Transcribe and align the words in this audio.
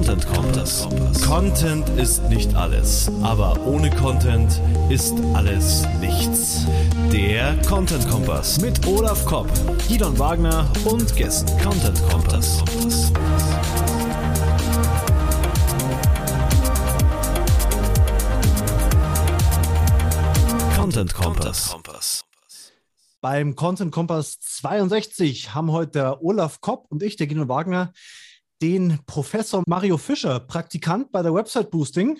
Content 0.00 0.26
Kompass. 0.28 0.88
Content 1.26 1.88
ist 1.90 2.22
nicht 2.30 2.54
alles, 2.54 3.10
aber 3.22 3.60
ohne 3.66 3.90
Content 3.90 4.58
ist 4.88 5.12
alles 5.34 5.86
nichts. 6.00 6.64
Der 7.12 7.54
Content 7.68 8.08
Kompass 8.08 8.62
mit 8.62 8.86
Olaf 8.86 9.26
Kopp, 9.26 9.46
Gidon 9.86 10.18
Wagner 10.18 10.66
und 10.86 11.14
Gästen. 11.16 11.50
Content 11.60 12.02
Kompass. 12.08 12.64
Content 20.76 21.12
Kompass. 21.12 22.24
Beim 23.20 23.54
Content 23.54 23.92
Kompass 23.92 24.40
62 24.40 25.54
haben 25.54 25.70
heute 25.72 26.24
Olaf 26.24 26.62
Kopp 26.62 26.86
und 26.88 27.02
ich, 27.02 27.16
der 27.16 27.28
Gino 27.28 27.48
Wagner, 27.48 27.92
den 28.60 28.98
Professor 29.06 29.62
Mario 29.66 29.96
Fischer, 29.96 30.40
Praktikant 30.40 31.10
bei 31.12 31.22
der 31.22 31.34
Website 31.34 31.70
Boosting, 31.70 32.18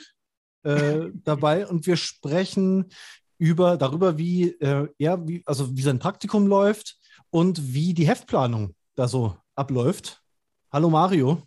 äh, 0.62 1.08
dabei 1.24 1.66
und 1.66 1.86
wir 1.86 1.96
sprechen 1.96 2.86
über, 3.38 3.76
darüber, 3.76 4.18
wie 4.18 4.50
äh, 4.60 4.88
er, 4.98 5.26
wie, 5.26 5.42
also 5.46 5.76
wie 5.76 5.82
sein 5.82 5.98
Praktikum 5.98 6.46
läuft 6.46 6.96
und 7.30 7.74
wie 7.74 7.94
die 7.94 8.06
Heftplanung 8.06 8.74
da 8.94 9.08
so 9.08 9.36
abläuft. 9.54 10.22
Hallo 10.72 10.90
Mario. 10.90 11.42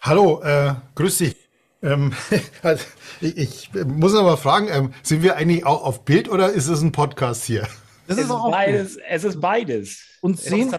Hallo, 0.00 0.42
äh, 0.42 0.74
grüß 0.94 1.18
dich. 1.18 1.36
Ähm, 1.82 2.12
also 2.62 2.84
ich, 3.20 3.36
ich, 3.36 3.70
muss 3.86 4.14
aber 4.14 4.36
fragen, 4.36 4.68
ähm, 4.68 4.94
sind 5.02 5.22
wir 5.22 5.36
eigentlich 5.36 5.66
auch 5.66 5.82
auf 5.84 6.04
Bild 6.04 6.28
oder 6.28 6.50
ist 6.50 6.68
es 6.68 6.80
ein 6.80 6.92
Podcast 6.92 7.44
hier? 7.44 7.68
Das 8.06 8.18
es 8.18 8.24
ist, 8.24 8.30
auch 8.30 8.50
beides. 8.50 8.98
Es 9.08 9.24
ist 9.24 9.40
beides. 9.40 10.02
Und 10.24 10.40
sehen. 10.40 10.74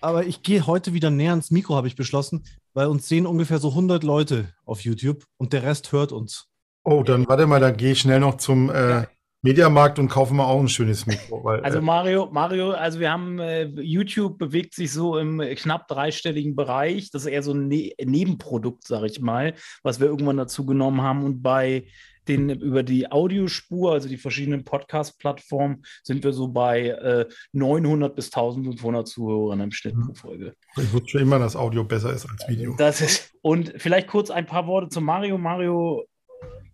Aber 0.00 0.26
ich 0.26 0.42
gehe 0.42 0.66
heute 0.66 0.92
wieder 0.92 1.08
näher 1.08 1.30
ans 1.30 1.52
Mikro, 1.52 1.76
habe 1.76 1.86
ich 1.86 1.94
beschlossen, 1.94 2.44
weil 2.74 2.88
uns 2.88 3.06
sehen 3.06 3.26
ungefähr 3.26 3.60
so 3.60 3.68
100 3.68 4.02
Leute 4.02 4.52
auf 4.64 4.80
YouTube 4.80 5.24
und 5.36 5.52
der 5.52 5.62
Rest 5.62 5.92
hört 5.92 6.10
uns. 6.10 6.48
Oh, 6.82 7.04
dann 7.04 7.28
warte 7.28 7.46
mal, 7.46 7.60
dann 7.60 7.76
gehe 7.76 7.92
ich 7.92 8.00
schnell 8.00 8.18
noch 8.18 8.38
zum 8.38 8.70
äh, 8.70 9.04
Mediamarkt 9.42 10.00
und 10.00 10.08
kaufe 10.08 10.34
mal 10.34 10.46
auch 10.46 10.58
ein 10.58 10.68
schönes 10.68 11.06
Mikro. 11.06 11.44
Weil, 11.44 11.60
also 11.60 11.78
äh, 11.78 11.80
Mario, 11.80 12.28
Mario, 12.32 12.72
also 12.72 12.98
wir 12.98 13.12
haben 13.12 13.38
äh, 13.38 13.66
YouTube 13.66 14.36
bewegt 14.36 14.74
sich 14.74 14.92
so 14.92 15.16
im 15.16 15.38
knapp 15.54 15.86
dreistelligen 15.86 16.56
Bereich. 16.56 17.12
Das 17.12 17.22
ist 17.22 17.28
eher 17.28 17.44
so 17.44 17.52
ein 17.52 17.68
ne 17.68 17.92
Nebenprodukt, 18.04 18.84
sage 18.84 19.06
ich 19.06 19.20
mal, 19.20 19.54
was 19.84 20.00
wir 20.00 20.08
irgendwann 20.08 20.38
dazu 20.38 20.66
genommen 20.66 21.02
haben. 21.02 21.22
Und 21.22 21.40
bei 21.40 21.84
den 22.28 22.50
über 22.50 22.82
die 22.82 23.10
Audiospur, 23.10 23.92
also 23.92 24.08
die 24.08 24.16
verschiedenen 24.16 24.64
Podcast-Plattformen, 24.64 25.82
sind 26.02 26.24
wir 26.24 26.32
so 26.32 26.48
bei 26.48 26.88
äh, 26.88 27.26
900 27.52 28.14
bis 28.14 28.26
1500 28.26 29.08
Zuhörern 29.08 29.60
im 29.60 29.72
Schnitt 29.72 29.96
pro 29.98 30.14
Folge. 30.14 30.54
Ich 30.76 30.92
wusste 30.92 31.08
schon 31.08 31.22
immer, 31.22 31.38
dass 31.38 31.56
Audio 31.56 31.84
besser 31.84 32.12
ist 32.12 32.26
als 32.28 32.46
Video. 32.48 32.74
Das 32.76 33.00
ist, 33.00 33.32
und 33.42 33.72
vielleicht 33.76 34.08
kurz 34.08 34.30
ein 34.30 34.46
paar 34.46 34.66
Worte 34.66 34.88
zu 34.88 35.00
Mario. 35.00 35.38
Mario 35.38 36.04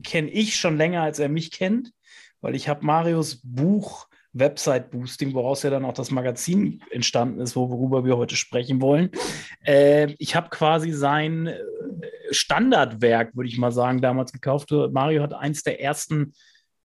kenne 0.04 0.30
ich 0.30 0.56
schon 0.56 0.76
länger, 0.76 1.02
als 1.02 1.18
er 1.18 1.28
mich 1.28 1.50
kennt, 1.50 1.92
weil 2.40 2.54
ich 2.54 2.68
habe 2.68 2.84
Marios 2.84 3.40
Buch 3.42 4.06
Website 4.34 4.90
Boosting, 4.90 5.32
woraus 5.32 5.62
ja 5.62 5.70
dann 5.70 5.84
auch 5.84 5.94
das 5.94 6.10
Magazin 6.10 6.82
entstanden 6.90 7.40
ist, 7.40 7.56
worüber 7.56 8.04
wir 8.04 8.16
heute 8.16 8.36
sprechen 8.36 8.82
wollen. 8.82 9.10
Äh, 9.64 10.14
ich 10.18 10.36
habe 10.36 10.50
quasi 10.50 10.92
sein 10.92 11.46
äh, 11.46 11.58
Standardwerk, 12.30 13.34
würde 13.36 13.48
ich 13.48 13.58
mal 13.58 13.72
sagen, 13.72 14.02
damals 14.02 14.32
gekauft. 14.32 14.70
Mario 14.90 15.22
hat 15.22 15.32
eins 15.32 15.62
der 15.62 15.80
ersten 15.80 16.34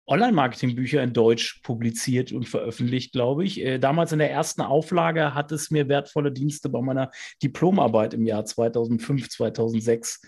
Online-Marketing-Bücher 0.07 1.01
in 1.03 1.13
Deutsch 1.13 1.61
publiziert 1.63 2.31
und 2.31 2.47
veröffentlicht, 2.47 3.13
glaube 3.13 3.45
ich. 3.45 3.61
Äh, 3.61 3.79
damals 3.79 4.11
in 4.11 4.19
der 4.19 4.31
ersten 4.31 4.61
Auflage 4.61 5.33
hat 5.33 5.51
es 5.51 5.71
mir 5.71 5.87
wertvolle 5.87 6.31
Dienste 6.31 6.69
bei 6.69 6.81
meiner 6.81 7.11
Diplomarbeit 7.41 8.13
im 8.13 8.25
Jahr 8.25 8.45
2005, 8.45 9.29
2006 9.29 10.21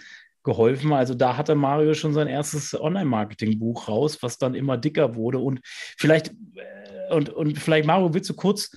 geholfen. 0.43 0.93
Also 0.93 1.13
da 1.13 1.37
hatte 1.37 1.55
Mario 1.55 1.93
schon 1.93 2.13
sein 2.13 2.27
erstes 2.27 2.79
Online-Marketing-Buch 2.79 3.87
raus, 3.87 4.19
was 4.21 4.37
dann 4.37 4.55
immer 4.55 4.77
dicker 4.77 5.15
wurde. 5.15 5.39
Und 5.39 5.61
vielleicht 5.97 6.29
äh, 6.29 6.83
und, 7.13 7.29
und 7.29 7.57
vielleicht, 7.57 7.85
Mario, 7.85 8.13
willst 8.13 8.29
du 8.29 8.33
kurz 8.33 8.71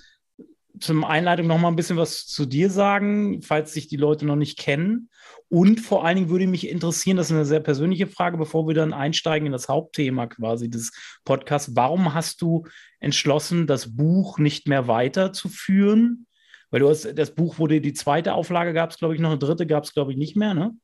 zum 0.78 1.04
Einleitung 1.04 1.46
noch 1.46 1.58
mal 1.58 1.68
ein 1.68 1.76
bisschen 1.76 1.96
was 1.96 2.26
zu 2.26 2.44
dir 2.44 2.68
sagen, 2.70 3.40
falls 3.40 3.72
sich 3.72 3.88
die 3.88 3.96
Leute 3.96 4.26
noch 4.26 4.36
nicht 4.36 4.58
kennen? 4.58 5.08
Und 5.48 5.80
vor 5.80 6.04
allen 6.04 6.16
Dingen 6.16 6.28
würde 6.28 6.46
mich 6.46 6.68
interessieren, 6.68 7.16
das 7.16 7.26
ist 7.26 7.32
eine 7.32 7.44
sehr 7.44 7.60
persönliche 7.60 8.06
Frage, 8.06 8.36
bevor 8.36 8.66
wir 8.66 8.74
dann 8.74 8.92
einsteigen 8.92 9.46
in 9.46 9.52
das 9.52 9.68
Hauptthema 9.68 10.26
quasi 10.26 10.68
des 10.68 10.92
Podcasts. 11.24 11.74
Warum 11.76 12.14
hast 12.14 12.42
du 12.42 12.66
entschlossen, 13.00 13.66
das 13.66 13.96
Buch 13.96 14.38
nicht 14.38 14.68
mehr 14.68 14.86
weiterzuführen? 14.86 16.26
Weil 16.70 16.80
du 16.80 16.88
hast, 16.88 17.16
das 17.16 17.34
Buch 17.34 17.58
wurde, 17.58 17.80
die 17.80 17.94
zweite 17.94 18.34
Auflage 18.34 18.74
gab 18.74 18.90
es, 18.90 18.98
glaube 18.98 19.14
ich, 19.14 19.20
noch 19.20 19.30
eine 19.30 19.38
dritte 19.38 19.66
gab 19.66 19.84
es, 19.84 19.94
glaube 19.94 20.12
ich, 20.12 20.18
nicht 20.18 20.36
mehr, 20.36 20.52
ne? 20.52 20.76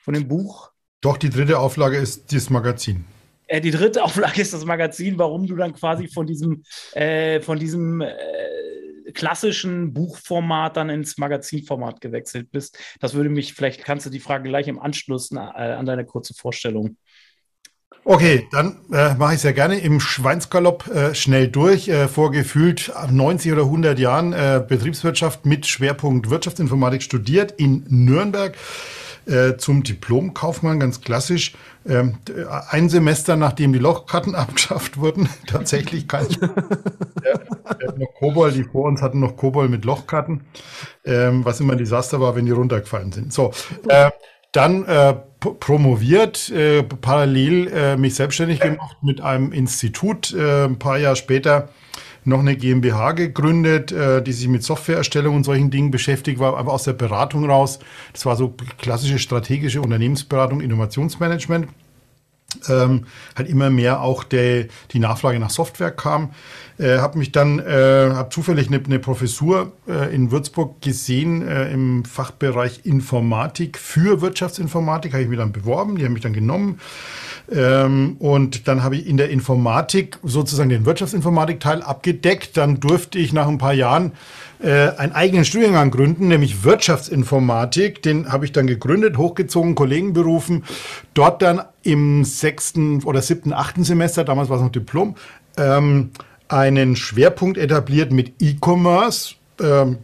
Von 0.00 0.14
dem 0.14 0.28
Buch? 0.28 0.70
Doch, 1.00 1.16
die 1.16 1.30
dritte 1.30 1.58
Auflage 1.58 1.96
ist 1.96 2.32
das 2.32 2.50
Magazin. 2.50 3.04
Äh, 3.46 3.60
die 3.60 3.70
dritte 3.70 4.02
Auflage 4.04 4.40
ist 4.40 4.52
das 4.52 4.64
Magazin, 4.64 5.18
warum 5.18 5.46
du 5.46 5.56
dann 5.56 5.74
quasi 5.74 6.08
von 6.08 6.26
diesem, 6.26 6.62
äh, 6.92 7.40
von 7.40 7.58
diesem 7.58 8.00
äh, 8.00 8.14
klassischen 9.12 9.92
Buchformat 9.92 10.76
dann 10.76 10.88
ins 10.88 11.18
Magazinformat 11.18 12.00
gewechselt 12.00 12.50
bist. 12.50 12.78
Das 13.00 13.14
würde 13.14 13.28
mich, 13.28 13.54
vielleicht 13.54 13.84
kannst 13.84 14.06
du 14.06 14.10
die 14.10 14.20
Frage 14.20 14.48
gleich 14.48 14.68
im 14.68 14.78
Anschluss 14.78 15.32
äh, 15.32 15.38
an 15.38 15.86
deine 15.86 16.06
kurze 16.06 16.34
Vorstellung. 16.34 16.96
Okay, 18.04 18.48
dann 18.50 18.78
äh, 18.92 19.14
mache 19.14 19.32
ich 19.32 19.38
es 19.38 19.42
ja 19.42 19.52
gerne 19.52 19.78
im 19.78 20.00
Schweinsgalopp 20.00 20.86
äh, 20.88 21.14
schnell 21.14 21.48
durch. 21.48 21.88
Äh, 21.88 22.08
vor 22.08 22.30
gefühlt 22.30 22.90
90 23.10 23.52
oder 23.52 23.62
100 23.64 23.98
Jahren 23.98 24.32
äh, 24.32 24.64
Betriebswirtschaft 24.66 25.44
mit 25.44 25.66
Schwerpunkt 25.66 26.30
Wirtschaftsinformatik 26.30 27.02
studiert 27.02 27.52
in 27.52 27.84
Nürnberg 27.88 28.56
äh, 29.26 29.56
zum 29.56 29.82
Diplomkaufmann, 29.82 30.80
ganz 30.80 31.00
klassisch. 31.00 31.54
Ähm, 31.86 32.18
ein 32.68 32.88
Semester, 32.88 33.36
nachdem 33.36 33.72
die 33.72 33.78
Lochkarten 33.78 34.34
abgeschafft 34.36 34.98
wurden, 34.98 35.28
tatsächlich 35.46 36.08
kein. 36.08 36.26
ja, 36.30 37.92
noch 37.96 38.14
Kobol, 38.18 38.52
die 38.52 38.64
vor 38.64 38.84
uns 38.84 39.02
hatten 39.02 39.20
noch 39.20 39.36
Kobol 39.36 39.68
mit 39.68 39.84
Lochkarten, 39.84 40.42
ähm, 41.04 41.44
was 41.44 41.60
immer 41.60 41.72
ein 41.72 41.78
Desaster 41.78 42.20
war, 42.20 42.36
wenn 42.36 42.46
die 42.46 42.52
runtergefallen 42.52 43.12
sind. 43.12 43.32
So, 43.32 43.52
äh, 43.88 44.10
dann 44.52 44.84
äh, 44.84 45.14
promoviert, 45.38 46.50
äh, 46.50 46.82
parallel 46.82 47.68
äh, 47.68 47.96
mich 47.96 48.16
selbstständig 48.16 48.60
gemacht 48.60 48.96
mit 49.02 49.20
einem 49.20 49.52
Institut, 49.52 50.34
äh, 50.34 50.64
ein 50.64 50.78
paar 50.78 50.98
Jahre 50.98 51.16
später 51.16 51.68
noch 52.30 52.40
eine 52.40 52.56
GmbH 52.56 53.12
gegründet, 53.12 53.92
äh, 53.92 54.22
die 54.22 54.32
sich 54.32 54.48
mit 54.48 54.62
Softwareerstellung 54.62 55.36
und 55.36 55.44
solchen 55.44 55.70
Dingen 55.70 55.90
beschäftigt 55.90 56.38
war, 56.38 56.56
aber 56.56 56.72
aus 56.72 56.84
der 56.84 56.94
Beratung 56.94 57.44
raus. 57.44 57.78
Das 58.14 58.24
war 58.24 58.36
so 58.36 58.54
klassische 58.78 59.18
strategische 59.18 59.82
Unternehmensberatung, 59.82 60.62
Innovationsmanagement. 60.62 61.68
Ähm, 62.68 63.06
halt 63.36 63.48
immer 63.48 63.70
mehr 63.70 64.00
auch 64.00 64.24
der, 64.24 64.66
die 64.90 64.98
Nachfrage 64.98 65.38
nach 65.38 65.50
Software 65.50 65.92
kam. 65.92 66.30
Äh, 66.80 66.98
habe 66.98 67.18
mich 67.18 67.30
dann, 67.30 67.58
äh, 67.58 68.10
habe 68.14 68.30
zufällig 68.30 68.68
eine, 68.68 68.82
eine 68.82 68.98
Professur 68.98 69.72
äh, 69.86 70.14
in 70.14 70.30
Würzburg 70.30 70.80
gesehen 70.80 71.46
äh, 71.46 71.70
im 71.70 72.06
Fachbereich 72.06 72.80
Informatik 72.84 73.76
für 73.76 74.22
Wirtschaftsinformatik, 74.22 75.12
habe 75.12 75.22
ich 75.22 75.28
mich 75.28 75.38
dann 75.38 75.52
beworben, 75.52 75.96
die 75.96 76.06
haben 76.06 76.14
mich 76.14 76.22
dann 76.22 76.32
genommen. 76.32 76.80
Ähm, 77.52 78.16
und 78.18 78.66
dann 78.66 78.82
habe 78.82 78.96
ich 78.96 79.06
in 79.06 79.18
der 79.18 79.28
Informatik 79.28 80.18
sozusagen 80.22 80.70
den 80.70 80.86
Wirtschaftsinformatik-Teil 80.86 81.82
abgedeckt. 81.82 82.56
Dann 82.56 82.80
durfte 82.80 83.18
ich 83.18 83.34
nach 83.34 83.48
ein 83.48 83.58
paar 83.58 83.74
Jahren 83.74 84.12
äh, 84.62 84.88
einen 84.96 85.12
eigenen 85.12 85.44
Studiengang 85.44 85.90
gründen, 85.90 86.28
nämlich 86.28 86.64
Wirtschaftsinformatik. 86.64 88.02
Den 88.02 88.32
habe 88.32 88.46
ich 88.46 88.52
dann 88.52 88.66
gegründet, 88.66 89.18
hochgezogen, 89.18 89.74
Kollegen 89.74 90.14
berufen. 90.14 90.64
Dort 91.12 91.42
dann 91.42 91.60
im 91.82 92.24
sechsten 92.24 93.02
oder 93.04 93.20
siebten, 93.20 93.52
achten 93.52 93.84
Semester, 93.84 94.24
damals 94.24 94.48
war 94.48 94.56
es 94.56 94.62
noch 94.62 94.72
Diplom, 94.72 95.16
ähm, 95.56 96.10
einen 96.50 96.96
Schwerpunkt 96.96 97.56
etabliert 97.56 98.12
mit 98.12 98.34
E-Commerce. 98.40 99.36
Ähm, 99.60 99.98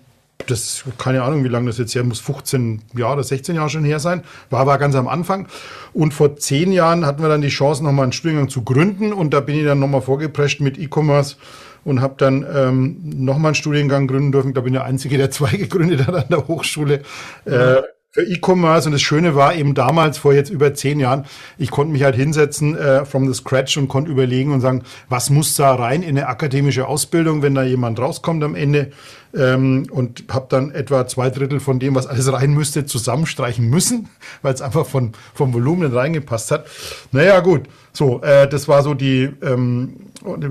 das, 0.46 0.84
keine 0.96 1.22
Ahnung, 1.22 1.42
wie 1.44 1.48
lange 1.48 1.66
das 1.66 1.78
jetzt 1.78 1.94
her 1.94 2.04
muss, 2.04 2.20
15 2.20 2.82
Jahre 2.96 3.14
oder 3.14 3.24
16 3.24 3.56
Jahre 3.56 3.68
schon 3.68 3.84
her 3.84 3.98
sein, 3.98 4.22
war 4.50 4.60
aber 4.60 4.78
ganz 4.78 4.94
am 4.94 5.08
Anfang. 5.08 5.48
Und 5.92 6.14
vor 6.14 6.36
zehn 6.36 6.70
Jahren 6.72 7.04
hatten 7.04 7.20
wir 7.22 7.28
dann 7.28 7.40
die 7.40 7.48
Chance, 7.48 7.82
nochmal 7.82 8.04
einen 8.04 8.12
Studiengang 8.12 8.48
zu 8.48 8.62
gründen 8.62 9.12
und 9.12 9.34
da 9.34 9.40
bin 9.40 9.56
ich 9.56 9.64
dann 9.64 9.80
nochmal 9.80 10.02
vorgeprescht 10.02 10.60
mit 10.60 10.78
E-Commerce 10.78 11.36
und 11.84 12.00
habe 12.00 12.14
dann 12.18 12.46
ähm, 12.54 13.00
nochmal 13.02 13.50
einen 13.50 13.54
Studiengang 13.56 14.06
gründen 14.06 14.30
dürfen. 14.30 14.54
Da 14.54 14.60
bin 14.60 14.74
ich 14.74 14.78
der 14.78 14.86
Einzige, 14.86 15.16
der 15.18 15.30
zwei 15.30 15.50
gegründet 15.56 16.06
hat 16.06 16.14
an 16.14 16.26
der 16.30 16.46
Hochschule. 16.46 17.02
Äh, 17.44 17.82
für 18.16 18.22
E-Commerce. 18.22 18.88
Und 18.88 18.92
das 18.92 19.02
Schöne 19.02 19.34
war 19.34 19.54
eben 19.54 19.74
damals, 19.74 20.16
vor 20.16 20.32
jetzt 20.32 20.48
über 20.48 20.72
zehn 20.72 20.98
Jahren, 20.98 21.26
ich 21.58 21.70
konnte 21.70 21.92
mich 21.92 22.02
halt 22.02 22.16
hinsetzen 22.16 22.76
äh, 22.76 23.04
from 23.04 23.30
the 23.30 23.34
scratch 23.34 23.76
und 23.76 23.88
konnte 23.88 24.10
überlegen 24.10 24.52
und 24.52 24.62
sagen, 24.62 24.82
was 25.10 25.28
muss 25.28 25.54
da 25.54 25.74
rein 25.74 26.02
in 26.02 26.16
eine 26.16 26.26
akademische 26.26 26.86
Ausbildung, 26.88 27.42
wenn 27.42 27.54
da 27.54 27.62
jemand 27.62 27.98
rauskommt 28.00 28.42
am 28.42 28.54
Ende? 28.54 28.90
Ähm, 29.36 29.86
und 29.90 30.24
habe 30.30 30.46
dann 30.48 30.70
etwa 30.70 31.06
zwei 31.06 31.28
Drittel 31.28 31.60
von 31.60 31.78
dem, 31.78 31.94
was 31.94 32.06
alles 32.06 32.32
rein 32.32 32.54
müsste, 32.54 32.86
zusammenstreichen 32.86 33.68
müssen, 33.68 34.08
weil 34.42 34.54
es 34.54 34.62
einfach 34.62 34.86
von, 34.86 35.12
vom 35.34 35.52
Volumen 35.52 35.92
reingepasst 35.92 36.50
hat. 36.50 36.66
Naja, 37.12 37.40
gut, 37.40 37.64
so, 37.92 38.22
äh, 38.22 38.48
das 38.48 38.66
war 38.66 38.82
so 38.82 38.94
die, 38.94 39.28
ähm, 39.42 39.92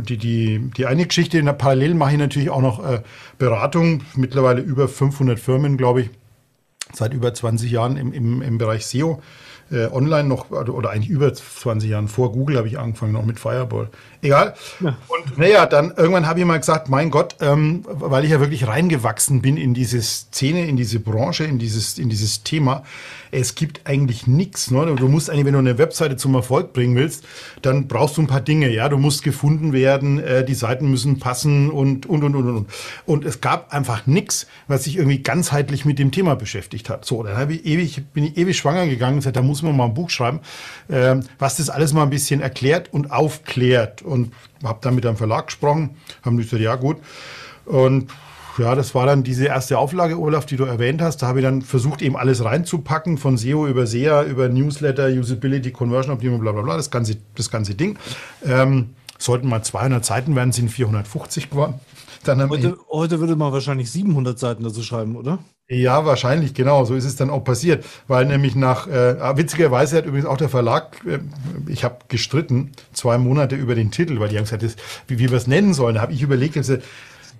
die, 0.08 0.18
die, 0.18 0.72
die 0.78 0.86
eine 0.86 1.08
Geschichte. 1.08 1.40
In 1.40 1.46
der 1.46 1.54
Parallel 1.54 1.96
mache 1.96 2.12
ich 2.12 2.20
natürlich 2.20 2.52
auch 2.52 2.62
noch 2.62 2.88
äh, 2.88 3.02
Beratung, 3.40 4.02
mittlerweile 4.16 4.62
über 4.62 4.88
500 4.88 5.40
Firmen, 5.40 5.78
glaube 5.78 6.02
ich 6.02 6.10
seit 6.96 7.14
über 7.14 7.34
20 7.34 7.72
Jahren 7.72 7.98
im, 7.98 8.14
im, 8.14 8.42
im 8.42 8.58
Bereich 8.58 8.86
SEO 8.86 9.22
äh, 9.72 9.88
online 9.88 10.28
noch, 10.28 10.52
oder 10.52 10.92
eigentlich 10.92 11.10
über 11.10 11.34
20 11.34 11.90
Jahren 11.90 12.08
vor 12.08 12.32
Google 12.32 12.58
habe 12.58 12.68
ich 12.68 12.78
angefangen, 12.78 13.14
noch 13.14 13.26
mit 13.26 13.40
Fireball. 13.40 13.90
Egal. 14.22 14.54
Ja. 14.80 14.96
Und 15.08 15.38
naja, 15.38 15.66
dann 15.66 15.94
irgendwann 15.96 16.28
habe 16.28 16.40
ich 16.40 16.46
mal 16.46 16.60
gesagt, 16.60 16.90
mein 16.90 17.10
Gott, 17.10 17.38
ähm, 17.42 17.84
weil 17.88 18.26
ich 18.26 18.32
ja 18.32 18.40
wirklich 18.40 18.68
reingewachsen 18.68 19.42
bin 19.42 19.58
in 19.58 19.74
diese 19.74 20.02
Szene, 20.02 20.68
in 20.68 20.78
diese 20.78 21.00
Branche, 21.00 21.46
in 21.46 21.58
dieses, 21.58 21.98
in 21.98 22.10
dieses 22.10 22.44
Thema, 22.44 22.84
es 23.32 23.56
gibt 23.56 23.82
eigentlich 23.86 24.28
nichts. 24.28 24.72
Ne? 24.72 24.96
Du 24.96 25.08
musst 25.08 25.30
eigentlich, 25.30 25.46
wenn 25.46 25.54
du 25.54 25.60
eine 25.60 25.78
Webseite 25.78 26.18
zum 26.18 26.36
Erfolg 26.36 26.74
bringen 26.74 26.96
willst, 26.96 27.26
dann 27.62 27.88
brauchst 27.88 28.18
du 28.18 28.22
ein 28.22 28.28
paar 28.28 28.42
Dinge. 28.42 28.70
Ja, 28.70 28.90
du 28.90 28.98
musst 28.98 29.24
gefunden 29.24 29.74
werden, 29.74 30.20
äh, 30.20 30.46
die 30.46 30.54
Seiten 30.54 30.90
müssen 30.90 31.20
passen 31.20 31.70
und, 31.70 32.06
und, 32.06 32.24
und, 32.24 32.36
und, 32.36 32.50
und. 32.50 32.70
Und 33.06 33.26
es 33.26 33.42
gab 33.42 33.74
einfach 33.74 34.08
nichts, 34.08 34.48
was 34.68 34.84
sich 34.84 34.98
irgendwie 34.98 35.20
ganzheitlich 35.20 35.86
mit 35.86 36.00
dem 36.00 36.12
Thema 36.12 36.36
beschäftigt 36.36 36.90
hat. 36.90 37.06
So, 37.06 37.24
dann 37.24 37.50
ich 37.50 37.66
ewig, 37.66 38.04
bin 38.14 38.26
ich 38.26 38.38
ewig 38.38 38.58
schwanger 38.58 38.88
gegangen 38.88 39.16
und 39.16 39.20
gesagt, 39.20 39.36
da 39.36 39.42
muss 39.42 39.62
man 39.62 39.76
mal 39.76 39.86
ein 39.86 39.94
Buch 39.94 40.10
schreiben, 40.10 40.40
äh, 40.88 41.16
was 41.40 41.58
das 41.58 41.70
alles 41.70 41.94
mal 41.94 42.04
ein 42.04 42.10
bisschen 42.10 42.42
erklärt 42.42 42.94
und 42.94 43.12
aufklärt. 43.12 44.02
Und 44.02 44.34
habe 44.64 44.80
dann 44.82 44.96
mit 44.96 45.06
einem 45.06 45.18
Verlag 45.18 45.48
gesprochen, 45.48 45.92
haben 46.24 46.38
gesagt, 46.38 46.62
ja 46.62 46.76
gut. 46.76 46.98
Und 47.66 48.10
ja, 48.58 48.76
das 48.76 48.96
war 48.96 49.06
dann 49.06 49.24
diese 49.24 49.46
erste 49.46 49.78
Auflage, 49.78 50.20
Olaf, 50.20 50.46
die 50.46 50.56
du 50.56 50.64
erwähnt 50.66 51.02
hast. 51.02 51.18
Da 51.18 51.28
habe 51.28 51.40
ich 51.40 51.46
dann 51.46 51.62
versucht, 51.62 52.02
eben 52.02 52.16
alles 52.16 52.44
reinzupacken, 52.44 53.18
von 53.18 53.38
SEO 53.38 53.68
über 53.68 53.88
SEA, 53.88 54.24
über 54.24 54.50
Newsletter, 54.50 55.08
Usability, 55.08 55.72
Conversion 55.72 56.14
Optimierung, 56.14 56.42
bla 56.42 56.52
bla 56.52 56.62
bla, 56.62 56.78
das 56.78 56.92
ganze, 56.92 57.18
das 57.36 57.50
ganze 57.50 57.76
Ding. 57.76 57.98
Ähm, 58.46 58.92
sollten 59.18 59.48
mal 59.48 59.64
200 59.64 60.04
Seiten 60.04 60.36
werden, 60.36 60.52
sind 60.52 60.70
450 60.70 61.50
geworden. 61.50 61.76
Dann 62.24 62.50
heute, 62.50 62.78
heute 62.90 63.20
würde 63.20 63.36
man 63.36 63.54
wahrscheinlich 63.54 63.92
700 63.92 64.40
Seiten 64.40 64.64
dazu 64.64 64.82
schreiben, 64.82 65.16
oder? 65.16 65.38
Ja, 65.68 66.06
wahrscheinlich, 66.06 66.54
genau. 66.54 66.84
So 66.86 66.96
ist 66.96 67.06
es 67.06 67.16
dann 67.16 67.30
auch 67.30 67.44
passiert. 67.44 67.86
Weil 68.08 68.26
nämlich 68.26 68.56
nach, 68.56 68.88
äh, 68.88 69.16
ah, 69.20 69.38
witzigerweise 69.38 69.98
hat 69.98 70.06
übrigens 70.06 70.28
auch 70.28 70.38
der 70.38 70.50
Verlag, 70.50 71.04
äh, 71.06 71.20
ich 71.68 71.84
habe 71.84 71.98
gestritten, 72.08 72.72
zwei 72.94 73.18
Monate 73.18 73.56
über 73.56 73.76
den 73.76 73.92
Titel, 73.92 74.20
weil 74.20 74.30
die 74.30 74.38
haben 74.38 74.44
gesagt, 74.44 74.64
das, 74.64 74.76
wie, 75.08 75.20
wie 75.20 75.30
wir 75.30 75.38
es 75.38 75.48
nennen 75.48 75.74
sollen. 75.74 75.96
Da 75.96 76.02
habe 76.02 76.14
ich 76.14 76.22
überlegt, 76.22 76.54
gesagt, 76.54 76.84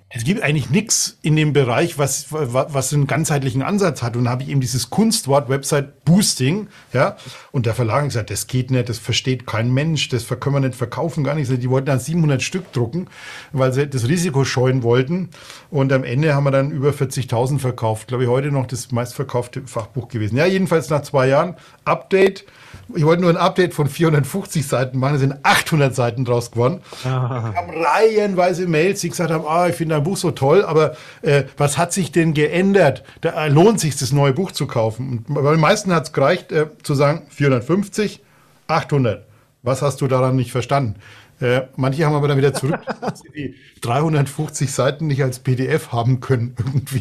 es 0.10 0.24
gibt 0.24 0.44
eigentlich 0.44 0.70
nichts 0.70 1.18
in 1.24 1.36
dem 1.36 1.52
Bereich, 1.52 1.98
was, 1.98 2.28
was 2.30 2.94
einen 2.94 3.08
ganzheitlichen 3.08 3.64
Ansatz 3.64 4.02
hat. 4.04 4.16
Und 4.16 4.26
da 4.26 4.32
habe 4.32 4.44
ich 4.44 4.50
eben 4.50 4.62
dieses 4.62 4.90
Kunstwort 4.90 5.50
Website 5.50 6.06
Boosting, 6.06 6.68
ja. 6.94 7.18
Und 7.52 7.66
der 7.66 7.74
Verlag 7.74 7.98
hat 7.98 8.10
gesagt, 8.10 8.30
das 8.30 8.48
geht 8.48 8.70
nicht, 8.70 8.88
das 8.88 9.00
versteht 9.00 9.48
kein 9.48 9.74
Mensch, 9.74 10.08
das 10.10 10.28
können 10.28 10.56
wir 10.56 10.60
nicht 10.60 10.76
verkaufen, 10.76 11.24
gar 11.24 11.34
nicht. 11.34 11.52
Die 11.52 11.70
wollten 11.70 11.88
dann 11.88 12.00
700 12.00 12.42
Stück 12.42 12.72
drucken, 12.72 13.08
weil 13.52 13.74
sie 13.74 13.88
das 13.88 14.08
Risiko 14.08 14.46
scheuen 14.46 14.84
wollten. 14.84 15.32
Und 15.72 15.92
am 15.92 16.04
Ende 16.04 16.36
haben 16.36 16.46
wir 16.46 16.52
dann 16.52 16.72
über 16.72 16.92
40.000 16.92 17.60
verkauft. 17.60 18.08
Glaube 18.08 18.24
ich, 18.24 18.30
heute 18.30 18.52
noch 18.52 18.68
das 18.68 18.92
meistverkaufte 18.92 19.64
Fachbuch 19.66 20.08
gewesen. 20.08 20.38
Ja, 20.38 20.46
jedenfalls 20.46 20.90
nach 20.90 21.02
zwei 21.02 21.28
Jahren 21.28 21.56
Update 21.84 22.46
ich 22.96 23.06
wollte 23.06 23.22
nur 23.22 23.30
ein 23.30 23.38
Update 23.38 23.74
von 23.74 23.88
450 23.88 24.68
Seiten 24.68 25.00
machen, 25.00 25.14
da 25.14 25.20
sind 25.20 25.36
800 25.44 25.96
Seiten 25.96 26.26
draus 26.26 26.52
geworden. 26.52 26.82
Ah. 27.04 27.54
Haben 27.56 27.72
reihenweise 27.72 28.68
Mails, 28.68 29.02
die 29.02 29.10
gesagt 29.10 29.32
haben, 29.32 29.46
ah, 29.48 29.68
ich 29.68 29.76
finde 29.76 29.96
dein 29.96 30.04
Buch 30.04 30.18
so 30.18 30.32
toll, 30.32 30.64
aber 30.64 30.96
äh, 31.22 31.44
was 31.58 31.78
hat 31.78 31.94
sich 31.94 32.12
denn 32.12 32.34
geändert? 32.34 33.04
Da 33.22 33.46
äh, 33.46 33.50
lohnt 33.50 33.80
sich 33.80 33.96
das 33.98 34.12
neue 34.12 34.34
Buch 34.34 34.52
zu 34.52 34.68
kaufen. 34.68 35.24
Und 35.28 35.34
bei 35.34 35.52
den 35.52 35.60
meisten 35.60 35.94
hat 35.94 36.06
es 36.06 36.14
gereicht, 36.14 36.52
äh, 36.52 36.68
zu 36.84 36.96
sagen, 36.96 37.24
450, 37.30 38.22
800. 38.68 39.26
Was 39.64 39.82
hast 39.82 40.02
du 40.02 40.08
daran 40.08 40.36
nicht 40.36 40.52
verstanden? 40.52 40.96
Äh, 41.40 41.64
manche 41.76 42.06
haben 42.06 42.16
aber 42.16 42.28
dann 42.28 42.38
wieder 42.38 42.54
zurück, 42.54 42.80
dass 43.02 43.20
sie 43.20 43.32
die 43.32 43.56
350 43.82 44.72
Seiten 44.72 45.08
nicht 45.08 45.24
als 45.24 45.40
PDF 45.40 45.92
haben 45.92 46.20
können 46.20 46.56
irgendwie. 46.58 47.00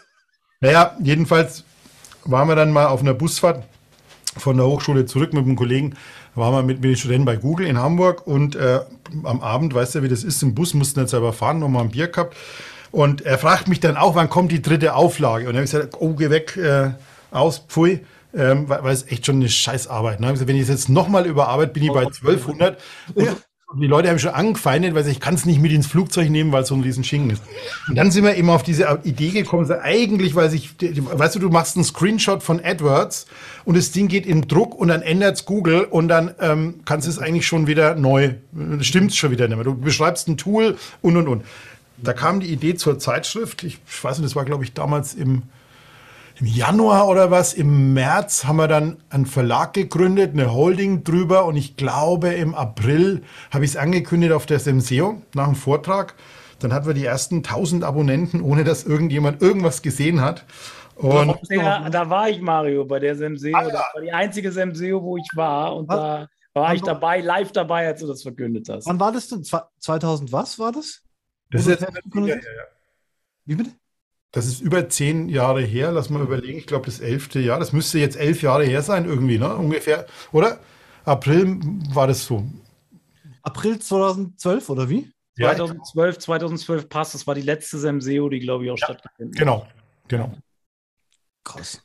naja, 0.60 0.96
jedenfalls 1.02 1.64
waren 2.24 2.48
wir 2.48 2.56
dann 2.56 2.72
mal 2.72 2.86
auf 2.86 3.00
einer 3.00 3.14
Busfahrt 3.14 3.64
von 4.36 4.56
der 4.56 4.66
Hochschule 4.66 5.06
zurück 5.06 5.32
mit 5.32 5.44
einem 5.44 5.56
Kollegen, 5.56 5.94
waren 6.34 6.52
wir 6.52 6.62
mit, 6.62 6.80
mit 6.80 6.90
den 6.90 6.96
Studenten 6.96 7.24
bei 7.24 7.36
Google 7.36 7.66
in 7.66 7.78
Hamburg 7.78 8.26
und 8.26 8.56
äh, 8.56 8.80
am 9.24 9.40
Abend, 9.40 9.74
weißt 9.74 9.96
du, 9.96 10.02
wie 10.02 10.08
das 10.08 10.24
ist, 10.24 10.42
im 10.42 10.54
Bus 10.54 10.74
mussten 10.74 11.00
jetzt 11.00 11.10
selber 11.10 11.32
fahren, 11.32 11.58
nochmal 11.58 11.84
ein 11.84 11.90
Bier 11.90 12.08
gehabt. 12.08 12.36
Und 12.90 13.22
er 13.22 13.38
fragt 13.38 13.68
mich 13.68 13.80
dann 13.80 13.96
auch, 13.96 14.14
wann 14.14 14.30
kommt 14.30 14.52
die 14.52 14.62
dritte 14.62 14.94
Auflage? 14.94 15.48
Und 15.48 15.54
habe 15.54 15.64
ich 15.64 15.70
gesagt, 15.70 15.96
oh, 15.98 16.14
geh 16.14 16.30
weg, 16.30 16.56
äh, 16.56 16.90
aus, 17.30 17.64
pfui. 17.68 18.00
Ähm, 18.34 18.68
weil, 18.68 18.82
weil 18.84 18.92
es 18.92 19.06
echt 19.10 19.24
schon 19.24 19.36
eine 19.36 19.48
Scheißarbeit. 19.48 20.20
Ne? 20.20 20.34
Wenn 20.46 20.56
ich 20.56 20.62
es 20.62 20.68
jetzt 20.68 20.88
nochmal 20.90 21.26
überarbeite, 21.26 21.72
bin 21.72 21.84
ich 21.84 21.92
bei 21.92 22.04
1200. 22.04 22.78
Und. 23.14 23.28
Und 23.68 23.80
die 23.80 23.88
Leute 23.88 24.08
haben 24.08 24.18
schon 24.20 24.30
angefeindet, 24.30 24.94
weil 24.94 25.02
sie, 25.02 25.10
ich 25.10 25.18
kann 25.18 25.34
es 25.34 25.44
nicht 25.44 25.60
mit 25.60 25.72
ins 25.72 25.88
Flugzeug 25.88 26.30
nehmen, 26.30 26.52
weil 26.52 26.62
es 26.62 26.68
so 26.68 26.76
ein 26.76 26.82
riesen 26.82 27.02
Schinken 27.02 27.30
ist. 27.30 27.42
Und 27.88 27.96
dann 27.96 28.12
sind 28.12 28.22
wir 28.22 28.36
eben 28.36 28.48
auf 28.48 28.62
diese 28.62 29.00
Idee 29.02 29.30
gekommen, 29.30 29.68
eigentlich, 29.82 30.36
weil 30.36 30.50
sich, 30.50 30.74
weißt 30.80 31.34
du, 31.34 31.40
du 31.40 31.50
machst 31.50 31.76
einen 31.76 31.84
Screenshot 31.84 32.44
von 32.44 32.64
AdWords 32.64 33.26
und 33.64 33.76
das 33.76 33.90
Ding 33.90 34.06
geht 34.06 34.24
in 34.24 34.46
Druck 34.46 34.76
und 34.76 34.86
dann 34.86 35.02
ändert's 35.02 35.46
Google 35.46 35.82
und 35.82 36.06
dann 36.06 36.32
ähm, 36.38 36.74
kannst 36.84 37.08
du 37.08 37.10
es 37.10 37.18
eigentlich 37.18 37.48
schon 37.48 37.66
wieder 37.66 37.96
neu, 37.96 38.34
stimmt's 38.82 39.16
schon 39.16 39.32
wieder 39.32 39.48
nicht 39.48 39.56
mehr. 39.56 39.64
Du 39.64 39.74
beschreibst 39.74 40.28
ein 40.28 40.36
Tool 40.36 40.76
und 41.02 41.16
und 41.16 41.26
und. 41.26 41.44
Da 41.98 42.12
kam 42.12 42.38
die 42.38 42.52
Idee 42.52 42.76
zur 42.76 43.00
Zeitschrift. 43.00 43.64
Ich, 43.64 43.80
ich 43.84 44.04
weiß 44.04 44.18
nicht, 44.18 44.26
das 44.26 44.36
war 44.36 44.44
glaube 44.44 44.62
ich 44.62 44.74
damals 44.74 45.12
im 45.12 45.42
im 46.38 46.46
Januar 46.46 47.08
oder 47.08 47.30
was, 47.30 47.54
im 47.54 47.94
März 47.94 48.44
haben 48.44 48.56
wir 48.56 48.68
dann 48.68 48.98
einen 49.08 49.24
Verlag 49.24 49.72
gegründet, 49.72 50.32
eine 50.34 50.52
Holding 50.52 51.02
drüber 51.02 51.46
und 51.46 51.56
ich 51.56 51.76
glaube 51.76 52.28
im 52.28 52.54
April 52.54 53.22
habe 53.50 53.64
ich 53.64 53.70
es 53.70 53.76
angekündigt 53.76 54.32
auf 54.32 54.44
der 54.44 54.58
Semseo 54.58 55.22
nach 55.34 55.46
einem 55.46 55.54
Vortrag. 55.54 56.14
Dann 56.58 56.72
hatten 56.72 56.86
wir 56.86 56.94
die 56.94 57.04
ersten 57.04 57.36
1000 57.36 57.84
Abonnenten, 57.84 58.42
ohne 58.42 58.64
dass 58.64 58.84
irgendjemand 58.84 59.40
irgendwas 59.40 59.82
gesehen 59.82 60.20
hat. 60.20 60.44
Und 60.96 61.38
der, 61.50 61.90
da 61.90 62.08
war 62.08 62.28
ich, 62.30 62.40
Mario, 62.40 62.84
bei 62.84 62.98
der 62.98 63.16
Semseo. 63.16 63.54
Ah, 63.54 63.62
ja. 63.62 63.68
Das 63.70 63.94
war 63.94 64.02
die 64.02 64.12
einzige 64.12 64.50
Semseo, 64.50 65.02
wo 65.02 65.18
ich 65.18 65.28
war. 65.34 65.76
Und 65.76 65.88
was? 65.88 65.96
da 65.96 66.28
war 66.54 66.74
ich 66.74 66.82
dabei, 66.82 67.20
live 67.20 67.52
dabei, 67.52 67.86
als 67.86 68.00
du 68.00 68.06
das 68.06 68.22
verkündet 68.22 68.68
hast. 68.70 68.86
Wann 68.86 68.98
war 68.98 69.12
das 69.12 69.28
denn? 69.28 69.44
2000 69.44 70.32
was 70.32 70.58
war 70.58 70.72
das? 70.72 71.02
Das 71.50 71.62
ist 71.62 71.68
jetzt 71.68 71.82
ja, 71.82 72.20
ja, 72.20 72.34
ja. 72.34 72.40
Wie 73.44 73.54
bitte? 73.54 73.70
Das 74.32 74.46
ist 74.46 74.60
über 74.60 74.88
zehn 74.88 75.28
Jahre 75.28 75.62
her. 75.62 75.92
Lass 75.92 76.10
mal 76.10 76.22
überlegen. 76.22 76.58
Ich 76.58 76.66
glaube, 76.66 76.86
das 76.86 77.00
elfte 77.00 77.40
Jahr. 77.40 77.58
Das 77.58 77.72
müsste 77.72 77.98
jetzt 77.98 78.16
elf 78.16 78.42
Jahre 78.42 78.64
her 78.64 78.82
sein, 78.82 79.06
irgendwie, 79.06 79.38
ne? 79.38 79.54
Ungefähr. 79.54 80.06
Oder? 80.32 80.60
April 81.04 81.58
war 81.92 82.06
das 82.06 82.24
so. 82.24 82.44
April 83.42 83.78
2012 83.78 84.68
oder 84.68 84.90
wie? 84.90 85.10
2012, 85.38 86.18
2012 86.18 86.88
passt. 86.88 87.14
Das 87.14 87.26
war 87.26 87.34
die 87.34 87.42
letzte 87.42 87.78
Semseo, 87.78 88.28
die, 88.28 88.40
glaube 88.40 88.64
ich, 88.64 88.70
auch 88.70 88.78
ja, 88.78 88.86
stattgefunden 88.86 89.34
hat. 89.34 89.38
Genau, 89.38 89.66
genau. 90.08 90.32
Krass. 91.44 91.82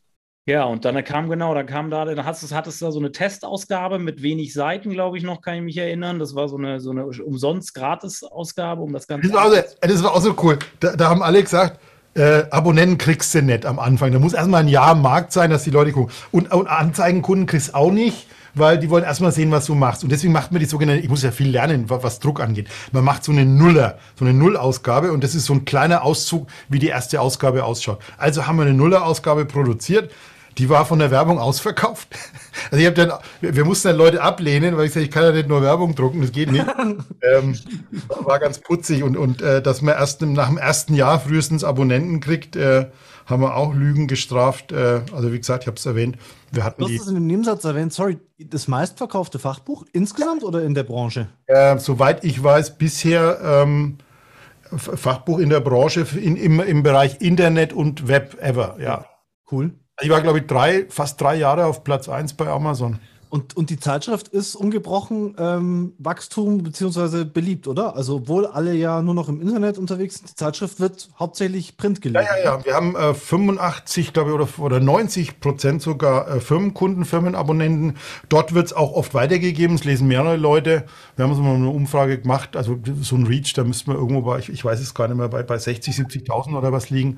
Ja, 0.48 0.64
und 0.64 0.86
dann 0.86 1.02
kam 1.04 1.30
genau, 1.30 1.54
dann 1.54 1.68
kam 1.68 1.92
da, 1.92 2.04
dann 2.04 2.26
hattest, 2.26 2.52
hattest 2.52 2.82
du 2.82 2.86
da 2.86 2.92
so 2.92 3.00
eine 3.00 3.12
Testausgabe 3.12 4.00
mit 4.00 4.24
wenig 4.24 4.54
Seiten, 4.54 4.90
glaube 4.90 5.18
ich 5.18 5.24
noch, 5.24 5.42
kann 5.42 5.56
ich 5.56 5.62
mich 5.62 5.78
erinnern. 5.78 6.18
Das 6.18 6.34
war 6.34 6.50
so 6.50 6.58
eine, 6.58 6.80
so 6.80 6.90
eine 6.90 7.06
umsonst 7.06 7.76
Gratis-Ausgabe, 7.76 8.82
um 8.82 8.92
das 8.92 9.06
Ganze. 9.06 9.28
Das 9.28 9.38
war, 9.38 9.46
auch, 9.46 9.54
das 9.80 10.04
war 10.04 10.14
auch 10.16 10.22
so 10.22 10.36
cool. 10.42 10.58
Da, 10.80 10.96
da 10.96 11.10
haben 11.10 11.22
alle 11.22 11.44
gesagt, 11.44 11.80
äh, 12.16 12.44
Abonnenten 12.52 12.98
kriegst 12.98 13.34
du 13.34 13.42
nicht 13.42 13.66
am 13.66 13.80
Anfang. 13.80 14.12
Da 14.12 14.20
muss 14.20 14.34
erstmal 14.34 14.62
ein 14.62 14.68
Jahr 14.68 14.90
am 14.90 15.02
Markt 15.02 15.32
sein, 15.32 15.50
dass 15.50 15.64
die 15.64 15.70
Leute 15.70 15.92
gucken. 15.92 16.14
Und, 16.32 16.52
und 16.52 16.68
Anzeigenkunden 16.68 17.46
kriegst 17.46 17.70
du 17.70 17.76
auch 17.76 17.92
nicht, 17.92 18.28
weil 18.54 18.80
die 18.80 18.90
wollen 18.90 19.04
erstmal 19.04 19.32
sehen, 19.32 19.52
was 19.52 19.66
du 19.66 19.76
machst. 19.76 20.04
Und 20.04 20.12
deswegen 20.12 20.34
macht 20.34 20.52
man 20.52 20.60
die 20.60 20.66
sogenannte, 20.66 21.02
ich 21.02 21.10
muss 21.10 21.24
ja 21.24 21.32
viel 21.32 21.50
lernen, 21.50 21.90
was, 21.90 22.04
was 22.04 22.20
Druck 22.20 22.42
angeht. 22.42 22.68
Man 22.92 23.04
macht 23.04 23.24
so 23.24 23.32
eine 23.32 23.46
Nuller, 23.46 23.98
so 24.16 24.26
eine 24.26 24.34
Nullausgabe 24.34 25.12
und 25.12 25.24
das 25.24 25.36
ist 25.36 25.46
so 25.46 25.54
ein 25.54 25.66
kleiner 25.66 26.04
Auszug, 26.04 26.48
wie 26.70 26.80
die 26.80 26.88
erste 26.88 27.22
Ausgabe 27.22 27.64
ausschaut. 27.64 28.00
Also 28.18 28.46
haben 28.46 28.58
wir 28.58 28.64
eine 28.64 28.74
Nullerausgabe 28.74 29.46
produziert 29.46 30.12
die 30.58 30.70
war 30.70 30.86
von 30.86 31.00
der 31.00 31.12
Werbung 31.12 31.40
ausverkauft. 31.40 32.08
Also 32.70 32.82
ich 32.82 32.86
habe 32.86 32.96
dann, 32.96 33.14
wir 33.40 33.66
mussten 33.66 33.88
dann 33.88 33.98
Leute 33.98 34.22
ablehnen, 34.22 34.78
weil 34.78 34.86
ich 34.86 34.94
sage, 34.94 35.06
ich 35.06 35.12
kann 35.12 35.24
ja 35.24 35.32
nicht 35.32 35.48
nur 35.48 35.62
Werbung 35.62 35.96
drucken, 35.96 36.22
das 36.22 36.34
geht 36.34 36.52
nicht. 36.52 36.66
ähm, 37.22 37.58
war 38.08 38.40
ganz 38.40 38.60
putzig 38.60 39.04
und, 39.04 39.16
und 39.18 39.42
äh, 39.42 39.62
dass 39.62 39.82
man 39.82 39.96
erst 39.96 40.22
nach 40.22 40.50
dem 40.50 40.58
ersten 40.58 40.94
Jahr 40.94 41.20
frühestens 41.20 41.64
Abonnenten 41.64 42.20
kriegt, 42.20 42.58
äh, 42.58 42.88
haben 43.26 43.42
wir 43.42 43.56
auch 43.56 43.74
Lügen 43.74 44.08
gestraft. 44.08 44.74
Äh, 44.74 45.02
also 45.14 45.32
wie 45.32 45.38
gesagt, 45.38 45.64
ich 45.64 45.68
habe 45.68 45.78
es 45.78 45.86
erwähnt. 45.86 46.18
Wir 46.52 46.64
hatten 46.64 46.82
du 46.82 46.90
hast 46.90 47.02
es 47.02 47.08
in 47.08 47.16
dem 47.16 47.28
Nebensatz 47.28 47.64
erwähnt, 47.64 47.94
sorry, 47.94 48.20
das 48.38 48.68
meistverkaufte 48.68 49.40
Fachbuch 49.40 49.86
insgesamt 49.94 50.44
oder 50.44 50.62
in 50.64 50.74
der 50.74 50.84
Branche? 50.84 51.30
Äh, 51.48 51.78
soweit 51.78 52.24
ich 52.24 52.44
weiß, 52.44 52.78
bisher 52.78 53.40
ähm, 53.44 53.98
Fachbuch 54.76 55.40
in 55.40 55.50
der 55.50 55.62
Branche 55.62 56.06
in, 56.16 56.36
im, 56.36 56.60
im 56.60 56.84
Bereich 56.84 57.22
Internet 57.22 57.74
und 57.74 58.08
Web 58.08 58.38
ever, 58.42 58.78
ja. 58.80 59.06
Cool. 59.50 59.72
Ich 60.02 60.10
war, 60.10 60.22
glaube 60.22 60.40
ich, 60.40 60.48
drei, 60.48 60.86
fast 60.90 61.22
drei 61.22 61.36
Jahre 61.36 61.66
auf 61.66 61.84
Platz 61.84 62.10
1 62.10 62.34
bei 62.34 62.48
Amazon. 62.48 63.00
Und, 63.32 63.56
und 63.56 63.70
die 63.70 63.80
Zeitschrift 63.80 64.28
ist 64.28 64.56
ungebrochen 64.56 65.36
ähm, 65.40 65.94
Wachstum 66.00 66.64
bzw. 66.64 67.24
beliebt, 67.24 67.66
oder? 67.66 67.96
Also, 67.96 68.18
obwohl 68.18 68.46
alle 68.46 68.74
ja 68.74 69.02
nur 69.02 69.14
noch 69.14 69.30
im 69.30 69.40
Internet 69.40 69.78
unterwegs 69.78 70.16
sind, 70.16 70.32
die 70.32 70.36
Zeitschrift 70.36 70.82
wird 70.82 71.08
hauptsächlich 71.18 71.78
Print 71.78 72.02
gelesen. 72.02 72.28
Ja, 72.30 72.38
ja, 72.38 72.58
ja. 72.58 72.66
Wir 72.66 72.74
haben 72.74 72.94
äh, 72.98 73.14
85, 73.14 74.12
glaube 74.12 74.32
ich, 74.32 74.36
oder, 74.36 74.50
oder 74.58 74.80
90 74.82 75.40
Prozent 75.40 75.82
sogar 75.82 76.28
äh, 76.28 76.42
Firmenkunden, 76.42 77.06
Firmenabonnenten. 77.06 77.96
Dort 78.28 78.54
wird 78.54 78.66
es 78.66 78.74
auch 78.74 78.92
oft 78.92 79.14
weitergegeben. 79.14 79.78
Es 79.78 79.86
lesen 79.86 80.10
mehrere 80.10 80.36
Leute. 80.36 80.84
Wir 81.16 81.24
haben 81.24 81.32
uns 81.32 81.40
mal 81.40 81.56
eine 81.56 81.70
Umfrage 81.70 82.20
gemacht. 82.20 82.58
Also, 82.58 82.80
so 83.02 83.16
ein 83.16 83.26
Reach, 83.28 83.54
da 83.54 83.64
müssten 83.64 83.92
wir 83.92 83.98
irgendwo 83.98 84.24
bei, 84.24 84.40
ich, 84.40 84.50
ich 84.50 84.66
weiß 84.66 84.82
es 84.82 84.94
gar 84.94 85.08
nicht 85.08 85.16
mehr, 85.16 85.30
bei, 85.30 85.42
bei 85.42 85.58
60, 85.58 85.96
70.000 85.96 86.58
oder 86.58 86.74
was 86.74 86.90
liegen, 86.90 87.18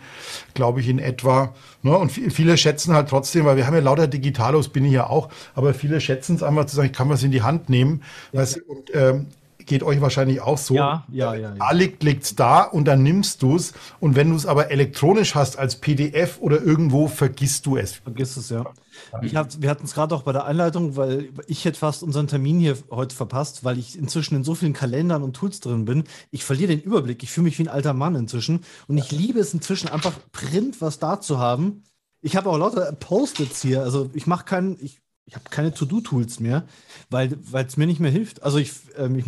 glaube 0.53 0.79
ich, 0.79 0.89
in 0.89 0.99
etwa. 0.99 1.55
Ne? 1.83 1.97
Und 1.97 2.11
viele 2.11 2.57
schätzen 2.57 2.93
halt 2.93 3.09
trotzdem, 3.09 3.45
weil 3.45 3.57
wir 3.57 3.67
haben 3.67 3.75
ja 3.75 3.81
lauter 3.81 4.07
Digitalos, 4.07 4.69
bin 4.69 4.85
ich 4.85 4.93
ja 4.93 5.07
auch, 5.07 5.29
aber 5.53 5.73
viele 5.73 6.01
schätzen 6.01 6.35
es 6.35 6.43
einfach 6.43 6.65
zu 6.65 6.77
sagen, 6.77 6.87
ich 6.87 6.93
kann 6.93 7.09
was 7.09 7.23
in 7.23 7.31
die 7.31 7.41
Hand 7.41 7.69
nehmen. 7.69 8.01
Ja. 8.31 8.39
Weißt, 8.39 8.61
und 8.67 8.95
ähm, 8.95 9.27
geht 9.65 9.83
euch 9.83 10.01
wahrscheinlich 10.01 10.41
auch 10.41 10.57
so. 10.57 10.75
Ja, 10.75 11.05
ja, 11.09 11.33
ja. 11.35 11.49
ja. 11.49 11.55
Da 11.55 11.71
liegt 11.71 12.03
es 12.03 12.35
da 12.35 12.61
und 12.61 12.85
dann 12.85 13.03
nimmst 13.03 13.41
du 13.41 13.55
es. 13.55 13.73
Und 13.99 14.15
wenn 14.15 14.29
du 14.29 14.35
es 14.35 14.45
aber 14.45 14.71
elektronisch 14.71 15.35
hast 15.35 15.59
als 15.59 15.75
PDF 15.75 16.37
oder 16.39 16.61
irgendwo, 16.61 17.07
vergisst 17.07 17.65
du 17.65 17.77
es. 17.77 17.95
Vergiss 17.95 18.37
es, 18.37 18.49
ja. 18.49 18.65
Hab, 19.11 19.61
wir 19.61 19.69
hatten 19.69 19.85
es 19.85 19.93
gerade 19.93 20.15
auch 20.15 20.23
bei 20.23 20.31
der 20.31 20.45
Einleitung, 20.45 20.95
weil 20.95 21.29
ich 21.47 21.65
hätte 21.65 21.79
fast 21.79 22.03
unseren 22.03 22.27
Termin 22.27 22.59
hier 22.59 22.77
heute 22.91 23.15
verpasst, 23.15 23.63
weil 23.63 23.77
ich 23.77 23.97
inzwischen 23.97 24.35
in 24.35 24.43
so 24.43 24.55
vielen 24.55 24.73
Kalendern 24.73 25.23
und 25.23 25.35
Tools 25.35 25.59
drin 25.59 25.85
bin. 25.85 26.03
Ich 26.31 26.43
verliere 26.43 26.75
den 26.75 26.81
Überblick. 26.81 27.23
Ich 27.23 27.31
fühle 27.31 27.45
mich 27.45 27.59
wie 27.59 27.63
ein 27.63 27.69
alter 27.69 27.93
Mann 27.93 28.15
inzwischen. 28.15 28.61
Und 28.87 28.97
ich 28.97 29.11
liebe 29.11 29.39
es 29.39 29.53
inzwischen 29.53 29.89
einfach 29.89 30.13
Print, 30.31 30.81
was 30.81 30.99
da 30.99 31.21
zu 31.21 31.39
haben. 31.39 31.83
Ich 32.21 32.35
habe 32.35 32.49
auch 32.49 32.57
lauter 32.57 32.91
Post-its 32.93 33.61
hier. 33.61 33.83
Also 33.83 34.09
ich 34.13 34.27
mache 34.27 34.45
keinen, 34.45 34.77
ich, 34.79 35.01
ich 35.25 35.35
habe 35.35 35.45
keine 35.49 35.73
To-Do-Tools 35.73 36.39
mehr, 36.39 36.65
weil 37.09 37.37
es 37.53 37.77
mir 37.77 37.87
nicht 37.87 37.99
mehr 37.99 38.11
hilft. 38.11 38.43
Also 38.43 38.57
ich, 38.57 38.73
ähm, 38.97 39.15
ich 39.15 39.25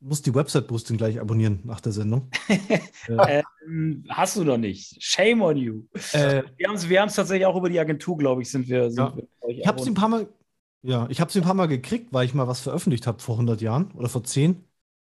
muss 0.00 0.22
die 0.22 0.34
Website-Boosting 0.34 0.98
gleich 0.98 1.20
abonnieren 1.20 1.60
nach 1.64 1.80
der 1.80 1.92
Sendung. 1.92 2.30
ähm, 3.08 4.04
hast 4.08 4.36
du 4.36 4.44
noch 4.44 4.58
nicht. 4.58 5.02
Shame 5.02 5.42
on 5.42 5.56
you. 5.56 5.82
Äh, 6.12 6.42
wir 6.56 6.68
haben 6.68 6.76
es 6.76 6.88
wir 6.88 7.00
tatsächlich 7.06 7.46
auch 7.46 7.56
über 7.56 7.68
die 7.68 7.80
Agentur, 7.80 8.16
glaube 8.16 8.42
ich, 8.42 8.50
sind 8.50 8.68
wir. 8.68 8.90
Sind 8.90 8.98
ja. 8.98 9.16
wir 9.16 9.26
ich 9.48 9.66
habe 9.66 9.80
es 9.80 9.86
ein 9.86 9.94
paar 9.94 10.08
Mal. 10.08 10.28
Ja, 10.82 11.06
ich 11.10 11.20
habe 11.20 11.30
es 11.30 11.36
ein 11.36 11.42
paar 11.42 11.54
Mal 11.54 11.66
gekriegt, 11.66 12.12
weil 12.12 12.26
ich 12.26 12.34
mal 12.34 12.46
was 12.46 12.60
veröffentlicht 12.60 13.06
habe 13.06 13.20
vor 13.20 13.34
100 13.36 13.60
Jahren 13.60 13.90
oder 13.92 14.08
vor 14.08 14.22
10. 14.22 14.64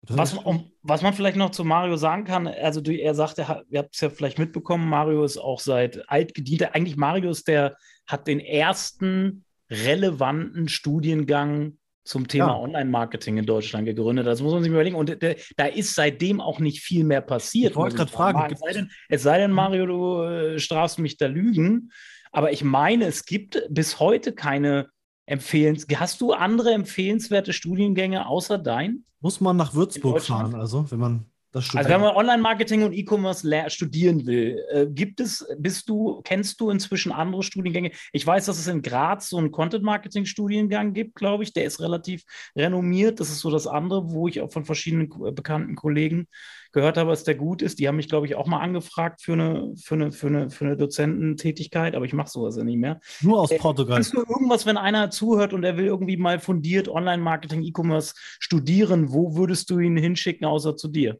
Was, 0.08 0.34
um, 0.34 0.72
was 0.82 1.04
man 1.04 1.14
vielleicht 1.14 1.38
noch 1.38 1.52
zu 1.52 1.64
Mario 1.64 1.96
sagen 1.96 2.24
kann, 2.24 2.48
also 2.48 2.82
du, 2.82 2.92
er 2.92 3.14
sagt, 3.14 3.38
er 3.38 3.64
ihr 3.70 3.80
habt 3.80 3.94
es 3.94 4.02
ja 4.02 4.10
vielleicht 4.10 4.40
mitbekommen, 4.40 4.90
Mario 4.90 5.24
ist 5.24 5.38
auch 5.38 5.60
seit 5.60 6.10
alt 6.10 6.34
gedient. 6.34 6.74
Eigentlich 6.74 6.98
Mario 6.98 7.30
ist 7.30 7.48
der, 7.48 7.78
hat 8.08 8.28
den 8.28 8.40
ersten 8.40 9.46
relevanten 9.70 10.68
Studiengang 10.68 11.78
zum 12.03 12.27
Thema 12.27 12.48
ja. 12.48 12.60
Online-Marketing 12.60 13.38
in 13.38 13.46
Deutschland 13.46 13.86
gegründet. 13.86 14.25
Das 14.25 14.41
muss 14.41 14.53
man 14.53 14.63
sich 14.63 14.72
überlegen. 14.72 14.96
Und 14.96 15.17
da 15.58 15.65
ist 15.65 15.96
seitdem 15.96 16.41
auch 16.41 16.60
nicht 16.60 16.81
viel 16.81 17.03
mehr 17.03 17.22
passiert. 17.22 17.72
Ich 17.72 17.77
wollte 17.77 17.96
gerade 17.96 18.12
fragen. 18.12 18.53
Es 18.53 18.60
sei, 18.60 18.74
denn, 18.74 18.91
es 19.10 19.24
sei 19.24 19.38
denn, 19.38 19.51
Mario, 19.51 19.86
du 19.86 20.22
äh, 20.24 20.60
strafst 20.60 21.00
mich 21.00 21.17
da 21.17 21.27
Lügen. 21.27 21.91
Aber 22.31 22.51
ich 22.51 22.63
meine, 22.63 23.05
es 23.05 23.25
gibt 23.25 23.62
bis 23.70 24.00
heute 24.00 24.34
keine 24.34 24.89
empfehlens. 25.25 25.86
Hast 25.96 26.22
du 26.22 26.34
andere 26.34 26.74
empfehlenswerte 26.74 27.53
Studiengänge 27.53 28.27
außer 28.27 28.58
dein? 28.58 29.05
Muss 29.20 29.39
man 29.39 29.55
nach 29.58 29.74
Würzburg 29.75 30.22
fahren, 30.22 30.55
also 30.55 30.89
wenn 30.89 31.00
man 31.00 31.31
also 31.53 31.89
wenn 31.89 32.01
man 32.01 32.15
Online-Marketing 32.15 32.84
und 32.84 32.93
E-Commerce 32.93 33.70
studieren 33.70 34.25
will, 34.25 34.63
äh, 34.72 34.88
gibt 34.88 35.20
es, 35.20 35.46
bist 35.58 35.89
du, 35.89 36.22
kennst 36.24 36.62
du 36.62 36.70
inzwischen 36.70 37.12
andere 37.12 37.43
Studiengänge? 37.43 37.91
Ich 38.13 38.25
weiß, 38.25 38.46
dass 38.46 38.58
es 38.58 38.67
in 38.67 38.81
Graz 38.81 39.29
so 39.29 39.38
einen 39.38 39.51
Content-Marketing-Studiengang 39.51 40.93
gibt, 40.93 41.15
glaube 41.15 41.43
ich. 41.43 41.53
Der 41.53 41.65
ist 41.65 41.81
relativ 41.81 42.24
renommiert. 42.55 43.20
Das 43.20 43.29
ist 43.29 43.39
so 43.39 43.51
das 43.51 43.67
andere, 43.67 44.12
wo 44.12 44.27
ich 44.27 44.41
auch 44.41 44.51
von 44.51 44.65
verschiedenen 44.65 45.10
bekannten 45.36 45.75
Kollegen 45.75 46.27
gehört 46.72 46.98
habe, 46.98 47.10
dass 47.10 47.24
der 47.24 47.36
gut 47.36 47.62
ist. 47.62 47.79
Die 47.79 47.88
haben 47.88 47.98
mich, 47.98 48.08
glaube 48.08 48.25
ich, 48.25 48.36
auch 48.36 48.48
mal 48.48 48.60
angefragt 48.60 49.22
für 49.22 49.34
eine, 49.34 49.74
für 49.75 49.96
eine, 49.96 50.12
für 50.12 50.27
eine, 50.27 50.50
für 50.50 50.65
eine 50.65 50.77
Dozententätigkeit, 50.77 51.96
aber 51.96 52.05
ich 52.05 52.13
mache 52.13 52.29
sowas 52.29 52.55
ja 52.55 52.63
nicht 52.63 52.77
mehr. 52.77 53.00
Nur 53.22 53.41
aus 53.41 53.51
äh, 53.51 53.58
Portugal. 53.58 53.96
Kannst 53.96 54.13
du 54.13 54.20
irgendwas, 54.20 54.65
wenn 54.65 54.77
einer 54.77 55.10
zuhört 55.10 55.53
und 55.53 55.63
er 55.63 55.77
will 55.77 55.86
irgendwie 55.86 56.17
mal 56.17 56.39
fundiert 56.39 56.88
Online-Marketing, 56.88 57.63
E-Commerce 57.63 58.13
studieren, 58.39 59.12
wo 59.12 59.36
würdest 59.36 59.70
du 59.70 59.79
ihn 59.79 59.98
hinschicken, 59.98 60.46
außer 60.46 60.77
zu 60.77 60.88
dir? 60.88 61.20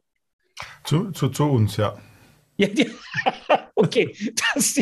Zu, 0.84 1.10
zu, 1.12 1.28
zu 1.28 1.44
uns, 1.44 1.76
ja. 1.76 1.96
ja 2.56 2.68
okay, 3.74 4.14
das 4.54 4.76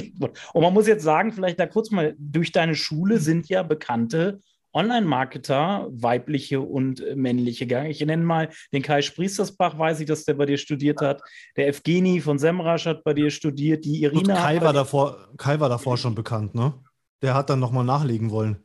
Und 0.52 0.62
man 0.62 0.72
muss 0.72 0.86
jetzt 0.86 1.04
sagen, 1.04 1.32
vielleicht 1.32 1.58
da 1.60 1.66
kurz 1.66 1.90
mal, 1.90 2.14
durch 2.18 2.52
deine 2.52 2.74
Schule 2.74 3.18
sind 3.18 3.48
ja 3.48 3.62
bekannte 3.62 4.40
Online-Marketer, 4.72 5.88
weibliche 5.90 6.60
und 6.60 7.02
männliche 7.16 7.66
gegangen. 7.66 7.90
Ich 7.90 8.04
nenne 8.04 8.22
mal 8.22 8.50
den 8.72 8.82
Kai 8.82 9.02
Spriestersbach, 9.02 9.78
weiß 9.78 10.00
ich, 10.00 10.06
dass 10.06 10.24
der 10.24 10.34
bei 10.34 10.46
dir 10.46 10.58
studiert 10.58 11.00
hat. 11.00 11.22
Der 11.56 11.66
Evgeni 11.66 12.20
von 12.20 12.38
Semrasch 12.38 12.86
hat 12.86 13.02
bei 13.02 13.14
dir 13.14 13.30
studiert. 13.30 13.84
Die 13.84 14.02
Irina. 14.02 14.34
Gut, 14.34 14.42
Kai, 14.42 14.60
war 14.60 14.72
davor, 14.72 15.28
Kai 15.36 15.58
war 15.58 15.68
davor 15.68 15.96
schon 15.96 16.14
bekannt, 16.14 16.54
ne? 16.54 16.74
Der 17.22 17.34
hat 17.34 17.50
dann 17.50 17.58
nochmal 17.58 17.84
nachlegen 17.84 18.30
wollen. 18.30 18.62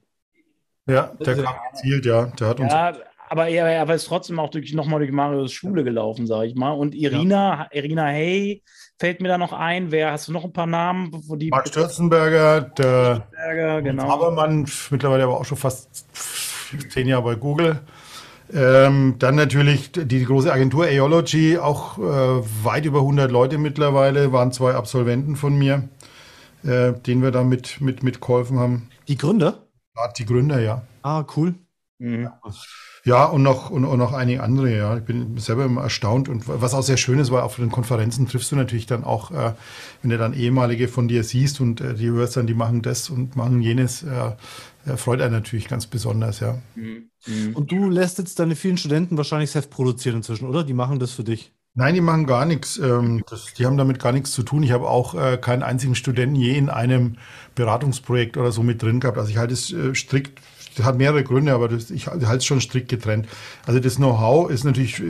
Ja, 0.88 1.14
der 1.20 1.44
kam 1.44 1.56
gezielt, 1.72 2.06
ja. 2.06 2.28
Der 2.28 2.48
hat 2.48 2.60
uns. 2.60 2.72
Ja, 2.72 2.96
aber 3.36 3.50
er, 3.50 3.68
er 3.68 3.94
ist 3.94 4.06
trotzdem 4.06 4.40
auch 4.40 4.50
durch, 4.50 4.74
nochmal 4.74 5.00
durch 5.00 5.12
Marios 5.12 5.52
Schule 5.52 5.84
gelaufen, 5.84 6.26
sage 6.26 6.48
ich 6.48 6.56
mal. 6.56 6.72
Und 6.72 6.96
Irina, 6.96 7.68
ja. 7.74 7.82
Irina 7.82 8.06
Hey 8.06 8.64
fällt 8.98 9.20
mir 9.20 9.28
da 9.28 9.38
noch 9.38 9.52
ein. 9.52 9.92
Wer 9.92 10.14
hast 10.14 10.30
du 10.30 10.32
noch 10.32 10.46
ein 10.46 10.54
paar 10.54 10.68
Namen? 10.68 11.12
Wo 11.28 11.36
die 11.36 11.50
Marc 11.50 11.68
Stürzenberger, 11.68 12.62
der 12.62 13.28
Stürzenberger, 13.28 13.82
genau. 13.82 14.08
Habermann, 14.08 14.66
mittlerweile 14.90 15.26
aber 15.26 15.38
auch 15.38 15.44
schon 15.44 15.58
fast 15.58 16.06
zehn 16.90 17.10
Jahre 17.10 17.24
bei 17.24 17.36
Google. 17.36 17.82
Ähm, 18.54 19.16
dann 19.20 19.36
natürlich 19.36 19.92
die 19.92 20.24
große 20.24 20.54
Agentur 20.54 20.86
Aeology, 20.86 21.58
auch 21.58 21.98
äh, 21.98 22.02
weit 22.64 22.86
über 22.86 23.00
100 23.00 23.30
Leute 23.30 23.58
mittlerweile, 23.58 24.32
waren 24.32 24.54
zwei 24.54 24.76
Absolventen 24.76 25.36
von 25.36 25.58
mir, 25.58 25.90
äh, 26.64 26.94
denen 26.94 27.22
wir 27.22 27.32
da 27.32 27.44
mit, 27.44 27.82
mit, 27.82 28.02
mitgeholfen 28.02 28.60
haben. 28.60 28.88
Die 29.10 29.18
Gründer? 29.18 29.68
Ja, 29.98 30.10
die 30.18 30.26
Gründer, 30.26 30.62
ja. 30.62 30.84
Ah, 31.02 31.26
cool. 31.36 31.56
Mhm. 31.98 32.24
Ja, 32.24 32.40
und 33.26 33.44
noch, 33.44 33.70
und, 33.70 33.86
und 33.86 34.00
noch 34.00 34.14
einige 34.14 34.42
andere, 34.42 34.76
ja. 34.76 34.98
Ich 34.98 35.04
bin 35.04 35.38
selber 35.38 35.66
immer 35.66 35.84
erstaunt. 35.84 36.28
Und 36.28 36.48
was 36.48 36.74
auch 36.74 36.82
sehr 36.82 36.98
schön 36.98 37.20
ist, 37.20 37.30
weil 37.30 37.42
auf 37.42 37.58
den 37.58 37.72
Konferenzen 37.72 38.28
triffst 38.28 38.52
du 38.52 38.56
natürlich 38.56 38.88
dann 38.88 39.04
auch, 39.04 39.30
äh, 39.30 39.54
wenn 40.02 40.10
du 40.10 40.18
dann 40.18 40.34
ehemalige 40.34 40.88
von 40.88 41.08
dir 41.08 41.24
siehst 41.24 41.62
und 41.62 41.82
äh, 41.82 41.94
die 41.94 42.10
hörst 42.10 42.36
dann, 42.36 42.48
die 42.48 42.56
machen 42.56 42.82
das 42.82 43.12
und 43.12 43.36
machen 43.36 43.62
jenes, 43.62 44.02
äh, 44.02 44.98
freut 44.98 45.22
einen 45.22 45.34
natürlich 45.34 45.68
ganz 45.68 45.86
besonders, 45.86 46.40
ja. 46.40 46.58
Mhm. 46.74 47.10
mhm. 47.28 47.56
Und 47.56 47.72
du 47.72 47.90
lässt 47.90 48.18
jetzt 48.18 48.40
deine 48.40 48.56
vielen 48.56 48.78
Studenten 48.78 49.18
wahrscheinlich 49.18 49.52
selbst 49.52 49.70
produzieren 49.70 50.18
inzwischen, 50.18 50.48
oder? 50.48 50.64
Die 50.64 50.74
machen 50.74 50.98
das 50.98 51.12
für 51.12 51.24
dich. 51.24 51.52
Nein, 51.76 51.94
die 51.94 52.02
machen 52.02 52.26
gar 52.26 52.46
nichts. 52.46 52.78
Ähm, 52.80 53.24
das, 53.30 53.54
die 53.54 53.66
haben 53.66 53.78
damit 53.78 54.00
gar 54.00 54.14
nichts 54.14 54.32
zu 54.32 54.42
tun. 54.42 54.64
Ich 54.64 54.72
habe 54.72 54.90
auch 54.90 55.14
äh, 55.14 55.38
keinen 55.38 55.62
einzigen 55.62 55.94
Studenten 55.94 56.36
je 56.36 56.58
in 56.58 56.70
einem 56.70 57.18
Beratungsprojekt 57.54 58.38
oder 58.38 58.52
so 58.52 58.64
mit 58.64 58.82
drin 58.82 59.02
gehabt. 59.02 59.18
Also 59.18 59.30
ich 59.30 59.38
halte 59.38 59.54
es 59.54 59.72
äh, 59.74 59.94
strikt 59.94 60.40
das 60.76 60.86
hat 60.86 60.98
mehrere 60.98 61.24
Gründe, 61.24 61.54
aber 61.54 61.68
das, 61.68 61.92
ich 61.92 62.08
halte 62.08 62.36
es 62.36 62.46
schon 62.46 62.62
strikt 62.62 62.90
getrennt. 62.90 63.28
Also 63.66 63.80
das 63.80 63.96
Know-how 63.96 64.50
ist 64.50 64.64
natürlich, 64.64 65.02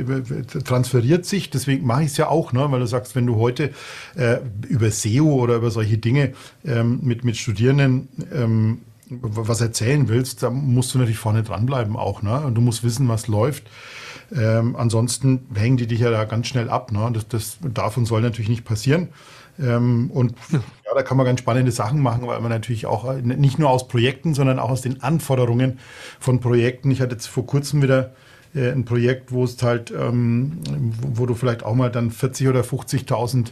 transferiert 0.64 1.26
sich, 1.26 1.50
deswegen 1.50 1.86
mache 1.86 2.04
ich 2.04 2.12
es 2.12 2.18
ja 2.18 2.28
auch, 2.28 2.54
ne? 2.54 2.66
weil 2.70 2.80
du 2.80 2.88
sagst, 2.88 3.16
wenn 3.16 3.26
du 3.26 3.36
heute 3.36 3.72
äh, 4.16 4.38
über 4.68 4.92
SEO 4.92 5.26
oder 5.26 5.56
über 5.56 5.72
solche 5.72 5.98
Dinge 5.98 6.34
ähm, 6.66 7.00
mit, 7.02 7.24
mit 7.24 7.38
Studierenden 7.38 8.08
ähm, 8.34 8.82
was 9.10 9.62
erzählen 9.62 10.08
willst, 10.08 10.44
da 10.44 10.50
musst 10.50 10.94
du 10.94 10.98
natürlich 10.98 11.20
vorne 11.20 11.44
dranbleiben 11.44 11.96
auch. 11.96 12.22
Ne? 12.22 12.42
Und 12.42 12.56
du 12.56 12.62
musst 12.62 12.84
wissen, 12.84 13.08
was 13.08 13.28
läuft. 13.28 13.64
Ähm, 14.36 14.76
ansonsten 14.76 15.46
hängen 15.54 15.78
die 15.78 15.88
dich 15.88 16.00
ja 16.00 16.10
da 16.10 16.26
ganz 16.26 16.48
schnell 16.48 16.70
ab. 16.70 16.92
Ne? 16.92 17.12
Das, 17.14 17.28
das 17.28 17.58
darf 17.62 17.98
und 17.98 18.06
soll 18.06 18.22
natürlich 18.22 18.50
nicht 18.50 18.66
passieren. 18.66 19.10
Ähm, 19.60 20.10
und 20.12 20.34
ja, 20.52 20.60
da 20.94 21.04
kann 21.04 21.18
man 21.18 21.26
ganz 21.26 21.40
spannende 21.40 21.72
Sachen 21.72 22.02
machen, 22.02 22.28
weil 22.28 22.40
man 22.42 22.52
natürlich 22.52 22.86
auch 22.86 23.06
äh, 23.06 23.22
nicht 23.22 23.60
nur 23.60 23.70
aus 23.70 23.88
Projekten, 23.88 24.34
sondern 24.34 24.60
auch 24.60 24.70
aus 24.70 24.82
den 24.82 25.02
Anforderungen 25.02 25.80
von 26.20 26.40
Projekten. 26.40 26.92
Ich 26.92 27.02
hatte 27.02 27.14
jetzt 27.14 27.28
vor 27.28 27.46
kurzem 27.46 27.82
wieder 27.82 28.12
äh, 28.54 28.72
ein 28.72 28.86
Projekt, 28.86 29.32
wo 29.32 29.44
es 29.44 29.62
halt, 29.62 29.92
ähm, 29.92 30.60
wo, 31.02 31.22
wo, 31.22 31.26
du 31.26 31.36
vielleicht 31.36 31.64
auch 31.64 31.76
mal 31.76 31.92
dann 31.92 32.12
40 32.12 32.48
oder 32.48 32.62
50.000 32.62 33.52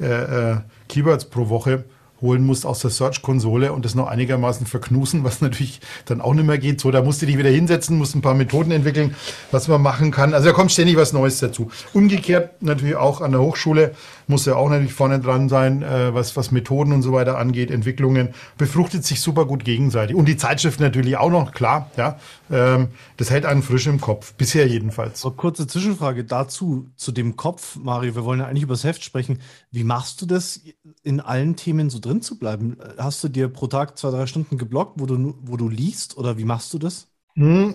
äh, 0.00 0.52
äh, 0.52 0.56
Keywords 0.88 1.26
pro 1.26 1.48
Woche 1.48 1.84
holen 2.20 2.44
musst 2.44 2.64
aus 2.64 2.80
der 2.80 2.90
Search-Konsole 2.90 3.72
und 3.72 3.84
das 3.84 3.94
noch 3.94 4.06
einigermaßen 4.06 4.66
verknusen, 4.66 5.24
was 5.24 5.40
natürlich 5.40 5.80
dann 6.06 6.20
auch 6.20 6.32
nicht 6.34 6.46
mehr 6.46 6.58
geht. 6.58 6.80
So, 6.80 6.90
da 6.90 7.02
musst 7.02 7.20
du 7.20 7.26
dich 7.26 7.36
wieder 7.36 7.50
hinsetzen, 7.50 7.98
musst 7.98 8.14
ein 8.14 8.22
paar 8.22 8.34
Methoden 8.34 8.70
entwickeln, 8.70 9.14
was 9.50 9.68
man 9.68 9.82
machen 9.82 10.10
kann. 10.10 10.32
Also 10.32 10.48
da 10.48 10.52
kommt 10.52 10.72
ständig 10.72 10.96
was 10.96 11.12
Neues 11.12 11.38
dazu. 11.38 11.70
Umgekehrt 11.92 12.62
natürlich 12.62 12.96
auch 12.96 13.20
an 13.20 13.32
der 13.32 13.40
Hochschule 13.40 13.94
muss 14.26 14.46
ja 14.46 14.56
auch 14.56 14.68
natürlich 14.68 14.92
vorne 14.92 15.20
dran 15.20 15.48
sein, 15.48 15.82
äh, 15.82 16.14
was, 16.14 16.36
was 16.36 16.50
Methoden 16.50 16.92
und 16.92 17.02
so 17.02 17.12
weiter 17.12 17.38
angeht, 17.38 17.70
Entwicklungen. 17.70 18.30
Befruchtet 18.58 19.04
sich 19.04 19.20
super 19.20 19.44
gut 19.44 19.64
gegenseitig. 19.64 20.16
Und 20.16 20.26
die 20.26 20.36
Zeitschrift 20.36 20.80
natürlich 20.80 21.16
auch 21.16 21.30
noch, 21.30 21.52
klar, 21.52 21.90
ja. 21.96 22.18
Ähm, 22.50 22.88
das 23.16 23.30
hält 23.30 23.46
einen 23.46 23.62
frisch 23.62 23.86
im 23.86 24.00
Kopf, 24.00 24.34
bisher 24.34 24.66
jedenfalls. 24.66 25.20
So, 25.20 25.30
kurze 25.30 25.66
Zwischenfrage 25.66 26.24
dazu, 26.24 26.88
zu 26.96 27.12
dem 27.12 27.36
Kopf, 27.36 27.76
Mario. 27.76 28.14
Wir 28.14 28.24
wollen 28.24 28.40
ja 28.40 28.46
eigentlich 28.46 28.64
über 28.64 28.74
das 28.74 28.84
Heft 28.84 29.04
sprechen. 29.04 29.38
Wie 29.70 29.84
machst 29.84 30.20
du 30.22 30.26
das, 30.26 30.62
in 31.02 31.20
allen 31.20 31.56
Themen 31.56 31.90
so 31.90 31.98
drin 31.98 32.22
zu 32.22 32.38
bleiben? 32.38 32.76
Hast 32.98 33.22
du 33.24 33.28
dir 33.28 33.48
pro 33.48 33.66
Tag 33.66 33.98
zwei, 33.98 34.10
drei 34.10 34.26
Stunden 34.26 34.58
geblockt, 34.58 35.00
wo 35.00 35.06
du, 35.06 35.34
wo 35.42 35.56
du 35.56 35.68
liest 35.68 36.16
oder 36.16 36.38
wie 36.38 36.44
machst 36.44 36.72
du 36.74 36.78
das? 36.78 37.08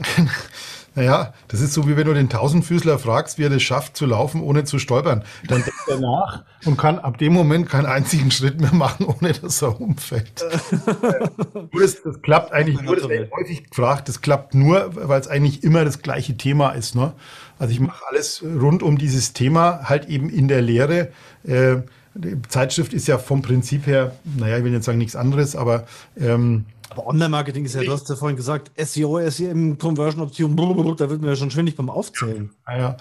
Naja, 0.95 1.33
das 1.47 1.61
ist 1.61 1.73
so, 1.73 1.87
wie 1.87 1.95
wenn 1.97 2.05
du 2.05 2.13
den 2.13 2.29
Tausendfüßler 2.29 2.99
fragst, 2.99 3.37
wie 3.37 3.43
er 3.43 3.49
das 3.49 3.61
schafft, 3.61 3.95
zu 3.95 4.05
laufen, 4.05 4.41
ohne 4.41 4.63
zu 4.63 4.79
stolpern. 4.79 5.23
Dann 5.47 5.63
denkt 5.63 5.79
er 5.87 5.99
nach 5.99 6.43
und 6.65 6.77
kann 6.77 6.99
ab 6.99 7.17
dem 7.17 7.33
Moment 7.33 7.69
keinen 7.69 7.85
einzigen 7.85 8.31
Schritt 8.31 8.59
mehr 8.59 8.73
machen, 8.73 9.05
ohne 9.05 9.33
dass 9.33 9.61
er 9.61 9.79
umfällt. 9.79 10.43
das, 11.73 12.01
das, 12.03 12.21
klappt 12.21 12.51
eigentlich 12.51 12.81
nur, 12.81 12.95
das 12.95 13.07
wird 13.07 13.31
häufig 13.31 13.69
gefragt, 13.69 14.09
das 14.09 14.21
klappt 14.21 14.55
nur, 14.55 14.91
weil 14.95 15.19
es 15.19 15.27
eigentlich 15.27 15.63
immer 15.63 15.85
das 15.85 16.01
gleiche 16.01 16.35
Thema 16.37 16.71
ist. 16.71 16.95
Ne? 16.95 17.13
Also 17.57 17.73
ich 17.73 17.79
mache 17.79 18.03
alles 18.09 18.43
rund 18.43 18.83
um 18.83 18.97
dieses 18.97 19.33
Thema, 19.33 19.81
halt 19.83 20.09
eben 20.09 20.29
in 20.29 20.47
der 20.47 20.61
Lehre. 20.61 21.09
Äh, 21.45 21.77
die 22.15 22.41
Zeitschrift 22.47 22.93
ist 22.93 23.07
ja 23.07 23.17
vom 23.17 23.41
Prinzip 23.41 23.85
her, 23.85 24.13
naja, 24.37 24.57
ich 24.57 24.63
will 24.63 24.73
jetzt 24.73 24.85
sagen 24.85 24.97
nichts 24.97 25.15
anderes, 25.15 25.55
aber 25.55 25.85
ähm, 26.19 26.65
aber 26.89 27.07
Online-Marketing 27.07 27.65
ist 27.65 27.75
ja, 27.75 27.83
du 27.83 27.91
hast 27.91 28.09
ja 28.09 28.15
vorhin 28.15 28.35
gesagt, 28.35 28.71
SEO, 28.77 29.19
SEM, 29.29 29.77
Conversion 29.77 30.23
Option, 30.23 30.55
da 30.97 31.09
wird 31.09 31.21
mir 31.21 31.29
ja 31.29 31.35
schon 31.35 31.51
schwindig 31.51 31.75
beim 31.75 31.89
Aufzählen. 31.89 32.51
Ja, 32.67 32.77
ja. 32.77 32.97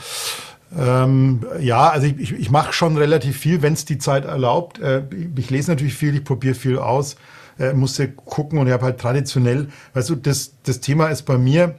Ähm, 0.76 1.46
ja, 1.60 1.88
also 1.88 2.06
ich, 2.06 2.18
ich, 2.18 2.32
ich 2.32 2.50
mache 2.50 2.74
schon 2.74 2.98
relativ 2.98 3.38
viel, 3.38 3.62
wenn 3.62 3.72
es 3.72 3.86
die 3.86 3.98
Zeit 3.98 4.26
erlaubt. 4.26 4.78
Äh, 4.78 5.04
ich, 5.10 5.28
ich, 5.44 5.50
lese 5.50 5.70
natürlich 5.70 5.94
viel, 5.94 6.14
ich 6.14 6.24
probiere 6.24 6.54
viel 6.54 6.78
aus, 6.78 7.16
äh, 7.58 7.72
musste 7.72 8.10
gucken 8.10 8.58
und 8.58 8.66
ich 8.66 8.72
habe 8.74 8.84
halt 8.84 9.00
traditionell, 9.00 9.68
weißt 9.94 10.10
du, 10.10 10.16
das, 10.16 10.52
das 10.64 10.80
Thema 10.80 11.08
ist 11.08 11.22
bei 11.22 11.38
mir, 11.38 11.76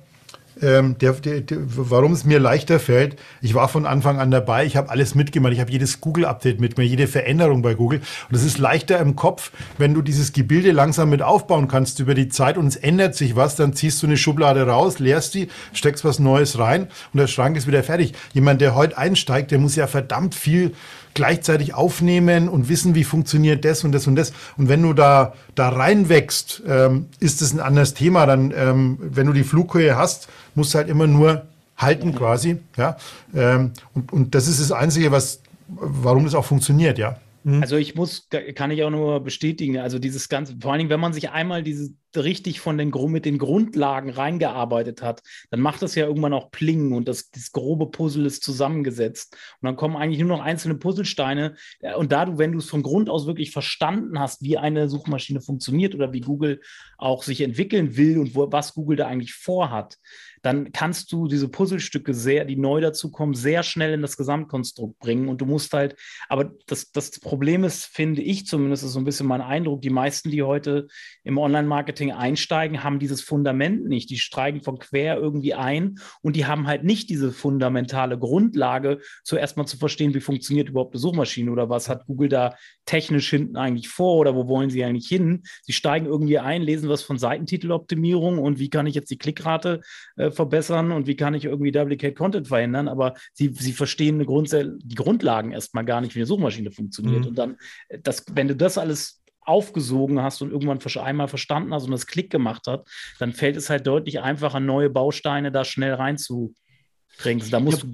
ähm, 0.61 0.97
der, 0.99 1.13
der, 1.13 1.41
der, 1.41 1.57
warum 1.61 2.13
es 2.13 2.25
mir 2.25 2.39
leichter 2.39 2.79
fällt. 2.79 3.17
Ich 3.41 3.53
war 3.53 3.69
von 3.69 3.85
Anfang 3.85 4.19
an 4.19 4.31
dabei, 4.31 4.65
ich 4.65 4.75
habe 4.75 4.89
alles 4.89 5.15
mitgemacht, 5.15 5.53
ich 5.53 5.59
habe 5.59 5.71
jedes 5.71 6.01
Google-Update 6.01 6.59
mitgemacht, 6.59 6.89
jede 6.89 7.07
Veränderung 7.07 7.61
bei 7.61 7.73
Google. 7.73 8.01
Und 8.29 8.35
es 8.35 8.43
ist 8.43 8.57
leichter 8.57 8.99
im 8.99 9.15
Kopf, 9.15 9.51
wenn 9.77 9.93
du 9.93 10.01
dieses 10.01 10.33
Gebilde 10.33 10.71
langsam 10.71 11.09
mit 11.09 11.21
aufbauen 11.21 11.67
kannst 11.67 11.99
über 11.99 12.13
die 12.13 12.29
Zeit 12.29 12.57
und 12.57 12.67
es 12.67 12.75
ändert 12.75 13.15
sich 13.15 13.35
was, 13.35 13.55
dann 13.55 13.73
ziehst 13.73 14.01
du 14.01 14.07
eine 14.07 14.17
Schublade 14.17 14.65
raus, 14.67 14.99
leerst 14.99 15.33
die, 15.33 15.49
steckst 15.73 16.03
was 16.03 16.19
Neues 16.19 16.59
rein 16.59 16.87
und 17.13 17.19
der 17.19 17.27
Schrank 17.27 17.57
ist 17.57 17.67
wieder 17.67 17.83
fertig. 17.83 18.13
Jemand, 18.33 18.61
der 18.61 18.75
heute 18.75 18.97
einsteigt, 18.97 19.51
der 19.51 19.59
muss 19.59 19.75
ja 19.75 19.87
verdammt 19.87 20.35
viel 20.35 20.73
gleichzeitig 21.13 21.73
aufnehmen 21.73 22.49
und 22.49 22.69
wissen, 22.69 22.95
wie 22.95 23.03
funktioniert 23.03 23.65
das 23.65 23.83
und 23.83 23.91
das 23.91 24.07
und 24.07 24.15
das. 24.15 24.31
Und 24.57 24.69
wenn 24.69 24.81
du 24.81 24.93
da, 24.93 25.33
da 25.55 25.69
reinwächst, 25.69 26.63
ähm, 26.67 27.07
ist 27.19 27.41
es 27.41 27.53
ein 27.53 27.59
anderes 27.59 27.93
Thema. 27.93 28.25
Dann, 28.25 28.53
ähm, 28.55 28.97
wenn 28.99 29.27
du 29.27 29.33
die 29.33 29.43
Flughöhe 29.43 29.97
hast, 29.97 30.29
musst 30.55 30.73
du 30.73 30.77
halt 30.77 30.89
immer 30.89 31.07
nur 31.07 31.43
halten 31.77 32.13
quasi. 32.15 32.57
Ja? 32.77 32.97
Ähm, 33.35 33.71
und, 33.93 34.13
und 34.13 34.35
das 34.35 34.47
ist 34.47 34.59
das 34.59 34.71
Einzige, 34.71 35.11
was, 35.11 35.41
warum 35.67 36.25
das 36.25 36.35
auch 36.35 36.45
funktioniert, 36.45 36.97
ja. 36.97 37.17
Mhm. 37.49 37.61
Also 37.61 37.77
ich 37.77 37.95
muss, 37.95 38.27
kann 38.55 38.71
ich 38.71 38.83
auch 38.83 38.89
nur 38.89 39.21
bestätigen, 39.21 39.77
also 39.79 39.99
dieses 39.99 40.29
Ganze, 40.29 40.55
vor 40.61 40.71
allen 40.71 40.79
Dingen, 40.79 40.89
wenn 40.89 40.99
man 40.99 41.13
sich 41.13 41.31
einmal 41.31 41.63
diese 41.63 41.93
richtig 42.15 42.59
von 42.59 42.77
den 42.77 42.91
mit 43.09 43.25
den 43.25 43.37
Grundlagen 43.37 44.09
reingearbeitet 44.09 45.01
hat, 45.01 45.21
dann 45.51 45.61
macht 45.61 45.81
das 45.81 45.95
ja 45.95 46.07
irgendwann 46.07 46.33
auch 46.33 46.51
Plingen 46.51 46.93
und 46.93 47.07
das, 47.07 47.29
das 47.29 47.51
grobe 47.51 47.87
Puzzle 47.91 48.25
ist 48.25 48.43
zusammengesetzt. 48.43 49.35
Und 49.61 49.67
dann 49.67 49.75
kommen 49.75 49.95
eigentlich 49.95 50.19
nur 50.19 50.37
noch 50.37 50.43
einzelne 50.43 50.75
Puzzlesteine. 50.75 51.55
Und 51.97 52.11
da 52.11 52.25
du, 52.25 52.37
wenn 52.37 52.51
du 52.51 52.57
es 52.57 52.69
von 52.69 52.83
Grund 52.83 53.09
aus 53.09 53.27
wirklich 53.27 53.51
verstanden 53.51 54.19
hast, 54.19 54.41
wie 54.41 54.57
eine 54.57 54.89
Suchmaschine 54.89 55.41
funktioniert 55.41 55.93
oder 55.93 56.11
wie 56.11 56.21
Google 56.21 56.61
auch 56.97 57.23
sich 57.23 57.41
entwickeln 57.41 57.95
will 57.95 58.17
und 58.17 58.35
wo, 58.35 58.51
was 58.51 58.73
Google 58.73 58.97
da 58.97 59.07
eigentlich 59.07 59.33
vorhat, 59.33 59.97
dann 60.41 60.71
kannst 60.71 61.11
du 61.11 61.27
diese 61.27 61.49
Puzzlestücke 61.49 62.13
sehr, 62.13 62.45
die 62.45 62.55
neu 62.55 62.81
dazukommen, 62.81 63.35
sehr 63.35 63.63
schnell 63.63 63.93
in 63.93 64.01
das 64.01 64.17
Gesamtkonstrukt 64.17 64.99
bringen. 64.99 65.27
Und 65.27 65.41
du 65.41 65.45
musst 65.45 65.73
halt, 65.73 65.95
aber 66.27 66.51
das, 66.67 66.91
das 66.91 67.19
Problem 67.19 67.63
ist, 67.63 67.85
finde 67.85 68.21
ich 68.21 68.45
zumindest, 68.45 68.83
ist 68.83 68.93
so 68.93 68.99
ein 68.99 69.05
bisschen 69.05 69.27
mein 69.27 69.41
Eindruck, 69.41 69.81
die 69.81 69.89
meisten, 69.89 70.31
die 70.31 70.43
heute 70.43 70.87
im 71.23 71.37
Online-Marketing 71.37 72.11
einsteigen, 72.11 72.83
haben 72.83 72.99
dieses 72.99 73.21
Fundament 73.21 73.85
nicht. 73.85 74.09
Die 74.09 74.17
steigen 74.17 74.61
von 74.61 74.79
quer 74.79 75.17
irgendwie 75.17 75.53
ein 75.53 75.99
und 76.21 76.35
die 76.35 76.45
haben 76.45 76.67
halt 76.67 76.83
nicht 76.83 77.09
diese 77.09 77.31
fundamentale 77.31 78.17
Grundlage, 78.17 78.99
zuerst 79.23 79.57
mal 79.57 79.65
zu 79.65 79.77
verstehen, 79.77 80.13
wie 80.13 80.19
funktioniert 80.19 80.69
überhaupt 80.69 80.93
eine 80.93 81.01
Suchmaschine 81.01 81.51
oder 81.51 81.69
was 81.69 81.89
hat 81.89 82.05
Google 82.05 82.29
da 82.29 82.55
technisch 82.85 83.29
hinten 83.29 83.57
eigentlich 83.57 83.89
vor 83.89 84.17
oder 84.17 84.35
wo 84.35 84.47
wollen 84.47 84.69
sie 84.69 84.83
eigentlich 84.83 85.07
hin. 85.07 85.43
Sie 85.63 85.73
steigen 85.73 86.05
irgendwie 86.05 86.39
ein, 86.39 86.61
lesen 86.61 86.89
was 86.89 87.03
von 87.03 87.17
Seitentiteloptimierung 87.17 88.39
und 88.39 88.59
wie 88.59 88.69
kann 88.69 88.87
ich 88.87 88.95
jetzt 88.95 89.11
die 89.11 89.17
Klickrate 89.17 89.81
äh, 90.15 90.28
verbessern 90.31 90.91
und 90.91 91.07
wie 91.07 91.15
kann 91.15 91.33
ich 91.33 91.45
irgendwie 91.45 91.71
Duplicate 91.71 92.15
Content 92.15 92.47
verhindern, 92.47 92.87
aber 92.87 93.13
sie, 93.33 93.53
sie 93.53 93.73
verstehen 93.73 94.25
Grund, 94.25 94.51
die 94.51 94.95
Grundlagen 94.95 95.51
erstmal 95.51 95.85
gar 95.85 96.01
nicht, 96.01 96.15
wie 96.15 96.19
eine 96.19 96.25
Suchmaschine 96.25 96.71
funktioniert. 96.71 97.21
Mhm. 97.21 97.27
Und 97.27 97.37
dann, 97.37 97.57
äh, 97.89 97.99
das, 98.01 98.25
wenn 98.33 98.47
du 98.47 98.55
das 98.55 98.77
alles 98.77 99.21
aufgesogen 99.41 100.21
hast 100.21 100.41
und 100.41 100.51
irgendwann 100.51 100.79
einmal 101.03 101.27
verstanden 101.27 101.73
hast 101.73 101.85
und 101.85 101.91
das 101.91 102.07
Klick 102.07 102.29
gemacht 102.29 102.67
hat, 102.67 102.87
dann 103.17 103.33
fällt 103.33 103.57
es 103.57 103.69
halt 103.69 103.87
deutlich 103.87 104.19
einfacher, 104.21 104.59
neue 104.59 104.89
Bausteine 104.89 105.51
da 105.51 105.65
schnell 105.65 105.95
reinzubringen. 105.95 107.49
Da 107.49 107.59
musst 107.59 107.83
du. 107.83 107.93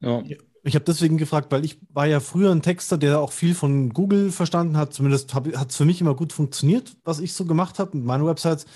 Ja. 0.00 0.22
Ich 0.64 0.74
habe 0.74 0.84
deswegen 0.84 1.16
gefragt, 1.16 1.52
weil 1.52 1.64
ich 1.64 1.78
war 1.92 2.06
ja 2.06 2.18
früher 2.18 2.50
ein 2.50 2.60
Texter, 2.60 2.98
der 2.98 3.20
auch 3.20 3.30
viel 3.30 3.54
von 3.54 3.90
Google 3.90 4.32
verstanden 4.32 4.76
hat. 4.76 4.92
Zumindest 4.92 5.32
hat 5.32 5.70
es 5.70 5.76
für 5.76 5.84
mich 5.84 6.00
immer 6.00 6.16
gut 6.16 6.32
funktioniert, 6.32 6.96
was 7.04 7.20
ich 7.20 7.34
so 7.34 7.44
gemacht 7.44 7.78
habe 7.78 7.96
mit 7.96 8.04
meinen 8.04 8.26
Websites. 8.26 8.66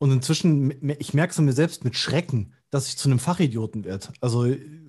Und 0.00 0.10
inzwischen, 0.12 0.96
ich 0.98 1.12
merke 1.12 1.32
es 1.32 1.38
an 1.38 1.44
mir 1.44 1.52
selbst 1.52 1.84
mit 1.84 1.94
Schrecken, 1.94 2.54
dass 2.70 2.88
ich 2.88 2.96
zu 2.96 3.10
einem 3.10 3.18
Fachidioten 3.18 3.84
werde. 3.84 4.08
Also 4.22 4.46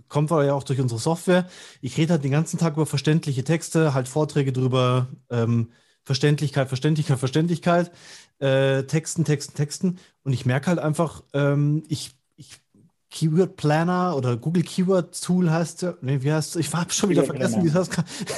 kommt 0.08 0.32
aber 0.32 0.45
ja 0.45 0.54
auch 0.54 0.63
durch 0.63 0.80
unsere 0.80 1.02
Software. 1.02 1.50
Ich 1.82 1.97
rede 1.97 2.13
halt 2.13 2.24
den 2.24 2.32
ganzen 2.32 2.58
Tag 2.58 2.76
über 2.76 2.86
verständliche 2.86 3.43
Texte, 3.43 3.93
halt 3.93 4.08
Vorträge 4.08 4.54
drüber, 4.54 5.10
ähm, 5.30 5.71
Verständlichkeit, 6.04 6.69
Verständlichkeit, 6.69 7.19
Verständlichkeit, 7.19 7.91
äh, 8.39 8.84
Texten, 8.84 9.26
Texten, 9.26 9.54
Texten. 9.54 10.00
Und 10.24 10.32
ich 10.32 10.45
merke 10.45 10.67
halt 10.67 10.80
einfach, 10.80 11.24
ähm, 11.34 11.84
ich, 11.89 12.12
ich 12.38 12.62
Keyword 13.10 13.58
Planner 13.58 14.15
oder 14.15 14.38
Google 14.38 14.63
Keyword 14.63 15.21
Tool 15.21 15.52
heißt 15.52 15.82
der, 15.82 15.97
nee, 16.00 16.21
wie 16.21 16.32
heißt 16.32 16.56
Ich 16.56 16.74
habe 16.74 16.93
schon 16.93 17.10
wieder 17.10 17.26
vergessen, 17.26 17.65
wie 17.65 17.67
es 17.67 17.76
heißt. 17.76 17.91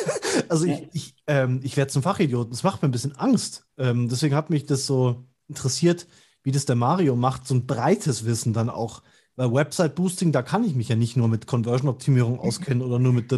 also 0.49 0.65
ich, 0.65 0.87
ich, 0.93 1.15
ähm, 1.27 1.59
ich 1.61 1.77
werde 1.77 1.91
zum 1.91 2.01
Fachidioten. 2.01 2.51
Das 2.51 2.63
macht 2.63 2.81
mir 2.81 2.89
ein 2.89 2.91
bisschen 2.91 3.15
Angst. 3.15 3.67
Ähm, 3.77 4.09
deswegen 4.09 4.33
hat 4.33 4.49
mich 4.49 4.65
das 4.65 4.87
so 4.87 5.23
interessiert, 5.47 6.07
wie 6.43 6.51
das 6.51 6.65
der 6.65 6.75
Mario 6.75 7.15
macht, 7.15 7.47
so 7.47 7.55
ein 7.55 7.65
breites 7.65 8.25
Wissen 8.25 8.53
dann 8.53 8.69
auch. 8.69 9.01
Weil 9.35 9.51
Website-Boosting, 9.51 10.31
da 10.31 10.43
kann 10.43 10.63
ich 10.63 10.75
mich 10.75 10.89
ja 10.89 10.95
nicht 10.95 11.17
nur 11.17 11.27
mit 11.27 11.47
Conversion-Optimierung 11.47 12.39
auskennen 12.39 12.83
oder 12.83 12.99
nur 12.99 13.13
mit. 13.13 13.33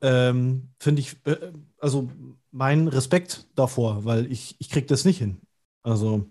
Ähm, 0.00 0.70
Finde 0.78 1.00
ich, 1.00 1.16
äh, 1.26 1.36
also 1.78 2.08
mein 2.52 2.88
Respekt 2.88 3.46
davor, 3.54 4.04
weil 4.04 4.30
ich, 4.30 4.56
ich 4.58 4.70
kriege 4.70 4.86
das 4.86 5.04
nicht 5.04 5.18
hin. 5.18 5.40
Also 5.82 6.26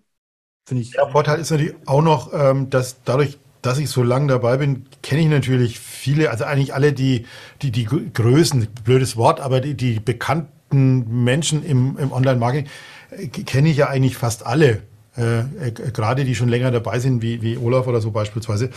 finde 0.66 0.84
ich. 0.84 0.92
Der 0.92 1.10
Vorteil 1.10 1.40
ist 1.40 1.52
natürlich 1.52 1.76
auch 1.86 2.02
noch, 2.02 2.32
ähm, 2.34 2.70
dass 2.70 3.04
dadurch, 3.04 3.38
dass 3.62 3.78
ich 3.78 3.90
so 3.90 4.04
lange 4.04 4.28
dabei 4.28 4.58
bin, 4.58 4.86
kenne 5.04 5.22
ich 5.22 5.28
natürlich 5.28 5.80
viele, 5.80 6.32
also 6.32 6.46
eigentlich 6.46 6.74
alle 6.74 6.94
die, 6.94 7.26
die, 7.62 7.72
die 7.72 7.86
Größen, 7.86 8.68
blödes 8.84 9.18
Wort, 9.18 9.40
aber 9.40 9.62
die, 9.62 9.76
die 9.76 10.00
bekannten 10.00 11.24
Menschen 11.24 11.64
im, 11.64 11.98
im 11.98 12.12
Online-Marketing 12.12 12.70
äh, 13.12 13.28
kenne 13.28 13.70
ich 13.70 13.78
ja 13.78 13.88
eigentlich 13.88 14.18
fast 14.18 14.46
alle 14.46 14.82
äh, 15.18 15.40
äh, 15.40 15.72
gerade 15.72 16.26
die 16.26 16.36
schon 16.36 16.48
länger 16.48 16.70
dabei 16.70 17.00
sind, 17.00 17.22
wie, 17.22 17.42
wie 17.42 17.58
Olaf 17.58 17.88
oder 17.88 18.02
so 18.02 18.12
beispielsweise. 18.12 18.70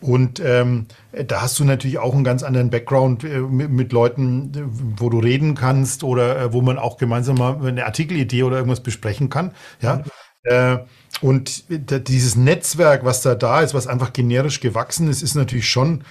Und 0.00 0.40
ähm, 0.40 0.86
da 1.26 1.40
hast 1.40 1.58
du 1.58 1.64
natürlich 1.64 1.98
auch 1.98 2.14
einen 2.14 2.24
ganz 2.24 2.42
anderen 2.42 2.70
Background 2.70 3.24
äh, 3.24 3.40
mit, 3.40 3.70
mit, 3.70 3.92
Leuten, 3.92 4.52
wo 4.98 5.08
du 5.08 5.18
reden 5.18 5.54
kannst 5.54 6.04
oder 6.04 6.38
äh, 6.38 6.52
wo 6.52 6.60
man 6.60 6.78
auch 6.78 6.98
gemeinsam 6.98 7.36
mal 7.36 7.66
eine 7.66 7.86
Artikelidee 7.86 8.42
oder 8.42 8.56
irgendwas 8.56 8.82
besprechen 8.82 9.30
kann. 9.30 9.52
Ja. 9.80 9.96
Mhm. 9.96 10.02
Äh, 10.42 10.78
und 11.22 11.64
dieses 11.70 12.36
Netzwerk, 12.36 13.04
was 13.06 13.22
da 13.22 13.34
da 13.34 13.62
ist, 13.62 13.72
was 13.72 13.86
einfach 13.86 14.12
generisch 14.12 14.60
gewachsen 14.60 15.08
ist, 15.08 15.22
ist 15.22 15.34
natürlich 15.34 15.68
schon 15.68 16.04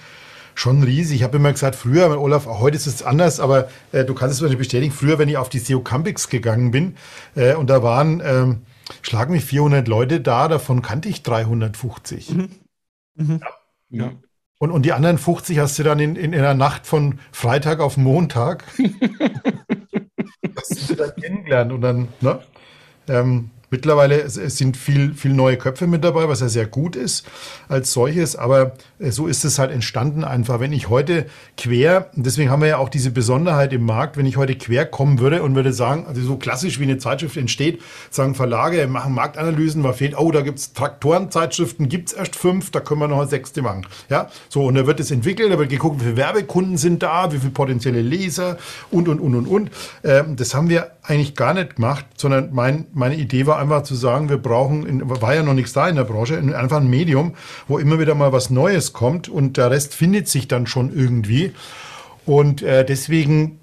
schon 0.56 0.82
riesig. 0.82 1.16
Ich 1.16 1.22
habe 1.22 1.36
immer 1.36 1.52
gesagt, 1.52 1.76
früher, 1.76 2.18
Olaf, 2.18 2.46
heute 2.46 2.76
ist 2.76 2.86
es 2.86 3.02
anders, 3.02 3.40
aber 3.40 3.68
äh, 3.92 4.04
du 4.04 4.14
kannst 4.14 4.40
es 4.40 4.40
mir 4.40 4.56
bestätigen, 4.56 4.90
früher, 4.90 5.18
wenn 5.18 5.28
ich 5.28 5.36
auf 5.36 5.50
die 5.50 5.58
SEO 5.58 5.80
Campix 5.80 6.30
gegangen 6.30 6.70
bin 6.70 6.96
äh, 7.34 7.54
und 7.54 7.68
da 7.68 7.82
waren 7.82 8.22
ähm, 8.24 8.62
schlagen 9.02 9.32
mich 9.32 9.44
400 9.44 9.88
Leute 9.88 10.20
da, 10.20 10.48
davon 10.48 10.82
kannte 10.82 11.08
ich 11.08 11.22
350. 11.22 12.30
Mhm. 12.30 12.50
Mhm. 13.14 13.40
Ja. 13.90 14.04
ja. 14.04 14.12
Und, 14.58 14.70
und 14.70 14.82
die 14.82 14.92
anderen 14.92 15.18
50 15.18 15.58
hast 15.58 15.78
du 15.78 15.82
dann 15.82 15.98
in, 15.98 16.16
in, 16.16 16.32
in 16.32 16.38
einer 16.38 16.54
Nacht 16.54 16.86
von 16.86 17.18
Freitag 17.30 17.80
auf 17.80 17.96
Montag. 17.96 18.64
hast 20.56 20.90
du 20.90 20.94
dann 20.94 21.14
kennengelernt 21.16 21.72
und 21.72 21.80
dann, 21.82 22.08
ne? 22.20 22.40
Ähm, 23.08 23.50
Mittlerweile 23.76 24.30
sind 24.30 24.74
viel, 24.78 25.12
viel 25.12 25.34
neue 25.34 25.58
Köpfe 25.58 25.86
mit 25.86 26.02
dabei, 26.02 26.30
was 26.30 26.40
ja 26.40 26.48
sehr 26.48 26.64
gut 26.64 26.96
ist 26.96 27.26
als 27.68 27.92
solches, 27.92 28.34
aber 28.34 28.72
äh, 28.98 29.10
so 29.10 29.26
ist 29.26 29.44
es 29.44 29.58
halt 29.58 29.70
entstanden 29.70 30.24
einfach. 30.24 30.60
Wenn 30.60 30.72
ich 30.72 30.88
heute 30.88 31.26
quer, 31.58 32.08
deswegen 32.14 32.48
haben 32.48 32.62
wir 32.62 32.68
ja 32.68 32.78
auch 32.78 32.88
diese 32.88 33.10
Besonderheit 33.10 33.74
im 33.74 33.84
Markt, 33.84 34.16
wenn 34.16 34.24
ich 34.24 34.38
heute 34.38 34.54
quer 34.54 34.86
kommen 34.86 35.18
würde 35.18 35.42
und 35.42 35.54
würde 35.56 35.74
sagen, 35.74 36.06
also 36.08 36.22
so 36.22 36.36
klassisch 36.36 36.80
wie 36.80 36.84
eine 36.84 36.96
Zeitschrift 36.96 37.36
entsteht, 37.36 37.82
sagen 38.08 38.34
Verlage, 38.34 38.86
machen 38.86 39.12
Marktanalysen, 39.12 39.84
was 39.84 39.98
fehlt, 39.98 40.16
oh, 40.16 40.32
da 40.32 40.40
gibt 40.40 40.58
es 40.58 40.72
Traktorenzeitschriften, 40.72 41.90
gibt 41.90 42.08
es 42.08 42.14
erst 42.14 42.34
fünf, 42.34 42.70
da 42.70 42.80
können 42.80 43.00
wir 43.00 43.08
noch 43.08 43.18
eine 43.18 43.28
sechste 43.28 43.60
machen. 43.60 43.86
Ja, 44.08 44.30
so, 44.48 44.64
und 44.64 44.74
da 44.74 44.86
wird 44.86 45.00
es 45.00 45.10
entwickelt, 45.10 45.52
da 45.52 45.58
wird 45.58 45.68
geguckt, 45.68 46.00
wie 46.00 46.04
viele 46.04 46.16
Werbekunden 46.16 46.78
sind 46.78 47.02
da, 47.02 47.30
wie 47.30 47.38
viele 47.40 47.52
potenzielle 47.52 48.00
Leser 48.00 48.56
und, 48.90 49.06
und, 49.06 49.20
und, 49.20 49.34
und, 49.34 49.46
und. 49.46 49.70
Ähm, 50.02 50.36
das 50.36 50.54
haben 50.54 50.70
wir 50.70 50.92
eigentlich 51.02 51.34
gar 51.34 51.52
nicht 51.52 51.76
gemacht, 51.76 52.06
sondern 52.16 52.54
mein, 52.54 52.86
meine 52.94 53.16
Idee 53.16 53.46
war 53.46 53.58
einfach 53.58 53.65
zu 53.84 53.94
sagen, 53.94 54.28
wir 54.28 54.38
brauchen, 54.38 54.86
in, 54.86 55.08
war 55.08 55.34
ja 55.34 55.42
noch 55.42 55.54
nichts 55.54 55.72
da 55.72 55.88
in 55.88 55.96
der 55.96 56.04
Branche, 56.04 56.38
einfach 56.38 56.78
ein 56.78 56.88
Medium, 56.88 57.34
wo 57.68 57.78
immer 57.78 57.98
wieder 57.98 58.14
mal 58.14 58.32
was 58.32 58.50
Neues 58.50 58.92
kommt 58.92 59.28
und 59.28 59.56
der 59.56 59.70
Rest 59.70 59.94
findet 59.94 60.28
sich 60.28 60.48
dann 60.48 60.66
schon 60.66 60.94
irgendwie. 60.94 61.52
Und 62.24 62.62
äh, 62.62 62.84
deswegen 62.84 63.60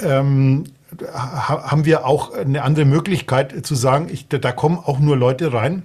ähm, 0.00 0.64
haben 1.12 1.84
wir 1.84 2.06
auch 2.06 2.32
eine 2.32 2.62
andere 2.62 2.84
Möglichkeit 2.84 3.64
zu 3.64 3.74
sagen, 3.74 4.08
ich, 4.10 4.28
da 4.28 4.52
kommen 4.52 4.78
auch 4.78 4.98
nur 4.98 5.16
Leute 5.16 5.52
rein, 5.52 5.82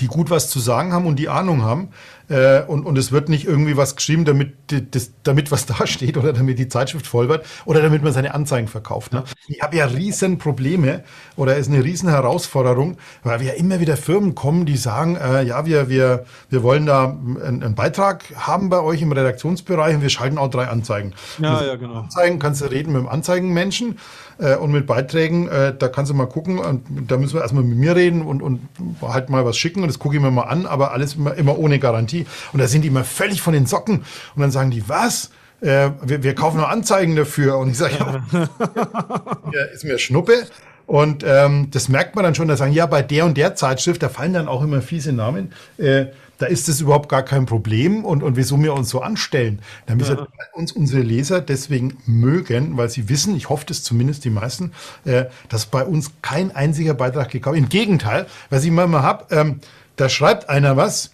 die 0.00 0.06
gut 0.06 0.30
was 0.30 0.50
zu 0.50 0.60
sagen 0.60 0.92
haben 0.92 1.06
und 1.06 1.16
die 1.18 1.28
Ahnung 1.28 1.62
haben. 1.62 1.88
Äh, 2.28 2.62
und, 2.62 2.86
und 2.86 2.96
es 2.96 3.12
wird 3.12 3.28
nicht 3.28 3.46
irgendwie 3.46 3.76
was 3.76 3.96
geschrieben, 3.96 4.24
damit, 4.24 4.54
das, 4.90 5.12
damit 5.22 5.50
was 5.50 5.66
da 5.66 5.86
steht 5.86 6.16
oder 6.16 6.32
damit 6.32 6.58
die 6.58 6.68
Zeitschrift 6.68 7.06
voll 7.06 7.28
wird 7.28 7.44
oder 7.64 7.82
damit 7.82 8.02
man 8.02 8.12
seine 8.12 8.34
Anzeigen 8.34 8.68
verkauft. 8.68 9.12
Ne? 9.12 9.24
Ich 9.46 9.60
habe 9.62 9.76
ja 9.76 9.86
riesen 9.86 10.38
Probleme 10.38 11.04
oder 11.36 11.56
ist 11.56 11.68
eine 11.68 11.84
riesen 11.84 12.08
Herausforderung, 12.08 12.96
weil 13.22 13.40
wir 13.40 13.48
ja 13.48 13.52
immer 13.54 13.80
wieder 13.80 13.96
Firmen 13.96 14.34
kommen, 14.34 14.66
die 14.66 14.76
sagen, 14.76 15.16
äh, 15.16 15.42
ja, 15.42 15.66
wir, 15.66 15.88
wir, 15.88 16.24
wir 16.48 16.62
wollen 16.62 16.86
da 16.86 17.04
einen, 17.04 17.62
einen, 17.62 17.74
Beitrag 17.74 18.24
haben 18.36 18.70
bei 18.70 18.80
euch 18.80 19.02
im 19.02 19.12
Redaktionsbereich 19.12 19.96
und 19.96 20.02
wir 20.02 20.08
schalten 20.08 20.38
auch 20.38 20.48
drei 20.48 20.68
Anzeigen. 20.68 21.12
Ja, 21.38 21.62
ja, 21.62 21.76
genau. 21.76 22.00
Anzeigen 22.00 22.38
kannst 22.38 22.62
du 22.62 22.66
reden 22.66 22.92
mit 22.92 23.02
dem 23.02 23.08
Anzeigenmenschen 23.08 23.98
äh, 24.38 24.56
und 24.56 24.72
mit 24.72 24.86
Beiträgen, 24.86 25.48
äh, 25.48 25.74
da 25.76 25.88
kannst 25.88 26.10
du 26.10 26.14
mal 26.14 26.26
gucken 26.26 26.58
und 26.58 26.84
da 27.08 27.16
müssen 27.16 27.34
wir 27.34 27.42
erstmal 27.42 27.64
mit 27.64 27.78
mir 27.78 27.96
reden 27.96 28.22
und, 28.22 28.42
und 28.42 28.60
halt 29.02 29.30
mal 29.30 29.44
was 29.44 29.56
schicken 29.56 29.82
und 29.82 29.88
das 29.88 29.98
gucke 29.98 30.16
ich 30.16 30.22
mir 30.22 30.30
mal 30.30 30.42
an, 30.42 30.66
aber 30.66 30.92
alles 30.92 31.14
immer, 31.14 31.34
immer 31.34 31.58
ohne 31.58 31.78
Garantie. 31.78 32.26
Und 32.52 32.60
da 32.60 32.66
sind 32.66 32.82
die 32.82 32.88
immer 32.88 33.04
völlig 33.04 33.42
von 33.42 33.52
den 33.52 33.66
Socken 33.66 34.04
und 34.34 34.42
dann 34.42 34.50
sagen 34.50 34.70
die, 34.70 34.88
was? 34.88 35.30
Äh, 35.60 35.90
wir, 36.02 36.22
wir, 36.22 36.34
kaufen 36.34 36.58
nur 36.58 36.68
Anzeigen 36.68 37.16
dafür. 37.16 37.56
Und 37.58 37.70
ich 37.70 37.78
sage, 37.78 37.94
ja, 38.32 39.64
ist 39.72 39.84
mir 39.84 39.98
Schnuppe. 39.98 40.46
Und 40.86 41.24
ähm, 41.26 41.68
das 41.70 41.88
merkt 41.88 42.14
man 42.14 42.24
dann 42.24 42.34
schon, 42.34 42.48
da 42.48 42.56
sagen, 42.56 42.72
ja, 42.72 42.84
bei 42.84 43.00
der 43.00 43.24
und 43.24 43.38
der 43.38 43.54
Zeitschrift, 43.54 44.02
da 44.02 44.10
fallen 44.10 44.34
dann 44.34 44.48
auch 44.48 44.62
immer 44.62 44.82
fiese 44.82 45.12
Namen. 45.12 45.52
Äh, 45.78 46.06
da 46.38 46.46
ist 46.46 46.68
das 46.68 46.80
überhaupt 46.80 47.08
gar 47.08 47.22
kein 47.22 47.46
Problem 47.46 48.04
und, 48.04 48.22
und 48.22 48.36
wieso 48.36 48.60
wir 48.62 48.74
uns 48.74 48.90
so 48.90 49.00
anstellen. 49.00 49.60
Da 49.86 49.94
müssen 49.94 50.16
ja. 50.16 50.26
uns 50.54 50.72
unsere 50.72 51.02
Leser 51.02 51.40
deswegen 51.40 51.98
mögen, 52.06 52.76
weil 52.76 52.88
sie 52.88 53.08
wissen, 53.08 53.36
ich 53.36 53.48
hoffe 53.48 53.66
das 53.66 53.82
zumindest 53.82 54.24
die 54.24 54.30
meisten, 54.30 54.72
äh, 55.04 55.26
dass 55.48 55.66
bei 55.66 55.84
uns 55.84 56.12
kein 56.22 56.54
einziger 56.54 56.94
Beitrag 56.94 57.30
gekauft 57.30 57.56
Im 57.56 57.68
Gegenteil, 57.68 58.26
was 58.50 58.62
ich 58.62 58.68
immer 58.68 59.02
habe, 59.02 59.34
ähm, 59.34 59.60
da 59.96 60.08
schreibt 60.08 60.48
einer 60.48 60.76
was 60.76 61.13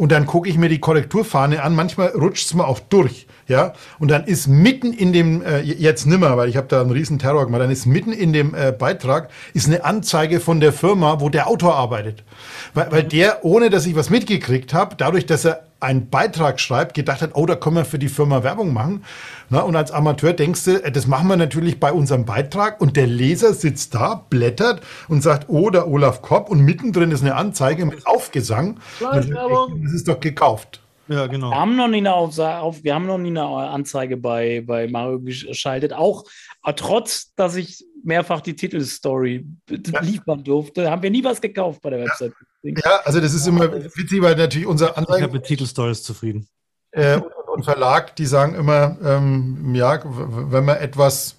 und 0.00 0.12
dann 0.12 0.24
gucke 0.24 0.48
ich 0.48 0.56
mir 0.56 0.70
die 0.70 0.78
Korrekturfahne 0.78 1.62
an. 1.62 1.74
Manchmal 1.74 2.08
rutscht 2.08 2.46
es 2.46 2.54
mir 2.54 2.66
auch 2.66 2.80
durch. 2.80 3.26
Ja, 3.48 3.74
und 3.98 4.10
dann 4.10 4.24
ist 4.24 4.46
mitten 4.46 4.94
in 4.94 5.12
dem, 5.12 5.42
äh, 5.42 5.60
jetzt 5.60 6.06
nimmer, 6.06 6.38
weil 6.38 6.48
ich 6.48 6.56
habe 6.56 6.68
da 6.68 6.80
einen 6.80 6.90
riesen 6.90 7.18
Terror 7.18 7.44
gemacht, 7.44 7.60
dann 7.60 7.70
ist 7.70 7.84
mitten 7.84 8.12
in 8.12 8.32
dem 8.32 8.54
äh, 8.54 8.72
Beitrag 8.72 9.28
ist 9.52 9.66
eine 9.66 9.84
Anzeige 9.84 10.40
von 10.40 10.60
der 10.60 10.72
Firma, 10.72 11.20
wo 11.20 11.28
der 11.28 11.48
Autor 11.48 11.74
arbeitet. 11.74 12.24
Weil, 12.72 12.90
weil 12.92 13.02
der, 13.02 13.44
ohne 13.44 13.68
dass 13.68 13.84
ich 13.84 13.94
was 13.94 14.08
mitgekriegt 14.08 14.72
habe, 14.72 14.94
dadurch, 14.96 15.26
dass 15.26 15.44
er 15.44 15.64
einen 15.80 16.10
Beitrag 16.10 16.60
schreibt, 16.60 16.94
gedacht 16.94 17.22
hat, 17.22 17.30
oh, 17.34 17.46
da 17.46 17.56
können 17.56 17.76
wir 17.76 17.84
für 17.84 17.98
die 17.98 18.08
Firma 18.08 18.42
Werbung 18.42 18.72
machen. 18.72 19.04
Na, 19.48 19.60
und 19.60 19.74
als 19.76 19.90
Amateur 19.90 20.32
denkst 20.32 20.64
du, 20.64 20.82
äh, 20.82 20.92
das 20.92 21.06
machen 21.06 21.28
wir 21.28 21.36
natürlich 21.36 21.80
bei 21.80 21.92
unserem 21.92 22.24
Beitrag 22.24 22.80
und 22.80 22.96
der 22.96 23.06
Leser 23.06 23.54
sitzt 23.54 23.94
da, 23.94 24.26
blättert 24.28 24.82
und 25.08 25.22
sagt, 25.22 25.48
oh, 25.48 25.70
der 25.70 25.88
Olaf 25.88 26.22
Kopp 26.22 26.50
und 26.50 26.60
mittendrin 26.60 27.10
ist 27.10 27.22
eine 27.22 27.34
Anzeige 27.34 27.86
mit 27.86 28.06
Aufgesang. 28.06 28.78
Das 29.00 29.26
ist 29.26 30.06
doch 30.06 30.20
gekauft. 30.20 30.80
Ja, 31.08 31.26
genau. 31.26 31.50
Wir 31.50 31.56
haben 31.56 31.74
noch 31.74 31.88
nie 31.88 31.98
eine, 31.98 32.14
auf, 32.14 32.84
wir 32.84 32.94
haben 32.94 33.06
noch 33.06 33.18
nie 33.18 33.30
eine 33.30 33.44
Anzeige 33.44 34.16
bei, 34.16 34.62
bei 34.64 34.86
Mario 34.86 35.18
geschaltet. 35.18 35.92
Auch 35.92 36.24
äh, 36.64 36.72
trotz, 36.72 37.34
dass 37.34 37.56
ich 37.56 37.84
mehrfach 38.04 38.40
die 38.40 38.54
Titelstory 38.54 39.44
ja. 39.68 40.00
liefern 40.02 40.44
durfte, 40.44 40.88
haben 40.88 41.02
wir 41.02 41.10
nie 41.10 41.24
was 41.24 41.40
gekauft 41.40 41.82
bei 41.82 41.90
der 41.90 42.04
Website. 42.04 42.32
Ja, 42.32 42.46
also 43.04 43.20
das 43.20 43.34
ist 43.34 43.46
immer 43.46 43.72
witzig, 43.72 44.20
weil 44.22 44.36
natürlich 44.36 44.66
unser 44.66 44.96
Anzeigen. 44.96 45.24
Ich 45.24 45.30
bin 45.30 45.40
mit 45.40 45.46
Titelstories 45.46 46.02
zufrieden. 46.02 46.46
Äh, 46.92 47.16
und, 47.16 47.32
und, 47.54 47.64
Verlag, 47.64 48.16
die 48.16 48.26
sagen 48.26 48.54
immer, 48.54 48.96
ähm, 49.02 49.74
ja, 49.74 50.00
wenn 50.04 50.64
man 50.64 50.76
etwas 50.78 51.36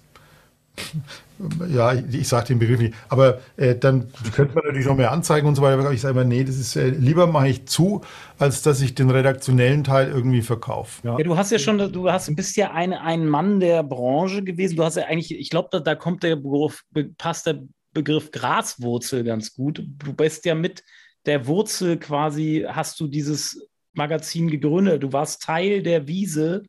ja, 1.68 1.94
ich 1.94 2.28
sage 2.28 2.48
den 2.48 2.58
Begriff 2.58 2.80
nicht, 2.80 2.94
aber 3.08 3.40
äh, 3.56 3.74
dann 3.74 4.12
könnte 4.34 4.54
man 4.54 4.64
natürlich 4.64 4.86
noch 4.86 4.96
mehr 4.96 5.12
anzeigen 5.12 5.46
und 5.46 5.54
so 5.54 5.62
weiter. 5.62 5.78
Aber 5.78 5.92
ich 5.92 6.00
sage 6.00 6.12
immer, 6.12 6.24
nee, 6.24 6.44
das 6.44 6.56
ist 6.56 6.76
äh, 6.76 6.88
lieber 6.88 7.26
mache 7.26 7.48
ich 7.48 7.66
zu, 7.66 8.02
als 8.38 8.62
dass 8.62 8.80
ich 8.80 8.94
den 8.94 9.10
redaktionellen 9.10 9.84
Teil 9.84 10.08
irgendwie 10.08 10.42
verkaufe. 10.42 11.06
Ja. 11.06 11.18
ja. 11.18 11.24
du 11.24 11.36
hast 11.36 11.50
ja 11.50 11.58
schon, 11.58 11.78
du 11.92 12.10
hast, 12.10 12.34
bist 12.36 12.56
ja 12.56 12.72
ein, 12.72 12.92
ein 12.92 13.26
Mann 13.26 13.60
der 13.60 13.82
Branche 13.82 14.42
gewesen. 14.42 14.76
Du 14.76 14.84
hast 14.84 14.96
ja 14.96 15.04
eigentlich, 15.04 15.36
ich 15.36 15.50
glaube, 15.50 15.68
da, 15.72 15.80
da 15.80 15.94
kommt 15.94 16.22
der 16.22 16.36
Begriff, 16.36 16.84
passt 17.18 17.46
der 17.46 17.62
Begriff 17.92 18.30
Graswurzel 18.30 19.24
ganz 19.24 19.52
gut. 19.52 19.82
Du 19.98 20.12
bist 20.12 20.44
ja 20.44 20.54
mit 20.54 20.82
der 21.26 21.46
Wurzel 21.46 21.98
quasi, 21.98 22.64
hast 22.68 22.98
du 23.00 23.06
dieses 23.06 23.68
Magazin 23.92 24.48
gegründet. 24.48 25.02
Du 25.02 25.12
warst 25.12 25.42
Teil 25.42 25.82
der 25.82 26.08
Wiese 26.08 26.64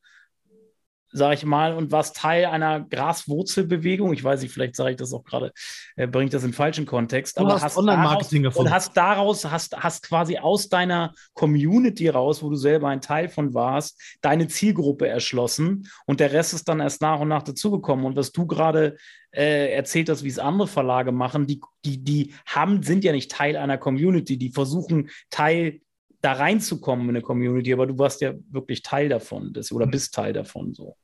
sage 1.14 1.36
ich 1.36 1.46
mal, 1.46 1.74
und 1.74 1.92
warst 1.92 2.16
Teil 2.16 2.46
einer 2.46 2.82
Graswurzelbewegung. 2.82 4.12
Ich 4.14 4.24
weiß 4.24 4.42
nicht, 4.42 4.52
vielleicht 4.52 4.76
sage 4.76 4.92
ich 4.92 4.98
das 4.98 5.14
auch 5.14 5.24
gerade, 5.24 5.54
äh, 5.96 6.08
bringt 6.08 6.34
das 6.34 6.44
in 6.44 6.54
falschen 6.54 6.86
Kontext. 6.86 7.38
Du 7.38 7.44
aber 7.44 7.54
hast, 7.54 7.64
hast 7.64 7.78
Online-Marketing 7.78 8.44
gefunden. 8.44 8.68
Und 8.68 8.74
hast 8.74 8.98
daraus, 8.98 9.46
hast, 9.46 9.78
hast 9.78 10.08
quasi 10.08 10.38
aus 10.40 10.70
deiner 10.70 11.14
Community 11.34 12.10
raus, 12.10 12.42
wo 12.42 12.50
du 12.50 12.56
selber 12.56 12.90
ein 12.90 13.02
Teil 13.02 13.30
von 13.30 13.54
warst, 13.54 14.02
deine 14.22 14.48
Zielgruppe 14.48 15.08
erschlossen 15.08 15.88
und 16.06 16.20
der 16.20 16.34
Rest 16.34 16.54
ist 16.54 16.68
dann 16.68 16.80
erst 16.80 17.02
nach 17.02 17.20
und 17.20 17.28
nach 17.28 17.44
dazugekommen. 17.44 18.06
Und 18.06 18.16
was 18.16 18.32
du 18.32 18.48
gerade 18.48 18.98
äh, 19.32 19.74
erzählt 19.74 20.10
hast, 20.10 20.24
wie 20.24 20.30
es 20.30 20.40
andere 20.40 20.68
Verlage 20.68 21.12
machen, 21.12 21.46
die, 21.48 21.62
die, 21.86 22.04
die 22.04 22.34
haben, 22.46 22.82
sind 22.84 23.04
ja 23.04 23.12
nicht 23.12 23.32
Teil 23.32 23.56
einer 23.56 23.78
Community, 23.78 24.38
die 24.38 24.52
versuchen 24.52 25.10
Teil 25.30 25.82
da 26.24 26.34
reinzukommen 26.34 27.10
in 27.10 27.16
eine 27.18 27.22
Community, 27.22 27.74
aber 27.74 27.86
du 27.86 27.98
warst 27.98 28.22
ja 28.22 28.34
wirklich 28.50 28.82
Teil 28.82 29.10
davon 29.10 29.52
das, 29.52 29.74
oder 29.74 29.86
mhm. 29.86 29.92
bist 29.92 30.14
Teil 30.14 30.32
davon 30.32 30.74
so. 30.74 30.96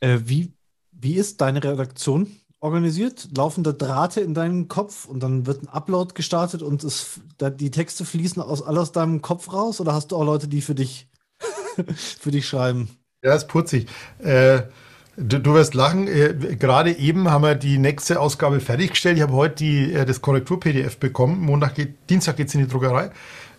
Äh, 0.00 0.20
wie, 0.24 0.52
wie 0.92 1.14
ist 1.14 1.40
deine 1.40 1.62
Redaktion 1.62 2.36
organisiert? 2.60 3.28
Laufen 3.36 3.62
da 3.62 3.72
Drahte 3.72 4.20
in 4.20 4.34
deinem 4.34 4.68
Kopf 4.68 5.04
und 5.04 5.20
dann 5.22 5.46
wird 5.46 5.62
ein 5.62 5.68
Upload 5.68 6.14
gestartet 6.14 6.62
und 6.62 6.82
es, 6.82 7.20
da, 7.36 7.50
die 7.50 7.70
Texte 7.70 8.04
fließen 8.04 8.42
aus, 8.42 8.62
alle 8.62 8.80
aus 8.80 8.92
deinem 8.92 9.22
Kopf 9.22 9.52
raus 9.52 9.80
oder 9.80 9.92
hast 9.92 10.12
du 10.12 10.16
auch 10.16 10.24
Leute, 10.24 10.48
die 10.48 10.62
für 10.62 10.74
dich, 10.74 11.08
für 11.94 12.30
dich 12.30 12.48
schreiben? 12.48 12.88
Ja, 13.22 13.34
ist 13.34 13.48
putzig. 13.48 13.86
Äh, 14.18 14.62
du, 15.16 15.40
du, 15.40 15.54
wirst 15.54 15.74
lachen. 15.74 16.08
Äh, 16.08 16.56
gerade 16.58 16.92
eben 16.92 17.30
haben 17.30 17.42
wir 17.42 17.54
die 17.54 17.78
nächste 17.78 18.20
Ausgabe 18.20 18.60
fertiggestellt. 18.60 19.16
Ich 19.16 19.22
habe 19.22 19.32
heute 19.32 19.56
die, 19.56 19.92
äh, 19.92 20.04
das 20.04 20.20
Korrektur-PDF 20.20 20.98
bekommen. 20.98 21.40
Montag 21.40 21.74
geht, 21.74 22.10
Dienstag 22.10 22.36
geht 22.36 22.48
es 22.48 22.54
in 22.54 22.60
die 22.60 22.68
Druckerei. 22.68 23.10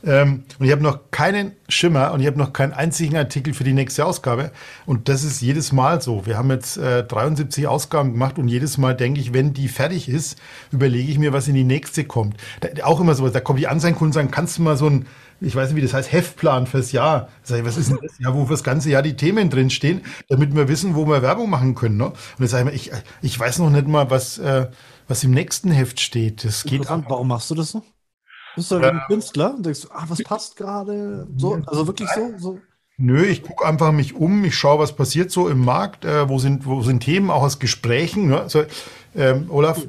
Ähm, 0.05 0.43
und 0.59 0.65
ich 0.65 0.71
habe 0.71 0.83
noch 0.83 1.11
keinen 1.11 1.53
Schimmer 1.67 2.11
und 2.13 2.21
ich 2.21 2.27
habe 2.27 2.37
noch 2.37 2.53
keinen 2.53 2.73
einzigen 2.73 3.17
Artikel 3.17 3.53
für 3.53 3.63
die 3.63 3.73
nächste 3.73 4.05
Ausgabe. 4.05 4.51
Und 4.85 5.09
das 5.09 5.23
ist 5.23 5.41
jedes 5.41 5.71
Mal 5.71 6.01
so. 6.01 6.25
Wir 6.25 6.37
haben 6.37 6.51
jetzt 6.51 6.77
äh, 6.77 7.03
73 7.03 7.67
Ausgaben 7.67 8.13
gemacht 8.13 8.37
und 8.37 8.47
jedes 8.47 8.77
Mal 8.77 8.95
denke 8.95 9.19
ich, 9.19 9.33
wenn 9.33 9.53
die 9.53 9.67
fertig 9.67 10.07
ist, 10.07 10.37
überlege 10.71 11.11
ich 11.11 11.17
mir, 11.17 11.33
was 11.33 11.47
in 11.47 11.55
die 11.55 11.63
nächste 11.63 12.05
kommt. 12.05 12.37
Da, 12.61 12.69
auch 12.83 13.01
immer 13.01 13.15
so, 13.15 13.27
da 13.27 13.39
kommen 13.39 13.57
die 13.57 13.67
Anzeigenkunden 13.67 14.09
und 14.09 14.13
sagen, 14.13 14.31
kannst 14.31 14.57
du 14.57 14.61
mal 14.61 14.77
so 14.77 14.87
ein, 14.87 15.07
ich 15.41 15.55
weiß 15.55 15.69
nicht, 15.69 15.77
wie 15.77 15.81
das 15.81 15.93
heißt, 15.93 16.11
Heftplan 16.11 16.67
fürs 16.67 16.91
Jahr. 16.91 17.29
Sag 17.43 17.59
ich, 17.59 17.65
was 17.65 17.77
ist 17.77 17.89
denn 17.89 17.99
das? 18.01 18.13
Ja, 18.19 18.33
wo 18.33 18.45
fürs 18.45 18.63
ganze 18.63 18.89
Jahr 18.91 19.01
die 19.01 19.15
Themen 19.15 19.49
drinstehen, 19.49 20.01
damit 20.29 20.55
wir 20.55 20.67
wissen, 20.67 20.95
wo 20.95 21.07
wir 21.07 21.21
Werbung 21.23 21.49
machen 21.49 21.73
können. 21.73 21.97
Ne? 21.97 22.05
Und 22.05 22.15
dann 22.39 22.47
sage 22.47 22.71
ich, 22.71 22.91
ich, 22.91 23.01
ich 23.21 23.39
weiß 23.39 23.59
noch 23.59 23.71
nicht 23.71 23.87
mal, 23.87 24.09
was, 24.11 24.37
äh, 24.37 24.67
was 25.07 25.23
im 25.23 25.31
nächsten 25.31 25.71
Heft 25.71 25.99
steht. 25.99 26.45
Das 26.45 26.63
geht. 26.63 26.87
Warum 26.87 27.27
machst 27.27 27.49
du 27.49 27.55
das 27.55 27.71
so? 27.71 27.83
Bist 28.55 28.71
du 28.71 28.77
ein 28.77 29.01
Künstler 29.07 29.55
und 29.55 29.65
denkst, 29.65 29.87
ah, 29.91 30.05
was 30.07 30.23
passt 30.23 30.55
gerade? 30.55 31.27
So, 31.37 31.61
also 31.65 31.87
wirklich 31.87 32.09
so, 32.09 32.33
so. 32.37 32.59
Nö, 32.97 33.25
ich 33.25 33.43
gucke 33.43 33.65
einfach 33.65 33.91
mich 33.91 34.15
um, 34.15 34.45
ich 34.45 34.55
schaue, 34.55 34.79
was 34.79 34.95
passiert 34.95 35.29
so 35.29 35.49
im 35.49 35.65
Markt, 35.65 36.05
äh, 36.05 36.29
wo, 36.29 36.39
sind, 36.39 36.65
wo 36.65 36.81
sind 36.81 37.01
Themen, 37.01 37.29
auch 37.29 37.43
aus 37.43 37.59
Gesprächen. 37.59 38.27
Ne? 38.27 38.39
Also, 38.39 38.63
ähm, 39.15 39.47
Olaf, 39.49 39.81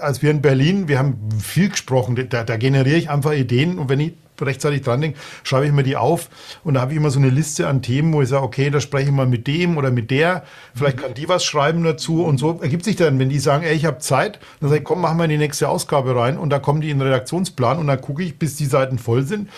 als 0.00 0.22
wir 0.22 0.30
in 0.30 0.42
Berlin, 0.42 0.86
wir 0.86 0.98
haben 0.98 1.18
viel 1.40 1.70
gesprochen, 1.70 2.28
da, 2.30 2.44
da 2.44 2.56
generiere 2.56 2.98
ich 2.98 3.10
einfach 3.10 3.32
Ideen 3.32 3.78
und 3.78 3.88
wenn 3.88 3.98
ich 3.98 4.12
rechtzeitig 4.40 4.82
dran 4.82 5.00
denke, 5.00 5.18
schreibe 5.42 5.66
ich 5.66 5.72
mir 5.72 5.82
die 5.82 5.96
auf 5.96 6.28
und 6.64 6.74
da 6.74 6.80
habe 6.80 6.92
ich 6.92 6.96
immer 6.96 7.10
so 7.10 7.18
eine 7.18 7.28
Liste 7.28 7.68
an 7.68 7.82
Themen, 7.82 8.12
wo 8.12 8.22
ich 8.22 8.28
sage, 8.28 8.42
okay, 8.42 8.70
da 8.70 8.80
spreche 8.80 9.06
ich 9.06 9.14
mal 9.14 9.26
mit 9.26 9.46
dem 9.46 9.76
oder 9.76 9.90
mit 9.90 10.10
der, 10.10 10.44
vielleicht 10.74 10.98
kann 10.98 11.14
die 11.14 11.28
was 11.28 11.44
schreiben 11.44 11.84
dazu 11.84 12.24
und 12.24 12.38
so 12.38 12.58
ergibt 12.60 12.84
sich 12.84 12.96
dann, 12.96 13.18
wenn 13.18 13.28
die 13.28 13.38
sagen, 13.38 13.64
ey, 13.64 13.74
ich 13.74 13.84
habe 13.84 13.98
Zeit, 13.98 14.40
dann 14.60 14.70
sage 14.70 14.80
ich, 14.80 14.84
komm, 14.84 15.00
machen 15.00 15.18
wir 15.18 15.24
in 15.24 15.30
die 15.30 15.38
nächste 15.38 15.68
Ausgabe 15.68 16.16
rein 16.16 16.38
und 16.38 16.50
da 16.50 16.58
kommen 16.58 16.80
die 16.80 16.90
in 16.90 16.98
den 16.98 17.06
Redaktionsplan 17.06 17.78
und 17.78 17.86
dann 17.86 18.00
gucke 18.00 18.22
ich, 18.22 18.38
bis 18.38 18.56
die 18.56 18.66
Seiten 18.66 18.98
voll 18.98 19.22
sind. 19.22 19.48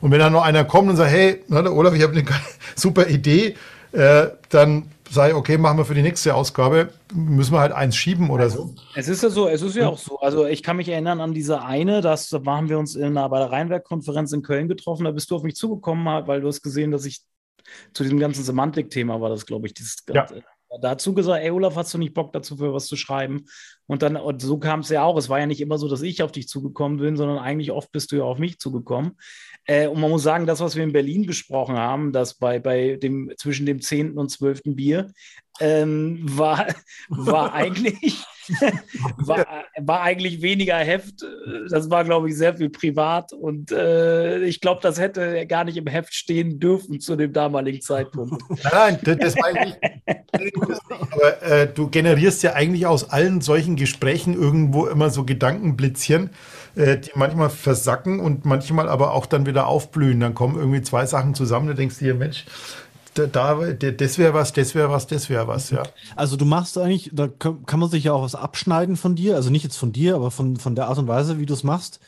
Und 0.00 0.10
wenn 0.10 0.18
dann 0.18 0.32
noch 0.32 0.42
einer 0.42 0.64
kommt 0.64 0.90
und 0.90 0.96
sagt, 0.96 1.12
hey, 1.12 1.40
Olaf, 1.50 1.94
ich 1.94 2.02
habe 2.02 2.12
eine 2.12 2.24
super 2.74 3.08
Idee, 3.08 3.54
äh, 3.92 4.26
dann 4.48 4.86
sei, 5.12 5.34
okay, 5.34 5.58
machen 5.58 5.78
wir 5.78 5.84
für 5.84 5.94
die 5.94 6.02
nächste 6.02 6.34
Ausgabe, 6.34 6.92
müssen 7.12 7.52
wir 7.52 7.60
halt 7.60 7.72
eins 7.72 7.96
schieben 7.96 8.30
oder 8.30 8.48
so. 8.48 8.74
Es 8.94 9.08
ist 9.08 9.22
ja 9.22 9.28
so, 9.28 9.46
es 9.46 9.60
ist 9.60 9.76
ja 9.76 9.88
auch 9.88 9.98
so. 9.98 10.18
Also 10.20 10.46
ich 10.46 10.62
kann 10.62 10.78
mich 10.78 10.88
erinnern 10.88 11.20
an 11.20 11.34
diese 11.34 11.62
eine, 11.62 12.00
das 12.00 12.30
da 12.30 12.40
haben 12.46 12.68
wir 12.68 12.78
uns 12.78 12.96
in, 12.96 13.14
bei 13.14 13.38
der 13.38 13.50
Rheinwerk-Konferenz 13.50 14.32
in 14.32 14.42
Köln 14.42 14.68
getroffen, 14.68 15.04
da 15.04 15.10
bist 15.10 15.30
du 15.30 15.36
auf 15.36 15.42
mich 15.42 15.54
zugekommen, 15.54 16.26
weil 16.26 16.40
du 16.40 16.48
hast 16.48 16.62
gesehen, 16.62 16.90
dass 16.90 17.04
ich 17.04 17.20
zu 17.92 18.02
diesem 18.02 18.18
ganzen 18.18 18.42
Semantik-Thema 18.42 19.20
war 19.20 19.28
das, 19.28 19.44
glaube 19.44 19.66
ich, 19.66 19.74
dieses 19.74 19.98
ja. 20.12 20.26
dazu 20.80 21.14
gesagt, 21.14 21.44
ey 21.44 21.50
Olaf, 21.50 21.76
hast 21.76 21.92
du 21.92 21.98
nicht 21.98 22.14
Bock 22.14 22.32
dazu 22.32 22.56
für 22.56 22.72
was 22.72 22.86
zu 22.86 22.96
schreiben? 22.96 23.44
Und 23.86 24.02
dann, 24.02 24.16
und 24.16 24.40
so 24.40 24.58
kam 24.58 24.80
es 24.80 24.88
ja 24.88 25.02
auch. 25.04 25.18
Es 25.18 25.28
war 25.28 25.38
ja 25.38 25.46
nicht 25.46 25.60
immer 25.60 25.76
so, 25.76 25.88
dass 25.88 26.02
ich 26.02 26.22
auf 26.22 26.32
dich 26.32 26.48
zugekommen 26.48 26.98
bin, 26.98 27.16
sondern 27.16 27.38
eigentlich 27.38 27.70
oft 27.70 27.92
bist 27.92 28.12
du 28.12 28.16
ja 28.16 28.24
auf 28.24 28.38
mich 28.38 28.58
zugekommen. 28.58 29.18
Äh, 29.66 29.86
und 29.86 30.00
man 30.00 30.10
muss 30.10 30.22
sagen, 30.22 30.46
das, 30.46 30.60
was 30.60 30.76
wir 30.76 30.84
in 30.84 30.92
Berlin 30.92 31.26
besprochen 31.26 31.76
haben, 31.76 32.12
dass 32.12 32.34
bei, 32.34 32.58
bei 32.58 32.96
dem 32.96 33.32
zwischen 33.36 33.66
dem 33.66 33.80
10. 33.80 34.18
und 34.18 34.30
12. 34.30 34.62
Bier, 34.64 35.12
ähm, 35.60 36.20
war, 36.24 36.66
war 37.08 37.52
eigentlich 37.52 38.24
war, 39.18 39.46
war 39.78 40.02
eigentlich 40.02 40.42
weniger 40.42 40.76
Heft. 40.76 41.24
Das 41.70 41.90
war, 41.90 42.04
glaube 42.04 42.28
ich, 42.28 42.36
sehr 42.36 42.54
viel 42.54 42.70
privat. 42.70 43.32
Und 43.32 43.70
äh, 43.72 44.40
ich 44.44 44.60
glaube, 44.60 44.80
das 44.82 44.98
hätte 44.98 45.46
gar 45.46 45.64
nicht 45.64 45.76
im 45.76 45.86
Heft 45.86 46.14
stehen 46.14 46.58
dürfen 46.58 47.00
zu 47.00 47.16
dem 47.16 47.32
damaligen 47.32 47.80
Zeitpunkt. 47.80 48.42
Nein, 48.72 48.98
das, 49.02 49.18
das 49.18 49.36
war 49.36 49.46
eigentlich. 49.46 49.74
Aber 51.10 51.42
äh, 51.42 51.72
du 51.72 51.88
generierst 51.88 52.42
ja 52.42 52.54
eigentlich 52.54 52.86
aus 52.86 53.10
allen 53.10 53.40
solchen 53.40 53.76
Gesprächen 53.76 54.34
irgendwo 54.34 54.86
immer 54.86 55.10
so 55.10 55.24
Gedankenblitzchen, 55.24 56.30
äh, 56.74 56.98
die 56.98 57.10
manchmal 57.14 57.50
versacken 57.50 58.20
und 58.20 58.44
manchmal 58.44 58.88
aber 58.88 59.12
auch 59.12 59.26
dann 59.26 59.46
wieder 59.46 59.66
aufblühen. 59.66 60.20
Dann 60.20 60.34
kommen 60.34 60.56
irgendwie 60.56 60.82
zwei 60.82 61.06
Sachen 61.06 61.34
zusammen, 61.34 61.68
da 61.68 61.74
denkst 61.74 61.98
du 61.98 62.04
dir, 62.06 62.14
Mensch, 62.14 62.44
da, 63.14 63.26
da 63.26 63.54
das 63.54 64.18
wäre 64.18 64.32
was, 64.34 64.52
das 64.52 64.74
wäre 64.74 64.90
was, 64.90 65.06
das 65.06 65.28
wäre 65.28 65.46
was, 65.46 65.70
ja. 65.70 65.82
Also 66.16 66.36
du 66.36 66.44
machst 66.44 66.78
eigentlich, 66.78 67.10
da 67.12 67.28
kann, 67.28 67.60
man 67.76 67.90
sich 67.90 68.04
ja 68.04 68.12
auch 68.12 68.22
was 68.22 68.34
abschneiden 68.34 68.96
von 68.96 69.14
dir, 69.14 69.36
also 69.36 69.50
nicht 69.50 69.64
jetzt 69.64 69.76
von 69.76 69.92
dir, 69.92 70.14
aber 70.14 70.30
von, 70.30 70.56
von 70.56 70.74
der 70.74 70.88
Art 70.88 70.98
und 70.98 71.08
Weise, 71.08 71.38
wie 71.38 71.46
du 71.46 71.54
es 71.54 71.62
machst. 71.62 72.00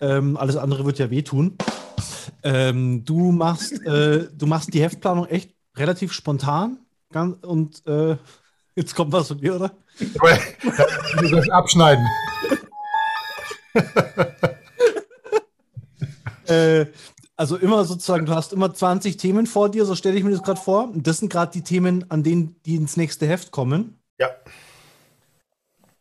Ähm, 0.00 0.36
alles 0.36 0.56
andere 0.56 0.84
wird 0.84 0.98
ja 0.98 1.10
wehtun. 1.10 1.56
Ähm, 2.42 3.04
du 3.04 3.32
machst, 3.32 3.84
äh, 3.84 4.28
du 4.32 4.46
machst 4.46 4.72
die 4.72 4.82
Heftplanung 4.82 5.26
echt 5.26 5.50
relativ 5.76 6.12
spontan 6.12 6.78
und 7.42 7.86
äh, 7.86 8.16
jetzt 8.74 8.94
kommt 8.94 9.12
was 9.12 9.28
von 9.28 9.38
dir, 9.38 9.56
oder? 9.56 9.72
Du 11.20 11.28
das 11.28 11.50
abschneiden. 11.50 12.06
äh, 16.46 16.86
also 17.36 17.56
immer 17.56 17.84
sozusagen, 17.84 18.26
du 18.26 18.34
hast 18.34 18.52
immer 18.52 18.74
20 18.74 19.16
Themen 19.16 19.46
vor 19.46 19.70
dir, 19.70 19.86
so 19.86 19.94
stelle 19.94 20.18
ich 20.18 20.24
mir 20.24 20.30
das 20.30 20.42
gerade 20.42 20.60
vor. 20.60 20.84
Und 20.84 21.06
das 21.06 21.18
sind 21.18 21.32
gerade 21.32 21.52
die 21.52 21.62
Themen, 21.62 22.04
an 22.10 22.22
denen 22.22 22.56
die 22.66 22.74
ins 22.74 22.98
nächste 22.98 23.26
Heft 23.26 23.50
kommen. 23.50 23.98
Ja. 24.18 24.28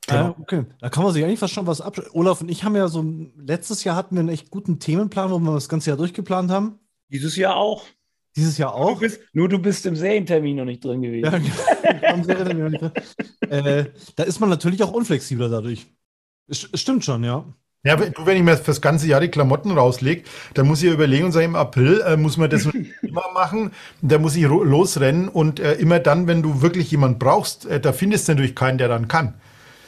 Genau. 0.08 0.20
Ja, 0.20 0.36
okay. 0.40 0.66
Da 0.82 0.90
kann 0.90 1.04
man 1.04 1.14
sich 1.14 1.24
eigentlich 1.24 1.40
fast 1.40 1.54
schon 1.54 1.68
was 1.68 1.82
ab. 1.82 2.02
Olaf 2.14 2.42
und 2.42 2.50
ich 2.50 2.64
haben 2.64 2.76
ja 2.76 2.88
so, 2.88 3.06
letztes 3.38 3.84
Jahr 3.84 3.96
hatten 3.96 4.16
wir 4.16 4.20
einen 4.20 4.30
echt 4.30 4.50
guten 4.50 4.80
Themenplan, 4.80 5.32
wo 5.32 5.40
wir 5.40 5.54
das 5.54 5.70
ganze 5.70 5.92
Jahr 5.92 5.98
durchgeplant 5.98 6.52
haben. 6.52 6.80
Dieses 7.10 7.36
Jahr 7.36 7.56
auch. 7.56 7.86
Dieses 8.36 8.58
Jahr 8.58 8.74
auch. 8.74 8.96
Du 8.96 9.00
bist, 9.00 9.22
nur 9.34 9.50
du 9.50 9.60
bist 9.60 9.86
im 9.86 9.96
Serientermin 9.96 10.58
noch 10.58 10.66
nicht 10.66 10.84
drin 10.84 11.02
gewesen. 11.02 11.26
Ja, 11.26 12.14
genau. 12.14 12.92
äh, 13.50 13.86
da 14.16 14.24
ist 14.24 14.40
man 14.40 14.50
natürlich 14.50 14.84
auch 14.84 14.92
unflexibler 14.92 15.50
dadurch. 15.50 15.88
Es, 16.50 16.70
stimmt 16.74 17.06
schon, 17.06 17.24
ja. 17.24 17.46
Ja, 17.84 17.96
du, 17.96 18.26
wenn 18.26 18.36
ich 18.36 18.44
mir 18.44 18.58
fürs 18.58 18.82
ganze 18.82 19.08
Jahr 19.08 19.22
die 19.22 19.30
Klamotten 19.30 19.72
rauslege, 19.72 20.24
dann 20.54 20.68
muss 20.68 20.84
ich 20.84 20.92
überlegen 20.92 21.26
und 21.26 21.32
sagen, 21.32 21.46
im 21.46 21.56
April 21.56 22.02
äh, 22.02 22.18
muss 22.18 22.36
man 22.36 22.50
das 22.50 22.66
immer 23.02 23.32
machen. 23.34 23.72
Da 24.02 24.18
muss 24.18 24.36
ich 24.36 24.44
losrennen 24.44 25.30
und 25.30 25.62
äh, 25.62 25.76
immer 25.76 26.00
dann, 26.00 26.28
wenn 26.28 26.42
du 26.42 26.62
wirklich 26.62 26.92
jemanden 26.92 27.20
brauchst, 27.20 27.66
äh, 27.66 27.80
da 27.80 27.94
findest 27.94 28.28
du 28.28 28.34
natürlich 28.34 28.56
keinen, 28.56 28.80
der 28.80 28.90
dann 28.90 29.08
kann. 29.08 29.36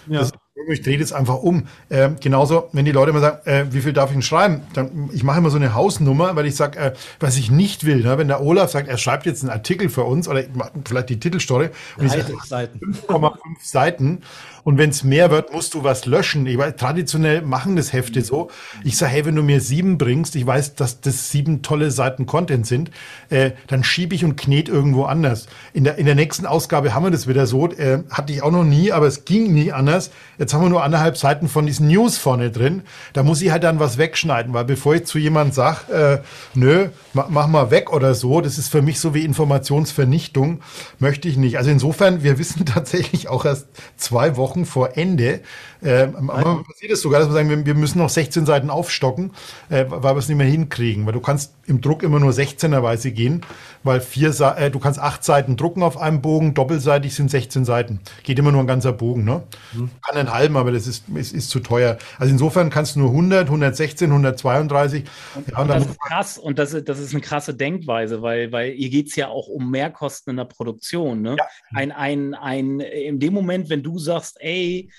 Ja. 0.08 0.20
Das, 0.20 0.32
ich 0.70 0.82
drehe 0.82 0.98
das 0.98 1.12
einfach 1.12 1.38
um. 1.42 1.68
Äh, 1.90 2.12
genauso, 2.20 2.70
wenn 2.72 2.86
die 2.86 2.92
Leute 2.92 3.12
immer 3.12 3.20
sagen, 3.20 3.46
äh, 3.46 3.66
wie 3.72 3.82
viel 3.82 3.94
darf 3.94 4.10
ich 4.10 4.16
denn 4.16 4.22
schreiben? 4.22 4.62
Dann, 4.74 5.10
ich 5.12 5.24
mache 5.24 5.40
immer 5.40 5.50
so 5.50 5.58
eine 5.58 5.74
Hausnummer, 5.74 6.36
weil 6.36 6.46
ich 6.46 6.56
sage, 6.56 6.80
äh, 6.80 6.94
was 7.20 7.38
ich 7.38 7.52
nicht 7.52 7.86
will. 7.86 8.04
Ne? 8.04 8.18
Wenn 8.18 8.28
der 8.28 8.42
Olaf 8.42 8.72
sagt, 8.72 8.88
er 8.88 8.98
schreibt 8.98 9.26
jetzt 9.26 9.44
einen 9.44 9.52
Artikel 9.52 9.90
für 9.90 10.04
uns 10.04 10.28
oder 10.28 10.44
vielleicht 10.86 11.10
die 11.10 11.20
Titelstory 11.20 11.70
und 11.98 12.06
ich 12.06 12.12
sage 12.12 12.24
5,5 12.24 13.38
Seiten 13.64 14.22
und 14.64 14.78
wenn 14.78 14.90
es 14.90 15.04
mehr 15.04 15.32
wird, 15.32 15.54
musst 15.54 15.74
du 15.74 15.84
was 15.84 16.06
löschen. 16.06 16.46
Ich 16.46 16.58
weiß, 16.58 16.76
traditionell 16.76 17.42
machen 17.42 17.76
das 17.76 17.94
Hefte 17.94 18.22
so. 18.22 18.50
Ich 18.84 18.98
sage, 18.98 19.12
hey, 19.12 19.26
wenn 19.26 19.36
du 19.36 19.44
mir 19.44 19.62
sieben 19.62 19.98
bringst, 19.98 20.36
ich 20.36 20.46
weiß, 20.46 20.76
dass 20.76 21.02
das 21.02 21.32
sieben 21.32 21.62
tolle 21.62 21.92
Seiten 21.92 22.26
Content 22.26 22.68
sind, 22.68 22.92
äh, 23.30 23.52
dann 23.68 23.84
schiebe 23.84 24.16
ich 24.16 24.24
und 24.24 24.36
knete 24.36 24.72
irgendwo 24.72 25.04
anders. 25.04 25.48
In 25.74 25.84
der, 25.84 25.98
in 25.98 26.06
der 26.06 26.16
nächsten 26.16 26.46
Ausgabe 26.46 26.94
haben 26.94 27.04
wir 27.04 27.12
das 27.12 27.28
wieder 27.28 27.48
so. 27.48 27.68
Äh, 27.70 28.04
hatte 28.10 28.34
ich 28.34 28.44
auch 28.44 28.52
noch 28.52 28.64
nie, 28.64 28.92
aber 28.92 29.08
es 29.08 29.26
ging 29.26 29.54
nie 29.54 29.72
anders. 29.72 30.12
Jetzt 30.38 30.54
haben 30.54 30.64
wir 30.64 30.70
nur 30.70 30.84
anderthalb 30.84 31.18
Seiten 31.18 31.48
von 31.48 31.66
diesen 31.66 31.88
News 31.88 32.18
vorne 32.18 32.52
drin. 32.52 32.84
Da 33.14 33.24
muss 33.24 33.42
ich 33.42 33.52
halt 33.52 33.64
dann 33.64 33.80
was 33.80 33.98
wegschneiden, 33.98 34.54
weil 34.54 34.66
bevor 34.66 34.96
ich 34.96 35.06
zu 35.06 35.18
jemandem 35.18 35.54
sage, 35.54 35.94
äh, 35.94 36.20
nö, 36.54 36.90
mach, 37.14 37.30
mach 37.30 37.48
mal 37.48 37.72
weg 37.72 37.92
oder 37.92 38.16
so, 38.16 38.42
das 38.42 38.58
ist 38.58 38.70
für 38.70 38.82
mich 38.82 39.00
so 39.00 39.14
wie 39.14 39.24
Informationsvernichtung, 39.26 40.62
möchte 41.00 41.28
ich 41.28 41.38
nicht. 41.38 41.58
Also 41.58 41.72
insofern, 41.72 42.24
wir 42.24 42.38
wissen 42.40 42.66
tatsächlich 42.66 43.28
auch 43.30 43.46
erst 43.46 43.68
zwei 43.98 44.38
Wochen, 44.38 44.51
Wochen 44.52 44.66
vor 44.66 44.98
Ende. 44.98 45.40
Äh, 45.82 46.08
manchmal 46.08 46.64
passiert 46.64 46.92
es 46.92 47.02
sogar, 47.02 47.20
dass 47.20 47.30
wir 47.30 47.34
sagen, 47.34 47.66
wir, 47.66 47.74
müssen 47.74 47.98
noch 47.98 48.10
16 48.10 48.46
Seiten 48.46 48.70
aufstocken, 48.70 49.32
äh, 49.70 49.86
weil 49.88 50.16
wir 50.16 50.20
es 50.20 50.28
nicht 50.28 50.38
mehr 50.38 50.48
hinkriegen. 50.48 51.06
Weil 51.06 51.14
du 51.14 51.22
kannst 51.22 51.54
im 51.66 51.82
Druck 51.82 52.04
immer 52.04 52.20
nur 52.20 52.32
16er-weise 52.32 53.12
gehen, 53.12 53.42
weil 53.84 54.00
vier, 54.00 54.30
äh, 54.58 54.70
du 54.70 54.80
kannst 54.80 55.00
acht 55.00 55.24
Seiten 55.24 55.58
drucken 55.58 55.82
auf 55.82 55.98
einem 55.98 56.22
Bogen, 56.22 56.54
doppelseitig 56.54 57.16
sind 57.16 57.32
16 57.32 57.66
Seiten. 57.66 58.00
Geht 58.24 58.38
immer 58.38 58.52
nur 58.52 58.62
ein 58.62 58.68
ganzer 58.68 58.94
Bogen. 58.94 59.24
Ne? 59.24 59.44
Mhm. 59.74 59.90
Kann 60.06 60.18
einen 60.18 60.32
halben, 60.32 60.56
aber 60.56 60.72
das 60.72 60.86
ist, 60.86 61.06
ist, 61.16 61.34
ist 61.34 61.50
zu 61.50 61.60
teuer. 61.60 61.98
Also 62.20 62.32
insofern 62.32 62.70
kannst 62.70 62.96
du 62.96 63.00
nur 63.00 63.10
100, 63.10 63.48
116, 63.48 64.10
132. 64.10 65.04
Ja, 65.52 65.62
und 65.62 65.68
das 65.68 65.86
ist 65.86 66.00
krass 66.00 66.38
und 66.38 66.60
das 66.60 66.74
ist, 66.74 66.90
das 66.90 67.00
ist 67.00 67.12
eine 67.12 67.22
krasse 67.22 67.56
Denkweise, 67.56 68.22
weil, 68.22 68.52
weil 68.52 68.72
hier 68.72 68.90
geht 68.90 69.08
es 69.08 69.16
ja 69.16 69.30
auch 69.30 69.48
um 69.48 69.72
Mehrkosten 69.72 70.32
in 70.32 70.38
der 70.38 70.46
Produktion. 70.46 71.22
Ne? 71.22 71.38
Ja. 71.40 71.46
Ein, 71.74 71.92
ein, 71.92 72.34
ein, 72.36 72.80
in 72.82 73.20
dem 73.20 73.34
Moment, 73.34 73.70
wenn 73.70 73.82
du 73.82 73.98
sagst, 73.98 74.38
ey, 74.40 74.90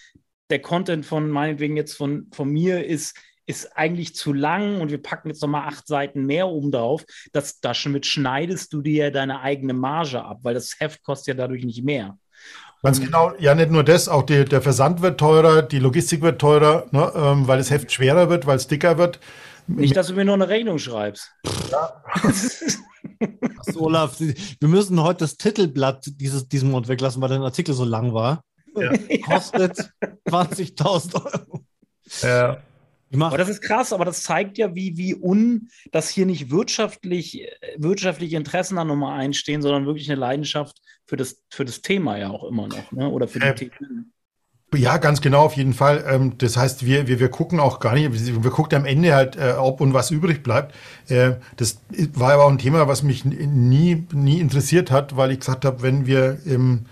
der 0.53 0.61
Content 0.61 1.07
von 1.07 1.31
meinetwegen 1.31 1.79
jetzt 1.79 1.97
von, 1.97 2.27
von 2.31 2.47
mir 2.47 2.85
ist, 2.85 3.17
ist 3.47 3.75
eigentlich 3.75 4.15
zu 4.15 4.35
lang 4.35 4.83
und 4.83 4.91
wir 4.91 5.03
packen 5.03 5.29
jetzt 5.29 5.41
nochmal 5.41 5.67
acht 5.67 5.87
Seiten 5.87 6.27
mehr 6.27 6.47
oben 6.47 6.71
drauf, 6.71 7.05
das, 7.33 7.59
damit 7.61 8.05
schneidest 8.05 8.73
du 8.75 8.83
dir 8.83 9.05
ja 9.05 9.11
deine 9.11 9.41
eigene 9.41 9.73
Marge 9.73 10.23
ab, 10.23 10.41
weil 10.43 10.53
das 10.53 10.79
Heft 10.79 11.03
kostet 11.03 11.29
ja 11.29 11.35
dadurch 11.43 11.65
nicht 11.65 11.83
mehr. 11.83 12.19
Ganz 12.83 13.01
genau, 13.01 13.33
ja, 13.39 13.55
nicht 13.55 13.71
nur 13.71 13.83
das, 13.83 14.09
auch 14.09 14.25
die, 14.25 14.45
der 14.45 14.61
Versand 14.61 15.01
wird 15.01 15.19
teurer, 15.19 15.63
die 15.63 15.79
Logistik 15.79 16.21
wird 16.21 16.39
teurer, 16.41 16.87
ne, 16.91 17.11
ähm, 17.15 17.49
weil 17.49 17.59
das 17.59 17.71
Heft 17.71 17.91
schwerer 17.91 18.29
wird, 18.29 18.47
weil 18.47 18.57
es 18.57 18.67
dicker 18.67 18.99
wird. 18.99 19.21
Nicht, 19.67 19.97
dass 19.97 20.09
du 20.09 20.15
mir 20.15 20.25
nur 20.25 20.35
eine 20.35 20.49
Rechnung 20.49 20.79
schreibst. 20.79 21.31
Ja. 21.71 22.03
Achso, 23.59 23.81
Olaf, 23.81 24.21
wir 24.21 24.69
müssen 24.69 25.01
heute 25.01 25.21
das 25.21 25.37
Titelblatt 25.37 26.11
dieses, 26.21 26.49
diesen 26.49 26.73
Monat 26.73 26.89
weglassen, 26.89 27.23
weil 27.23 27.29
dein 27.29 27.43
Artikel 27.43 27.75
so 27.75 27.85
lang 27.85 28.13
war. 28.13 28.43
Ja. 28.81 28.93
Kostet 29.25 29.93
20.000 30.27 31.15
Euro. 31.15 31.65
Ja. 32.23 32.63
Aber 33.21 33.37
das 33.37 33.51
ist 33.51 33.61
krass, 33.61 33.93
aber 33.93 34.07
das 34.07 34.23
zeigt 34.23 34.57
ja, 34.57 34.75
wie, 34.75 34.97
wie 34.97 35.15
un, 35.15 35.69
dass 35.91 36.09
hier 36.09 36.25
nicht 36.25 36.51
wirtschaftlich, 36.51 37.47
wirtschaftliche 37.77 38.37
Interessen 38.37 38.79
an 38.79 38.87
Nummer 38.87 39.13
eins 39.13 39.37
stehen, 39.37 39.61
sondern 39.61 39.85
wirklich 39.85 40.11
eine 40.11 40.19
Leidenschaft 40.19 40.81
für 41.05 41.17
das, 41.17 41.43
für 41.51 41.67
das 41.67 41.83
Thema 41.83 42.17
ja 42.17 42.31
auch 42.31 42.45
immer 42.45 42.69
noch, 42.69 42.93
ne? 42.93 43.09
Oder 43.09 43.29
für 43.29 43.41
die 43.41 43.47
äh, 43.47 43.55
Themen. 43.55 44.13
Ja, 44.75 44.97
ganz 44.97 45.21
genau, 45.21 45.43
auf 45.45 45.57
jeden 45.57 45.75
Fall. 45.75 46.05
Ähm, 46.09 46.39
das 46.39 46.57
heißt, 46.57 46.87
wir, 46.87 47.07
wir, 47.07 47.21
wir 47.21 47.29
gucken 47.29 47.61
auch 47.61 47.79
gar 47.79 47.95
nicht, 47.95 48.11
wir 48.43 48.51
gucken 48.51 48.79
am 48.79 48.87
Ende 48.87 49.15
halt, 49.15 49.37
äh, 49.37 49.55
ob 49.59 49.83
und 49.83 49.93
was 49.93 50.11
übrig 50.11 50.43
bleibt. 50.43 50.75
Äh, 51.09 51.33
das 51.57 51.83
war 52.15 52.33
aber 52.33 52.47
auch 52.47 52.51
ein 52.51 52.59
Thema, 52.59 52.89
was 52.89 53.03
mich 53.03 53.27
nie, 53.27 54.07
nie 54.13 54.41
interessiert 54.41 54.91
hat, 54.91 55.17
weil 55.17 55.33
ich 55.33 55.41
gesagt 55.41 55.67
habe, 55.67 55.83
wenn 55.83 56.07
wir 56.07 56.39
im 56.47 56.87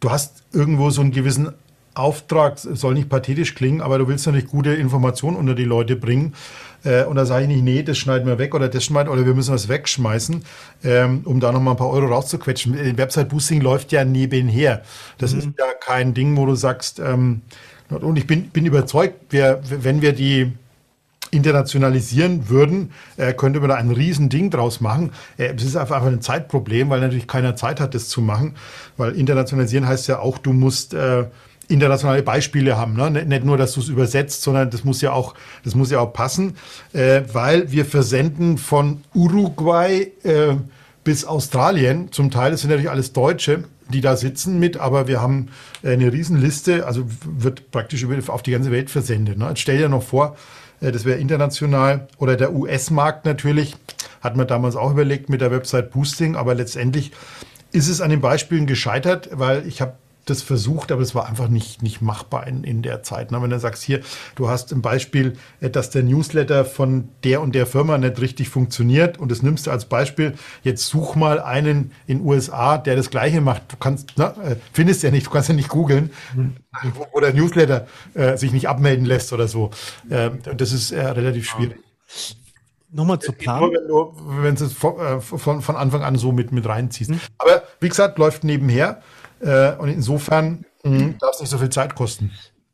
du 0.00 0.10
hast 0.10 0.42
irgendwo 0.52 0.90
so 0.90 1.00
einen 1.00 1.12
gewissen 1.12 1.52
Auftrag, 1.94 2.58
soll 2.58 2.94
nicht 2.94 3.08
pathetisch 3.08 3.54
klingen, 3.54 3.80
aber 3.80 3.98
du 3.98 4.08
willst 4.08 4.26
natürlich 4.26 4.48
gute 4.48 4.74
Informationen 4.74 5.36
unter 5.36 5.54
die 5.54 5.64
Leute 5.64 5.94
bringen. 5.94 6.34
Äh, 6.82 7.04
und 7.04 7.16
da 7.16 7.24
sage 7.24 7.44
ich 7.44 7.48
nicht, 7.48 7.62
nee, 7.62 7.82
das 7.82 7.98
schneiden 7.98 8.26
wir 8.26 8.38
weg 8.38 8.54
oder 8.54 8.68
das 8.68 8.84
schneiden 8.84 9.08
oder 9.08 9.24
wir 9.24 9.34
müssen 9.34 9.52
das 9.52 9.68
wegschmeißen, 9.68 10.44
ähm, 10.82 11.22
um 11.24 11.38
da 11.38 11.52
nochmal 11.52 11.74
ein 11.74 11.76
paar 11.76 11.90
Euro 11.90 12.06
rauszuquetschen. 12.06 12.76
Äh, 12.76 12.96
Website-Boosting 12.98 13.60
läuft 13.60 13.92
ja 13.92 14.04
nebenher. 14.04 14.82
Das 15.18 15.32
mhm. 15.32 15.38
ist 15.38 15.48
ja 15.58 15.66
kein 15.80 16.14
Ding, 16.14 16.36
wo 16.36 16.46
du 16.46 16.54
sagst, 16.54 16.98
ähm, 16.98 17.42
und 17.90 18.16
ich 18.16 18.26
bin, 18.26 18.48
bin 18.48 18.66
überzeugt, 18.66 19.14
wir, 19.30 19.60
wenn 19.68 20.02
wir 20.02 20.14
die 20.14 20.52
internationalisieren 21.34 22.48
würden, 22.48 22.92
äh, 23.16 23.32
könnte 23.34 23.60
man 23.60 23.68
da 23.68 23.74
ein 23.74 23.90
Riesending 23.90 24.50
draus 24.50 24.80
machen. 24.80 25.12
Äh, 25.36 25.54
es 25.56 25.64
ist 25.64 25.76
einfach 25.76 26.02
ein 26.04 26.22
Zeitproblem, 26.22 26.90
weil 26.90 27.00
natürlich 27.00 27.26
keiner 27.26 27.56
Zeit 27.56 27.80
hat, 27.80 27.94
das 27.94 28.08
zu 28.08 28.20
machen. 28.20 28.54
Weil 28.96 29.12
internationalisieren 29.12 29.86
heißt 29.86 30.08
ja 30.08 30.20
auch, 30.20 30.38
du 30.38 30.52
musst 30.52 30.94
äh, 30.94 31.24
internationale 31.68 32.22
Beispiele 32.22 32.76
haben. 32.76 32.94
Ne? 32.94 33.10
Nicht 33.10 33.44
nur, 33.44 33.56
dass 33.56 33.72
du 33.72 33.80
es 33.80 33.88
übersetzt, 33.88 34.42
sondern 34.42 34.70
das 34.70 34.84
muss 34.84 35.00
ja 35.00 35.12
auch, 35.12 35.34
das 35.64 35.74
muss 35.74 35.90
ja 35.90 36.00
auch 36.00 36.12
passen, 36.12 36.56
äh, 36.92 37.22
weil 37.32 37.70
wir 37.70 37.84
versenden 37.84 38.58
von 38.58 39.02
Uruguay 39.14 40.12
äh, 40.22 40.56
bis 41.02 41.24
Australien. 41.24 42.12
Zum 42.12 42.30
Teil 42.30 42.50
das 42.50 42.60
sind 42.60 42.70
natürlich 42.70 42.90
alles 42.90 43.12
Deutsche, 43.12 43.64
die 43.88 44.00
da 44.00 44.16
sitzen 44.16 44.58
mit, 44.58 44.78
aber 44.78 45.08
wir 45.08 45.20
haben 45.20 45.48
eine 45.82 46.10
Riesenliste, 46.10 46.86
also 46.86 47.04
wird 47.24 47.70
praktisch 47.70 48.06
auf 48.28 48.42
die 48.42 48.50
ganze 48.50 48.70
Welt 48.70 48.88
versendet. 48.88 49.38
Ne? 49.38 49.48
Jetzt 49.48 49.60
stell 49.60 49.76
dir 49.76 49.90
noch 49.90 50.02
vor, 50.02 50.28
äh, 50.32 50.63
das 50.92 51.04
wäre 51.04 51.18
international. 51.18 52.08
Oder 52.18 52.36
der 52.36 52.54
US-Markt 52.54 53.24
natürlich, 53.24 53.76
hat 54.20 54.36
man 54.36 54.46
damals 54.46 54.76
auch 54.76 54.90
überlegt 54.90 55.28
mit 55.28 55.40
der 55.40 55.50
Website 55.50 55.90
Boosting, 55.90 56.36
aber 56.36 56.54
letztendlich 56.54 57.12
ist 57.72 57.88
es 57.88 58.00
an 58.00 58.10
den 58.10 58.20
Beispielen 58.20 58.66
gescheitert, 58.66 59.28
weil 59.32 59.66
ich 59.66 59.80
habe 59.80 59.94
das 60.24 60.42
versucht, 60.42 60.92
aber 60.92 61.02
es 61.02 61.14
war 61.14 61.26
einfach 61.26 61.48
nicht, 61.48 61.82
nicht 61.82 62.00
machbar 62.00 62.46
in, 62.46 62.64
in 62.64 62.82
der 62.82 63.02
Zeit. 63.02 63.30
Na, 63.30 63.42
wenn 63.42 63.50
du 63.50 63.58
sagst, 63.58 63.82
hier, 63.82 64.00
du 64.34 64.48
hast 64.48 64.72
ein 64.72 64.82
Beispiel, 64.82 65.36
äh, 65.60 65.70
dass 65.70 65.90
der 65.90 66.02
Newsletter 66.02 66.64
von 66.64 67.08
der 67.24 67.40
und 67.40 67.54
der 67.54 67.66
Firma 67.66 67.98
nicht 67.98 68.20
richtig 68.20 68.48
funktioniert 68.48 69.18
und 69.18 69.30
das 69.30 69.42
nimmst 69.42 69.66
du 69.66 69.70
als 69.70 69.84
Beispiel, 69.86 70.34
jetzt 70.62 70.86
such 70.86 71.14
mal 71.14 71.40
einen 71.40 71.92
in 72.06 72.20
USA, 72.22 72.78
der 72.78 72.96
das 72.96 73.10
Gleiche 73.10 73.40
macht. 73.40 73.72
Du 73.72 73.76
kannst, 73.76 74.12
na, 74.16 74.34
äh, 74.42 74.56
findest 74.72 75.02
ja 75.02 75.10
nicht, 75.10 75.26
du 75.26 75.30
kannst 75.30 75.48
ja 75.48 75.54
nicht 75.54 75.68
googeln, 75.68 76.10
mhm. 76.34 76.56
wo, 76.94 77.06
wo, 77.12 77.20
der 77.20 77.34
Newsletter 77.34 77.86
äh, 78.14 78.36
sich 78.36 78.52
nicht 78.52 78.68
abmelden 78.68 79.04
lässt 79.04 79.32
oder 79.32 79.48
so. 79.48 79.70
Ähm, 80.10 80.38
das 80.56 80.72
ist 80.72 80.92
äh, 80.92 81.00
relativ 81.00 81.46
schwierig. 81.48 81.78
Nochmal 82.94 83.18
zu 83.18 83.32
planen. 83.32 83.72
Nur 83.88 84.14
wenn 84.42 84.54
du 84.54 84.64
es 84.64 84.72
von, 84.72 84.98
äh, 85.00 85.20
von, 85.20 85.62
von, 85.62 85.76
Anfang 85.76 86.04
an 86.04 86.16
so 86.16 86.30
mit, 86.30 86.52
mit 86.52 86.64
reinziehst. 86.66 87.10
Mhm. 87.10 87.20
Aber 87.38 87.64
wie 87.80 87.88
gesagt, 87.88 88.18
läuft 88.18 88.44
nebenher. 88.44 89.02
Äh, 89.44 89.76
und 89.76 89.88
insofern 89.88 90.64
darf 90.82 91.34
es 91.34 91.40
nicht 91.40 91.50
so 91.50 91.58
viel 91.58 91.70
Zeit 91.70 91.94
kosten. 91.94 92.30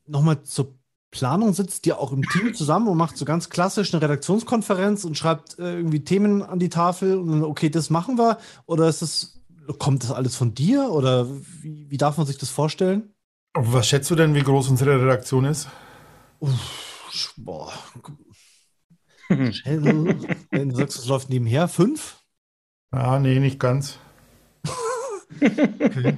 Nochmal 0.06 0.42
zur 0.42 0.74
Planung 1.10 1.52
sitzt 1.52 1.86
ihr 1.86 1.98
auch 1.98 2.12
im 2.12 2.22
Team 2.22 2.54
zusammen 2.54 2.88
und 2.88 2.96
macht 2.96 3.16
so 3.16 3.24
ganz 3.24 3.50
klassisch 3.50 3.92
eine 3.92 4.02
Redaktionskonferenz 4.02 5.04
und 5.04 5.18
schreibt 5.18 5.58
äh, 5.58 5.74
irgendwie 5.74 6.04
Themen 6.04 6.42
an 6.42 6.58
die 6.58 6.68
Tafel 6.68 7.18
und 7.18 7.28
dann, 7.28 7.42
okay, 7.42 7.68
das 7.68 7.90
machen 7.90 8.16
wir? 8.16 8.38
Oder 8.66 8.88
ist 8.88 9.02
das, 9.02 9.40
kommt 9.78 10.04
das 10.04 10.12
alles 10.12 10.36
von 10.36 10.54
dir? 10.54 10.90
Oder 10.90 11.26
wie, 11.62 11.90
wie 11.90 11.96
darf 11.96 12.16
man 12.16 12.26
sich 12.26 12.38
das 12.38 12.50
vorstellen? 12.50 13.12
Was 13.54 13.88
schätzt 13.88 14.10
du 14.10 14.14
denn, 14.14 14.34
wie 14.34 14.42
groß 14.42 14.68
unsere 14.68 15.00
Redaktion 15.00 15.44
ist? 15.44 15.68
Uff, 16.38 17.34
boah. 17.36 17.72
Wenn 19.28 20.68
du 20.68 20.76
sagst, 20.76 20.98
es 20.98 21.06
läuft 21.06 21.28
nebenher, 21.28 21.66
fünf? 21.66 22.22
Ja, 22.92 23.18
nee, 23.18 23.40
nicht 23.40 23.58
ganz. 23.58 23.98
Okay. 25.40 26.14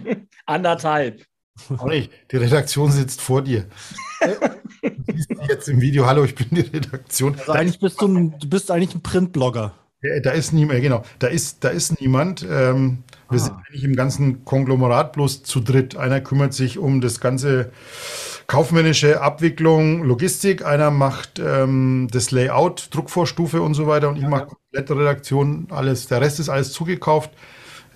Anderthalb. 0.47 1.25
Auch 1.77 1.87
nicht. 1.87 2.11
Die 2.31 2.37
Redaktion 2.37 2.91
sitzt 2.91 3.21
vor 3.21 3.43
dir. 3.43 3.67
du 4.83 5.13
siehst 5.15 5.31
jetzt 5.49 5.69
im 5.69 5.81
Video, 5.81 6.07
hallo, 6.07 6.25
ich 6.25 6.35
bin 6.35 6.49
die 6.51 6.61
Redaktion. 6.61 7.37
Also 7.39 7.53
eigentlich 7.53 7.79
bist 7.79 8.01
du, 8.01 8.09
ein, 8.09 8.39
du 8.39 8.49
bist 8.49 8.71
eigentlich 8.71 8.95
ein 8.95 9.03
Printblogger. 9.03 9.75
Da 10.25 10.33
ist 10.33 10.53
niemand, 10.53 10.81
genau, 10.81 11.05
da 11.21 11.29
ist, 11.29 11.63
da 11.63 11.69
ist 11.69 12.01
niemand. 12.01 12.43
Ähm, 12.43 13.05
wir 13.31 13.37
ah. 13.37 13.39
sind 13.39 13.55
eigentlich 13.55 13.85
im 13.85 13.95
ganzen 13.95 14.45
Konglomerat 14.45 15.13
bloß 15.13 15.45
zu 15.45 15.61
dritt. 15.61 15.97
Einer 15.97 16.21
kümmert 16.21 16.55
sich 16.55 16.79
um 16.79 17.01
das 17.01 17.21
ganze 17.21 17.71
kaufmännische 18.49 19.21
Abwicklung, 19.21 20.03
Logistik. 20.03 20.65
Einer 20.65 20.91
macht 20.91 21.39
ähm, 21.39 22.09
das 22.11 22.33
Layout, 22.33 22.89
Druckvorstufe 22.91 23.63
und 23.63 23.75
so 23.75 23.87
weiter. 23.87 24.09
Und 24.09 24.17
ich 24.17 24.27
mache 24.27 24.47
komplette 24.47 24.97
Redaktion, 24.97 25.69
alles. 25.71 26.09
Der 26.09 26.21
Rest 26.21 26.41
ist 26.41 26.49
alles 26.49 26.73
zugekauft 26.73 27.31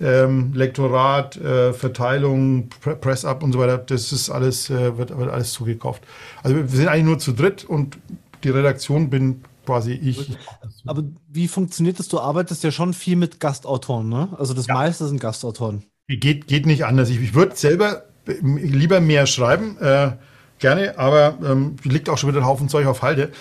ähm, 0.01 0.53
Lektorat, 0.53 1.37
äh, 1.37 1.73
Verteilung, 1.73 2.69
Pre 2.81 2.95
Press-Up 2.95 3.43
und 3.43 3.51
so 3.53 3.59
weiter, 3.59 3.77
das 3.77 4.11
ist 4.11 4.29
alles, 4.29 4.69
äh, 4.69 4.97
wird, 4.97 5.17
wird 5.17 5.29
alles 5.29 5.53
zugekauft. 5.53 6.03
Also 6.43 6.55
wir 6.55 6.67
sind 6.67 6.87
eigentlich 6.87 7.05
nur 7.05 7.19
zu 7.19 7.31
dritt 7.31 7.63
und 7.65 7.97
die 8.43 8.49
Redaktion 8.49 9.09
bin 9.09 9.43
quasi 9.65 9.93
ich. 9.93 10.37
Aber 10.85 11.03
wie 11.27 11.47
funktioniert 11.47 11.99
das? 11.99 12.07
Du 12.07 12.19
arbeitest 12.19 12.63
ja 12.63 12.71
schon 12.71 12.93
viel 12.93 13.15
mit 13.15 13.39
Gastautoren, 13.39 14.07
ne? 14.07 14.29
Also 14.37 14.53
das 14.53 14.67
ja. 14.67 14.73
meiste 14.73 15.07
sind 15.07 15.19
Gastautoren. 15.19 15.83
Geht, 16.07 16.47
geht 16.47 16.65
nicht 16.65 16.85
anders. 16.85 17.09
Ich, 17.09 17.19
ich 17.19 17.33
würde 17.33 17.55
selber 17.55 18.03
lieber 18.41 19.01
mehr 19.01 19.25
schreiben. 19.25 19.77
Äh, 19.79 20.11
gerne, 20.59 20.97
aber 20.97 21.37
ähm, 21.43 21.75
liegt 21.83 22.09
auch 22.09 22.17
schon 22.17 22.29
wieder 22.29 22.39
ein 22.39 22.45
Haufen 22.45 22.69
Zeug 22.69 22.87
auf 22.87 23.01
Halde. 23.01 23.31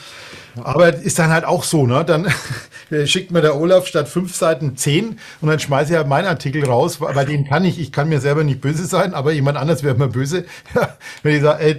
Aber 0.62 0.94
ist 0.94 1.18
dann 1.18 1.30
halt 1.30 1.44
auch 1.44 1.64
so, 1.64 1.86
ne? 1.86 2.04
Dann 2.04 2.32
schickt 3.06 3.30
mir 3.30 3.42
der 3.42 3.56
Olaf 3.56 3.86
statt 3.86 4.08
fünf 4.08 4.34
Seiten 4.34 4.76
zehn 4.76 5.18
und 5.40 5.48
dann 5.48 5.58
schmeiße 5.58 5.92
ich 5.92 5.96
halt 5.96 6.08
meinen 6.08 6.26
Artikel 6.26 6.64
raus, 6.64 6.98
bei 6.98 7.24
dem 7.24 7.44
kann 7.44 7.64
ich, 7.64 7.78
ich 7.78 7.92
kann 7.92 8.08
mir 8.08 8.20
selber 8.20 8.44
nicht 8.44 8.60
böse 8.60 8.86
sein, 8.86 9.12
aber 9.14 9.32
jemand 9.32 9.58
anders 9.58 9.82
wäre 9.82 9.94
mir 9.96 10.08
böse. 10.08 10.44
Wenn 11.22 11.36
ich 11.36 11.42
sage, 11.42 11.62
ey, 11.62 11.78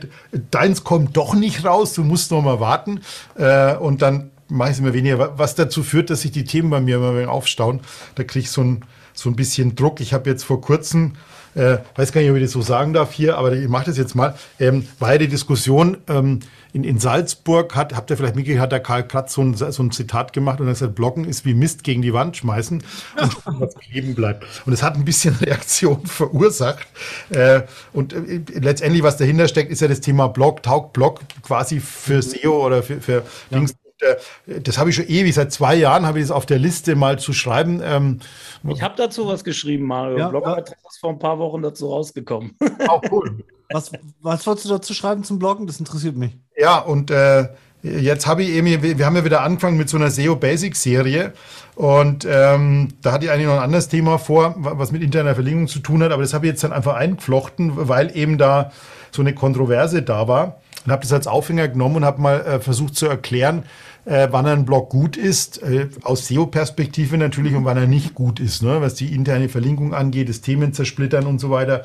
deins 0.51 0.83
kommt 0.83 1.17
doch 1.17 1.33
nicht 1.33 1.65
raus, 1.65 1.93
du 1.93 2.03
musst 2.03 2.31
noch 2.31 2.41
mal 2.41 2.59
warten. 2.59 3.01
Äh, 3.35 3.75
und 3.75 4.01
dann 4.01 4.31
mache 4.49 4.69
ich 4.69 4.75
es 4.75 4.79
immer 4.79 4.93
weniger, 4.93 5.37
was 5.37 5.55
dazu 5.55 5.83
führt, 5.83 6.09
dass 6.09 6.21
sich 6.21 6.31
die 6.31 6.45
Themen 6.45 6.69
bei 6.69 6.79
mir 6.79 6.97
immer 6.97 7.29
aufstauen. 7.31 7.81
Da 8.15 8.23
kriege 8.23 8.43
ich 8.43 8.51
so 8.51 8.61
ein, 8.61 8.85
so 9.13 9.29
ein 9.29 9.35
bisschen 9.35 9.75
Druck. 9.75 9.99
Ich 10.01 10.13
habe 10.13 10.29
jetzt 10.29 10.43
vor 10.43 10.61
kurzem 10.61 11.13
äh, 11.57 11.79
weiß 11.95 12.11
gar 12.11 12.21
nicht, 12.21 12.29
ob 12.29 12.37
ich 12.37 12.43
das 12.43 12.51
so 12.51 12.61
sagen 12.61 12.93
darf 12.93 13.11
hier, 13.11 13.37
aber 13.37 13.51
ich 13.53 13.67
mache 13.67 13.85
das 13.85 13.97
jetzt 13.97 14.15
mal, 14.15 14.35
ähm, 14.59 14.87
war 14.99 15.13
ja 15.13 15.17
die 15.17 15.27
Diskussion 15.27 15.97
ähm, 16.07 16.39
in, 16.73 16.83
in 16.83 16.99
Salzburg, 16.99 17.75
hat, 17.75 17.95
habt 17.95 18.11
ihr 18.11 18.17
vielleicht 18.17 18.35
mitgekriegt, 18.35 18.61
hat 18.61 18.71
der 18.71 18.79
Karl 18.79 19.07
Kratz 19.07 19.33
so 19.33 19.41
ein, 19.41 19.55
so 19.55 19.81
ein 19.81 19.91
Zitat 19.91 20.33
gemacht 20.33 20.59
und 20.59 20.67
er 20.67 20.69
hat 20.69 20.75
gesagt, 20.75 20.95
Blocken 20.95 21.25
ist 21.25 21.45
wie 21.45 21.55
Mist 21.55 21.83
gegen 21.83 22.01
die 22.01 22.13
Wand 22.13 22.37
schmeißen 22.37 22.83
und 23.21 23.37
was 23.59 23.75
kleben 23.75 24.13
bleibt. 24.13 24.45
Und 24.65 24.73
es 24.73 24.83
hat 24.83 24.95
ein 24.95 25.05
bisschen 25.05 25.35
Reaktion 25.35 26.05
verursacht. 26.05 26.85
Äh, 27.29 27.61
und 27.93 28.13
äh, 28.13 28.41
letztendlich, 28.53 29.01
was 29.01 29.17
dahinter 29.17 29.47
steckt, 29.47 29.71
ist 29.71 29.81
ja 29.81 29.87
das 29.87 30.01
Thema 30.01 30.27
Blog, 30.27 30.61
taugt 30.61 30.93
Blog 30.93 31.21
quasi 31.41 31.79
für 31.79 32.21
SEO 32.21 32.65
oder 32.65 32.83
für, 32.83 33.01
für 33.01 33.23
ja. 33.49 33.57
Links 33.57 33.73
äh, 34.01 34.61
das 34.61 34.77
habe 34.77 34.89
ich 34.89 34.95
schon 34.95 35.07
ewig, 35.07 35.33
seit 35.33 35.51
zwei 35.51 35.75
Jahren 35.75 36.05
habe 36.05 36.19
ich 36.19 36.25
es 36.25 36.31
auf 36.31 36.45
der 36.45 36.59
Liste 36.59 36.95
mal 36.95 37.19
zu 37.19 37.33
schreiben. 37.33 37.81
Ähm, 37.83 38.19
ich 38.67 38.81
habe 38.81 38.95
dazu 38.97 39.27
was 39.27 39.43
geschrieben, 39.43 39.85
Mario. 39.85 40.17
Ja, 40.17 40.29
Blogbeitrag 40.29 40.77
ist 40.87 40.99
vor 40.99 41.11
ein 41.11 41.19
paar 41.19 41.39
Wochen 41.39 41.61
dazu 41.61 41.89
rausgekommen. 41.89 42.55
Auch 42.87 43.01
cool. 43.11 43.43
was, 43.69 43.91
was 44.21 44.45
wolltest 44.45 44.65
du 44.65 44.69
dazu 44.69 44.93
schreiben 44.93 45.23
zum 45.23 45.39
Bloggen? 45.39 45.67
Das 45.67 45.79
interessiert 45.79 46.15
mich. 46.15 46.37
Ja, 46.57 46.79
und 46.79 47.11
äh, 47.11 47.49
jetzt 47.81 48.27
habe 48.27 48.43
ich 48.43 48.49
eben, 48.49 48.81
wir 48.81 49.05
haben 49.05 49.15
ja 49.15 49.25
wieder 49.25 49.41
angefangen 49.41 49.77
mit 49.77 49.89
so 49.89 49.97
einer 49.97 50.09
SEO 50.09 50.35
Basics 50.35 50.83
Serie. 50.83 51.33
Und 51.75 52.25
ähm, 52.29 52.89
da 53.01 53.11
hatte 53.11 53.25
ich 53.25 53.31
eigentlich 53.31 53.47
noch 53.47 53.55
ein 53.55 53.63
anderes 53.63 53.87
Thema 53.87 54.17
vor, 54.17 54.55
was 54.57 54.91
mit 54.91 55.03
interner 55.03 55.35
Verlinkung 55.35 55.67
zu 55.67 55.79
tun 55.79 56.01
hat, 56.01 56.11
aber 56.11 56.23
das 56.23 56.33
habe 56.33 56.47
ich 56.47 56.51
jetzt 56.51 56.63
dann 56.63 56.73
einfach 56.73 56.95
eingeflochten, 56.95 57.87
weil 57.87 58.15
eben 58.17 58.37
da 58.37 58.71
so 59.11 59.21
eine 59.21 59.33
Kontroverse 59.33 60.01
da 60.01 60.27
war. 60.27 60.59
Und 60.87 60.93
habe 60.93 61.01
das 61.01 61.11
als 61.11 61.27
Aufhänger 61.27 61.67
genommen 61.67 61.97
und 61.97 62.05
habe 62.05 62.21
mal 62.21 62.39
äh, 62.45 62.59
versucht 62.61 62.95
zu 62.95 63.07
erklären, 63.07 63.63
äh, 64.05 64.29
wann 64.31 64.45
ein 64.45 64.65
Blog 64.65 64.87
gut 64.89 65.17
ist, 65.17 65.61
äh, 65.61 65.89
aus 66.01 66.27
SEO-Perspektive 66.27 67.17
natürlich 67.17 67.55
und 67.55 67.65
wann 67.65 67.75
er 67.75 67.87
nicht 67.87 68.15
gut 68.15 68.39
ist, 68.39 68.63
ne? 68.63 68.79
was 68.79 68.93
die 68.93 69.13
interne 69.13 69.49
Verlinkung 69.49 69.93
angeht, 69.93 70.29
das 70.29 70.39
Themen 70.39 70.71
zersplittern 70.71 71.25
und 71.25 71.39
so 71.39 71.49
weiter 71.49 71.83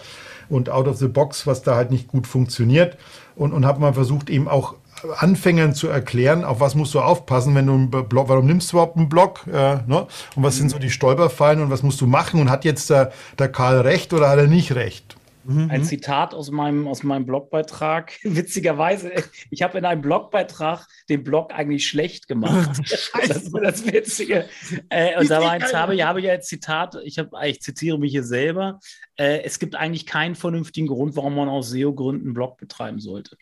und 0.48 0.70
out 0.70 0.86
of 0.86 0.98
the 0.98 1.08
box, 1.08 1.48
was 1.48 1.62
da 1.62 1.74
halt 1.74 1.90
nicht 1.90 2.06
gut 2.06 2.28
funktioniert 2.28 2.96
und, 3.34 3.52
und 3.52 3.66
habe 3.66 3.80
mal 3.80 3.92
versucht 3.92 4.30
eben 4.30 4.46
auch 4.46 4.76
Anfängern 5.18 5.74
zu 5.74 5.88
erklären, 5.88 6.44
auf 6.44 6.60
was 6.60 6.76
musst 6.76 6.94
du 6.94 7.00
aufpassen, 7.00 7.56
wenn 7.56 7.66
du 7.66 7.72
einen 7.72 7.90
Blog, 7.90 8.28
warum 8.28 8.46
nimmst 8.46 8.70
du 8.70 8.76
überhaupt 8.76 8.96
einen 8.96 9.08
Blog, 9.08 9.44
äh, 9.52 9.78
ne? 9.88 10.06
und 10.36 10.42
was 10.44 10.58
sind 10.58 10.70
so 10.70 10.78
die 10.78 10.90
Stolperfallen 10.90 11.60
und 11.60 11.70
was 11.70 11.82
musst 11.82 12.00
du 12.00 12.06
machen 12.06 12.40
und 12.40 12.50
hat 12.50 12.64
jetzt 12.64 12.88
der, 12.88 13.10
der 13.36 13.48
Karl 13.48 13.80
recht 13.80 14.12
oder 14.12 14.28
hat 14.28 14.38
er 14.38 14.46
nicht 14.46 14.76
recht? 14.76 15.16
Mhm. 15.44 15.70
Ein 15.70 15.84
Zitat 15.84 16.34
aus 16.34 16.50
meinem, 16.50 16.86
aus 16.86 17.02
meinem 17.02 17.26
Blogbeitrag. 17.26 18.18
Witzigerweise, 18.22 19.12
ich 19.50 19.62
habe 19.62 19.78
in 19.78 19.84
einem 19.84 20.02
Blogbeitrag 20.02 20.86
den 21.08 21.24
Blog 21.24 21.52
eigentlich 21.52 21.86
schlecht 21.86 22.28
gemacht. 22.28 22.78
das 23.28 23.42
ist 23.44 23.54
das 23.54 23.86
Witzige. 23.86 24.48
Äh, 24.88 25.18
und 25.18 25.30
da 25.30 25.40
war 25.40 25.52
ein, 25.52 25.62
habe, 25.62 25.94
ich 25.94 26.02
habe 26.02 26.20
ja 26.20 26.32
ein 26.34 26.42
Zitat, 26.42 26.96
ich, 27.04 27.18
hab, 27.18 27.30
ich 27.44 27.60
zitiere 27.60 27.98
mich 27.98 28.12
hier 28.12 28.24
selber. 28.24 28.80
Äh, 29.16 29.42
es 29.42 29.58
gibt 29.58 29.74
eigentlich 29.74 30.06
keinen 30.06 30.34
vernünftigen 30.34 30.86
Grund, 30.86 31.16
warum 31.16 31.34
man 31.34 31.48
aus 31.48 31.70
SEO-Gründen 31.70 32.26
einen 32.26 32.34
Blog 32.34 32.58
betreiben 32.58 33.00
sollte. 33.00 33.36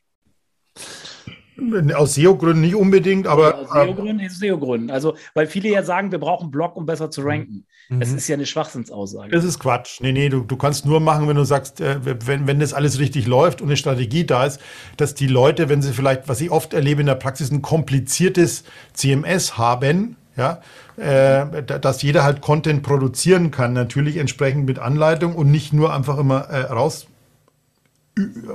Aus 1.95 2.15
SEO-Gründen 2.15 2.61
nicht 2.61 2.75
unbedingt, 2.75 3.27
aber. 3.27 3.59
aus 3.59 3.71
SEO-Gründen 3.71 4.21
ist 4.21 4.39
SEO-Gründen. 4.39 4.91
Also, 4.91 5.17
weil 5.35 5.47
viele 5.47 5.69
ja 5.69 5.83
sagen, 5.83 6.11
wir 6.13 6.19
brauchen 6.19 6.45
einen 6.45 6.51
Blog, 6.51 6.77
um 6.77 6.87
besser 6.87 7.11
zu 7.11 7.23
ranken. 7.23 7.67
Mhm. 7.89 8.01
Das 8.01 8.13
ist 8.13 8.29
ja 8.29 8.35
eine 8.35 8.47
Schwachsinnsaussage. 8.47 9.31
Das 9.31 9.45
ist 9.45 9.59
Quatsch. 9.59 10.01
Nee, 10.01 10.13
nee, 10.13 10.29
du, 10.29 10.41
du 10.41 10.57
kannst 10.57 10.87
nur 10.87 11.01
machen, 11.01 11.29
wenn 11.29 11.37
du 11.37 11.45
sagst, 11.45 11.81
äh, 11.81 11.99
wenn, 12.03 12.47
wenn 12.47 12.61
das 12.61 12.73
alles 12.73 12.99
richtig 12.99 13.27
läuft 13.27 13.61
und 13.61 13.69
eine 13.69 13.77
Strategie 13.77 14.25
da 14.25 14.47
ist, 14.47 14.61
dass 14.97 15.15
die 15.15 15.27
Leute, 15.27 15.69
wenn 15.69 15.83
sie 15.83 15.93
vielleicht, 15.93 16.29
was 16.29 16.41
ich 16.41 16.51
oft 16.51 16.73
erlebe 16.73 17.01
in 17.01 17.07
der 17.07 17.15
Praxis, 17.17 17.51
ein 17.51 17.63
kompliziertes 17.63 18.65
CMS 18.93 19.59
haben, 19.59 20.17
ja, 20.37 20.61
äh, 20.97 21.63
dass 21.63 22.03
jeder 22.03 22.25
halt 22.25 22.41
Content 22.41 22.83
produzieren 22.83 23.51
kann, 23.51 23.73
natürlich 23.73 24.17
entsprechend 24.17 24.67
mit 24.67 24.79
Anleitung 24.79 25.35
und 25.35 25.51
nicht 25.51 25.73
nur 25.73 25.93
einfach 25.93 26.19
immer 26.19 26.43
äh, 26.49 26.73
raus 26.73 27.07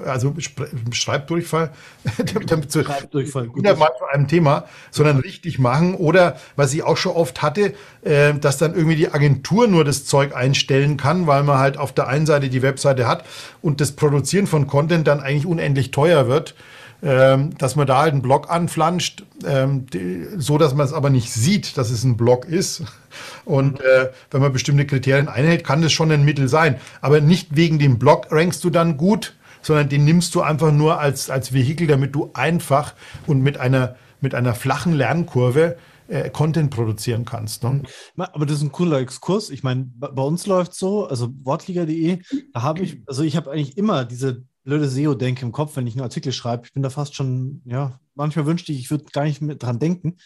also 0.05 0.35
Schreibdurchfall, 0.91 1.71
damit 2.47 2.71
zu 2.71 2.83
Schreibdurchfall, 2.83 3.49
mal 3.75 3.89
zu 3.97 4.05
einem 4.11 4.27
Thema, 4.27 4.65
sondern 4.91 5.17
richtig 5.17 5.59
machen. 5.59 5.95
Oder 5.95 6.37
was 6.55 6.73
ich 6.73 6.83
auch 6.83 6.97
schon 6.97 7.13
oft 7.13 7.41
hatte, 7.41 7.73
äh, 8.03 8.33
dass 8.33 8.57
dann 8.57 8.73
irgendwie 8.75 8.95
die 8.95 9.11
Agentur 9.11 9.67
nur 9.67 9.83
das 9.83 10.05
Zeug 10.05 10.35
einstellen 10.35 10.97
kann, 10.97 11.27
weil 11.27 11.43
man 11.43 11.59
halt 11.59 11.77
auf 11.77 11.93
der 11.93 12.07
einen 12.07 12.25
Seite 12.25 12.49
die 12.49 12.61
Webseite 12.61 13.07
hat 13.07 13.25
und 13.61 13.81
das 13.81 13.93
Produzieren 13.93 14.47
von 14.47 14.67
Content 14.67 15.07
dann 15.07 15.19
eigentlich 15.19 15.45
unendlich 15.45 15.91
teuer 15.91 16.27
wird. 16.27 16.55
Ähm, 17.03 17.55
dass 17.57 17.75
man 17.75 17.85
da 17.85 17.99
halt 17.99 18.13
einen 18.13 18.21
Blog 18.21 18.49
anflanscht, 18.49 19.25
ähm, 19.45 19.85
so 20.37 20.57
dass 20.57 20.73
man 20.73 20.85
es 20.85 20.93
aber 20.93 21.09
nicht 21.09 21.31
sieht, 21.31 21.77
dass 21.77 21.91
es 21.91 22.03
ein 22.03 22.17
Blog 22.17 22.45
ist. 22.45 22.83
Und 23.43 23.81
äh, 23.81 24.09
wenn 24.31 24.41
man 24.41 24.53
bestimmte 24.53 24.85
Kriterien 24.85 25.27
einhält, 25.27 25.63
kann 25.63 25.81
das 25.81 25.91
schon 25.91 26.11
ein 26.11 26.25
Mittel 26.25 26.47
sein. 26.47 26.77
Aber 27.01 27.21
nicht 27.21 27.55
wegen 27.55 27.79
dem 27.79 27.99
Blog 27.99 28.27
rankst 28.31 28.63
du 28.63 28.69
dann 28.69 28.97
gut, 28.97 29.35
sondern 29.65 29.89
den 29.89 30.05
nimmst 30.05 30.35
du 30.35 30.41
einfach 30.41 30.71
nur 30.71 30.99
als, 30.99 31.29
als 31.29 31.53
Vehikel, 31.53 31.87
damit 31.87 32.13
du 32.13 32.29
einfach 32.33 32.93
und 33.25 33.41
mit 33.41 33.57
einer, 33.57 33.95
mit 34.21 34.35
einer 34.35 34.53
flachen 34.53 34.93
Lernkurve 34.93 35.77
äh, 36.07 36.29
Content 36.29 36.69
produzieren 36.69 37.25
kannst. 37.25 37.63
Ne? 37.63 37.81
Aber 38.15 38.45
das 38.45 38.57
ist 38.57 38.63
ein 38.63 38.71
cooler 38.71 38.99
Exkurs. 38.99 39.49
Ich 39.49 39.63
meine, 39.63 39.85
bei 39.95 40.21
uns 40.21 40.45
läuft 40.45 40.75
so, 40.75 41.07
also 41.07 41.33
wortliga.de, 41.43 42.21
da 42.53 42.61
habe 42.61 42.83
ich, 42.83 43.01
also 43.07 43.23
ich 43.23 43.35
habe 43.35 43.51
eigentlich 43.51 43.77
immer 43.77 44.05
diese 44.05 44.43
blöde 44.63 44.87
SEO-Denke 44.87 45.45
im 45.45 45.51
Kopf, 45.51 45.75
wenn 45.75 45.87
ich 45.87 45.95
einen 45.95 46.03
Artikel 46.03 46.31
schreibe. 46.31 46.65
Ich 46.65 46.73
bin 46.73 46.83
da 46.83 46.89
fast 46.89 47.15
schon, 47.15 47.61
ja, 47.65 47.99
manchmal 48.13 48.45
wünschte 48.45 48.71
ich, 48.71 48.79
ich 48.79 48.91
würde 48.91 49.05
gar 49.05 49.23
nicht 49.23 49.41
mehr 49.41 49.55
dran 49.55 49.79
denken. 49.79 50.17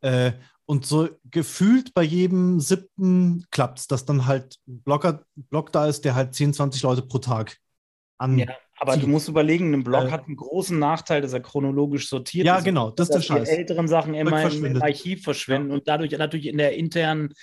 Äh, 0.00 0.32
und 0.66 0.86
so 0.86 1.08
gefühlt 1.24 1.94
bei 1.94 2.02
jedem 2.02 2.60
siebten 2.60 3.46
klappt 3.50 3.78
es, 3.78 3.86
dass 3.86 4.04
dann 4.04 4.26
halt 4.26 4.56
ein 4.66 4.82
Blogger, 4.82 5.22
Blog 5.34 5.72
da 5.72 5.86
ist, 5.86 6.04
der 6.04 6.14
halt 6.14 6.34
10, 6.34 6.52
20 6.52 6.82
Leute 6.82 7.02
pro 7.02 7.18
Tag 7.18 7.58
an. 8.18 8.38
Ja, 8.38 8.46
aber 8.80 8.96
du 8.96 9.06
musst 9.06 9.28
überlegen, 9.28 9.72
ein 9.74 9.84
Blog 9.84 10.06
äh, 10.06 10.10
hat 10.10 10.26
einen 10.26 10.36
großen 10.36 10.78
Nachteil, 10.78 11.20
dass 11.20 11.32
er 11.32 11.40
chronologisch 11.40 12.08
sortiert 12.08 12.46
ja, 12.46 12.56
ist. 12.56 12.60
Ja, 12.60 12.64
genau, 12.64 12.90
das 12.90 13.08
ist 13.08 13.14
der 13.14 13.20
Scheiß. 13.22 13.48
Die 13.48 13.56
älteren 13.56 13.88
Sachen 13.88 14.14
immer 14.14 14.50
im 14.50 14.82
Archiv 14.82 15.24
verschwinden 15.24 15.70
ja. 15.70 15.74
und 15.74 15.88
dadurch 15.88 16.12
natürlich 16.12 16.46
in 16.46 16.58
der 16.58 16.74
internen 16.76 17.34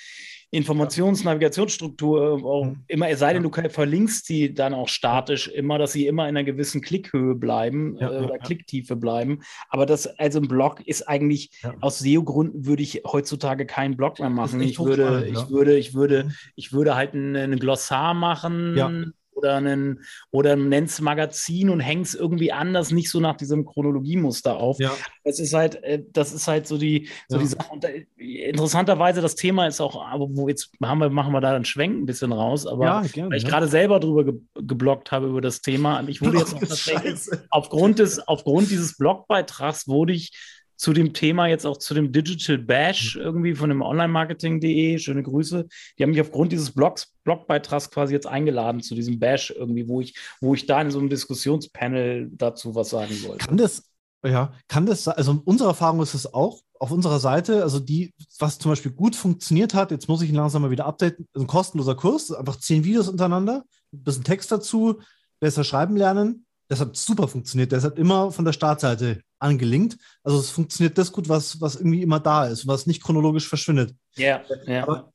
Informationsnavigationsstruktur 0.52 2.46
auch 2.46 2.66
mhm. 2.66 2.84
immer, 2.88 3.10
es 3.10 3.20
sei 3.20 3.34
denn, 3.34 3.44
du 3.44 3.52
verlinkst 3.52 4.26
sie 4.26 4.54
dann 4.54 4.74
auch 4.74 4.88
statisch 4.88 5.48
immer, 5.48 5.78
dass 5.78 5.92
sie 5.92 6.08
immer 6.08 6.30
in 6.30 6.38
einer 6.38 6.46
gewissen 6.46 6.82
Klickhöhe 6.82 7.36
bleiben 7.36 7.98
ja, 8.00 8.12
äh, 8.12 8.24
oder. 8.24 8.38
Klicktiefe 8.38 8.96
bleiben. 8.96 9.42
Aber 9.70 9.86
das, 9.86 10.08
also 10.08 10.40
ein 10.40 10.48
Blog 10.48 10.82
ist 10.86 11.10
eigentlich, 11.10 11.52
aus 11.82 12.00
SEO-Gründen 12.00 12.66
würde 12.66 12.84
ich 12.84 13.02
heutzutage 13.06 13.66
keinen 13.66 13.98
Blog 13.98 14.20
mehr 14.20 14.30
machen. 14.30 14.62
Ich 14.62 14.80
würde, 14.80 15.28
ich 15.28 15.50
würde, 15.50 15.78
ich 15.78 15.94
würde, 15.94 16.32
ich 16.56 16.72
würde 16.72 16.96
halt 16.96 17.14
einen 17.14 17.60
Glossar 17.60 18.14
machen 18.14 19.14
oder 19.36 19.56
einen 19.56 20.02
oder 20.32 20.56
nennst 20.56 21.02
Magazin 21.02 21.70
und 21.70 21.80
hängst 21.80 22.16
irgendwie 22.16 22.52
anders, 22.52 22.92
nicht 22.92 23.10
so 23.10 23.20
nach 23.20 23.38
diesem 23.38 23.66
Chronologiemuster 23.66 24.58
auf. 24.58 24.80
Ja. 24.80 24.92
Das 25.24 25.40
ist 25.40 25.54
halt, 25.54 25.84
äh, 25.84 26.04
das 26.12 26.34
ist 26.34 26.48
halt 26.48 26.68
so 26.68 26.78
die, 26.78 27.10
so 27.28 27.38
ja. 27.38 27.42
die 27.42 27.48
Sache. 27.48 27.72
Und 27.72 27.84
da, 27.84 27.90
interessanterweise, 28.18 29.22
das 29.22 29.36
Thema 29.36 29.68
ist 29.68 29.82
auch, 29.82 30.04
aber 30.06 30.28
wo 30.30 30.48
jetzt 30.48 30.72
haben 30.84 31.00
wir, 31.00 31.10
machen 31.10 31.34
wir 31.34 31.42
da 31.42 31.56
einen 31.56 31.66
Schwenk 31.66 31.98
ein 31.98 32.06
bisschen 32.06 32.32
raus, 32.32 32.66
aber 32.66 32.86
ja, 32.86 33.02
gerne, 33.02 33.32
weil 33.32 33.38
ich 33.38 33.46
gerade 33.46 33.68
selber 33.68 34.00
drüber 34.00 34.24
ge 34.24 34.34
geblockt 34.56 35.12
habe 35.12 35.28
über 35.28 35.42
das 35.42 35.62
Thema. 35.62 36.04
Ich 36.08 36.22
wurde 36.22 36.40
jetzt 36.40 36.56
auch 36.56 36.60
tatsächlich 36.68 37.20
aufgrund 37.50 38.00
des, 38.00 38.20
aufgrund 38.20 38.70
dieses 38.72 38.98
Blogbeitrags 38.98 39.88
wurde 39.88 40.14
ich 40.14 40.32
zu 40.78 40.94
dem 40.94 41.14
Thema 41.14 41.48
jetzt 41.48 41.66
auch 41.66 41.78
zu 41.78 41.94
dem 41.94 42.12
Digital 42.12 42.58
Bash 42.58 43.16
irgendwie 43.16 43.56
von 43.56 43.70
dem 43.70 43.82
Online-Marketing.de. 43.82 44.98
Schöne 45.00 45.24
Grüße. 45.24 45.68
Die 45.98 46.04
haben 46.04 46.12
mich 46.12 46.22
aufgrund 46.22 46.52
dieses 46.52 46.72
Blogs, 46.72 47.14
Blogbeitrags 47.24 47.90
quasi 47.90 48.14
jetzt 48.14 48.28
eingeladen 48.28 48.82
zu 48.82 48.96
diesem 48.96 49.20
Bash 49.20 49.52
irgendwie, 49.52 49.88
wo 49.88 50.02
ich, 50.02 50.16
wo 50.42 50.54
ich 50.54 50.66
da 50.66 50.82
in 50.82 50.92
so 50.92 51.00
einem 51.00 51.10
Diskussionspanel 51.10 52.30
dazu 52.32 52.76
was 52.76 52.90
sagen 52.90 53.16
wollte. 53.24 53.48
Kann 53.48 53.58
das, 53.58 53.84
ja, 54.26 54.54
kann 54.68 54.86
das, 54.86 55.08
also 55.08 55.42
unsere 55.46 55.70
Erfahrung 55.70 56.02
ist 56.02 56.14
es 56.14 56.34
auch 56.34 56.62
auf 56.80 56.92
unserer 56.92 57.20
Seite, 57.20 57.64
also 57.64 57.80
die, 57.80 58.14
was 58.40 58.60
zum 58.60 58.72
Beispiel 58.72 58.92
gut 58.92 59.16
funktioniert 59.16 59.74
hat, 59.74 59.92
jetzt 59.92 60.10
muss 60.10 60.22
ich 60.22 60.30
ihn 60.30 60.36
langsam 60.36 60.62
mal 60.62 60.72
wieder 60.72 60.86
updaten, 60.86 61.28
ein 61.36 61.48
kostenloser 61.48 61.96
Kurs, 61.96 62.32
einfach 62.32 62.58
zehn 62.58 62.84
Videos 62.84 63.08
untereinander, 63.08 63.64
ein 63.94 64.04
bisschen 64.04 64.24
Text 64.24 64.52
dazu, 64.52 65.00
besser 65.40 65.64
schreiben 65.64 65.96
lernen. 65.96 66.46
Das 66.68 66.80
hat 66.80 66.96
super 66.96 67.28
funktioniert. 67.28 67.72
Das 67.72 67.84
hat 67.84 68.00
immer 68.00 68.32
von 68.32 68.44
der 68.44 68.54
Startseite 68.54 69.22
angelinkt. 69.46 69.98
Also 70.24 70.40
es 70.40 70.50
funktioniert 70.50 70.98
das 70.98 71.12
gut, 71.12 71.30
was, 71.30 71.62
was 71.62 71.76
irgendwie 71.76 72.02
immer 72.02 72.20
da 72.20 72.46
ist, 72.46 72.68
was 72.68 72.88
nicht 72.88 73.04
chronologisch 73.04 73.48
verschwindet. 73.48 73.96
Ja, 74.16 74.42
yeah, 74.68 74.84
Aber 74.84 75.14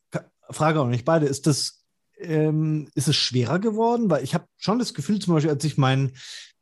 Frage 0.51 0.81
auch 0.81 0.87
nicht 0.87 1.05
beide, 1.05 1.27
ist 1.27 1.47
das, 1.47 1.85
ähm, 2.19 2.89
ist 2.95 3.09
es 3.09 3.17
schwerer 3.17 3.59
geworden? 3.59 4.11
Weil 4.11 4.25
ich 4.25 4.35
habe 4.35 4.47
schon 4.57 4.79
das 4.79 4.95
Gefühl, 4.95 5.19
zum 5.19 5.35
Beispiel, 5.35 5.53
als 5.53 5.65
ich 5.65 5.79
meinen 5.79 6.13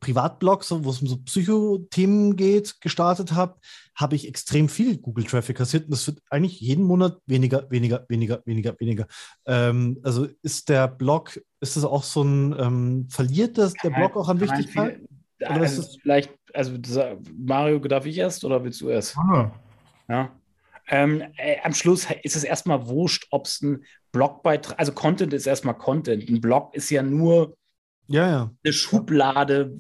Privatblog, 0.01 0.65
so, 0.65 0.85
wo 0.85 0.91
es 0.91 1.01
um 1.01 1.09
so 1.09 1.17
Psychothemen 1.17 2.37
geht, 2.37 2.81
gestartet 2.81 3.33
habe, 3.33 3.59
habe 3.97 4.15
ich 4.15 4.29
extrem 4.29 4.69
viel 4.69 4.97
Google-Traffic 4.99 5.57
kassiert 5.57 5.85
und 5.85 5.91
das 5.91 6.07
wird 6.07 6.21
eigentlich 6.31 6.61
jeden 6.61 6.85
Monat 6.85 7.19
weniger, 7.27 7.69
weniger, 7.71 8.07
weniger, 8.09 8.41
weniger, 8.45 8.77
weniger. 8.79 9.07
Ähm, 9.45 9.99
also 10.05 10.29
ist 10.43 10.69
der 10.69 10.87
Blog, 10.87 11.41
ist 11.61 11.77
das 11.77 11.85
auch 11.85 12.05
so 12.05 12.23
ein, 12.23 12.55
ähm, 12.59 13.09
verliert 13.11 13.59
das 13.59 13.73
der 13.83 13.91
Blog 13.91 14.17
auch 14.17 14.29
an 14.29 14.41
Wichtigkeit? 14.41 15.01
Also 15.45 15.83
vielleicht, 16.03 16.33
also 16.53 16.77
Mario, 17.37 17.79
darf 17.81 18.07
ich 18.07 18.19
erst 18.19 18.45
oder 18.45 18.63
willst 18.65 18.81
du 18.81 18.89
erst? 18.89 19.17
Ah. 19.17 19.53
Ja. 20.09 20.33
Ähm, 20.89 21.23
äh, 21.37 21.57
am 21.63 21.75
Schluss 21.75 22.07
ist 22.23 22.35
es 22.35 22.45
erstmal 22.45 22.89
wurscht, 22.89 23.27
ob 23.31 23.47
es 23.47 23.61
ein 23.61 23.85
Blogbeitrag, 24.11 24.79
also 24.79 24.93
Content 24.93 25.33
ist 25.35 25.47
erstmal 25.47 25.77
Content. 25.77 26.29
Ein 26.29 26.41
Blog 26.41 26.75
ist 26.75 26.91
ja 26.91 27.03
nur 27.03 27.57
ja, 28.09 28.29
ja. 28.29 28.51
eine 28.65 28.73
Schublade 28.73 29.77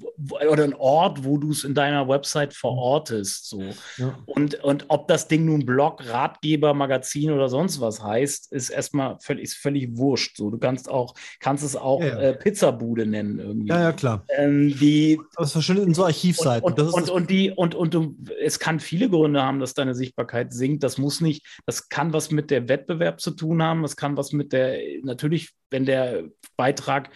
oder 0.50 0.64
ein 0.64 0.74
Ort, 0.74 1.24
wo 1.24 1.38
du 1.38 1.50
es 1.50 1.64
in 1.64 1.74
deiner 1.74 2.08
Website 2.08 2.52
verortest. 2.52 3.48
So. 3.48 3.62
Ja. 3.96 4.18
Und, 4.26 4.62
und 4.62 4.84
ob 4.88 5.08
das 5.08 5.28
Ding 5.28 5.46
nun 5.46 5.64
Blog, 5.64 6.06
Ratgeber, 6.06 6.74
Magazin 6.74 7.30
oder 7.30 7.48
sonst 7.48 7.80
was 7.80 8.02
heißt, 8.02 8.52
ist 8.52 8.68
erstmal 8.68 9.16
völlig, 9.20 9.44
ist 9.44 9.56
völlig 9.56 9.96
wurscht. 9.96 10.36
So. 10.36 10.50
Du 10.50 10.58
kannst 10.58 10.90
auch, 10.90 11.14
kannst 11.40 11.64
es 11.64 11.74
auch 11.74 12.02
ja. 12.02 12.18
Äh, 12.18 12.34
Pizzabude 12.34 13.06
nennen 13.06 13.38
irgendwie. 13.38 13.68
Ja, 13.68 13.80
ja, 13.80 13.92
klar. 13.92 14.24
Ähm, 14.28 14.76
die, 14.78 15.18
das 15.36 15.52
verschwindet 15.52 15.86
in 15.86 15.94
so 15.94 16.04
Archivseiten. 16.04 16.64
Und, 16.64 16.78
und, 16.78 16.92
und, 16.92 17.10
und, 17.10 17.30
die, 17.30 17.50
und, 17.50 17.74
und 17.74 17.94
du, 17.94 18.14
es 18.42 18.58
kann 18.58 18.78
viele 18.78 19.08
Gründe 19.08 19.42
haben, 19.42 19.58
dass 19.58 19.72
deine 19.72 19.94
Sichtbarkeit 19.94 20.52
sinkt. 20.52 20.82
Das 20.82 20.98
muss 20.98 21.22
nicht, 21.22 21.46
das 21.64 21.88
kann 21.88 22.12
was 22.12 22.30
mit 22.30 22.50
der 22.50 22.68
Wettbewerb 22.68 23.20
zu 23.20 23.30
tun 23.30 23.62
haben. 23.62 23.80
Das 23.82 23.96
kann 23.96 24.18
was 24.18 24.32
mit 24.32 24.52
der, 24.52 24.78
natürlich, 25.02 25.54
wenn 25.70 25.86
der 25.86 26.24
Beitrag 26.56 27.10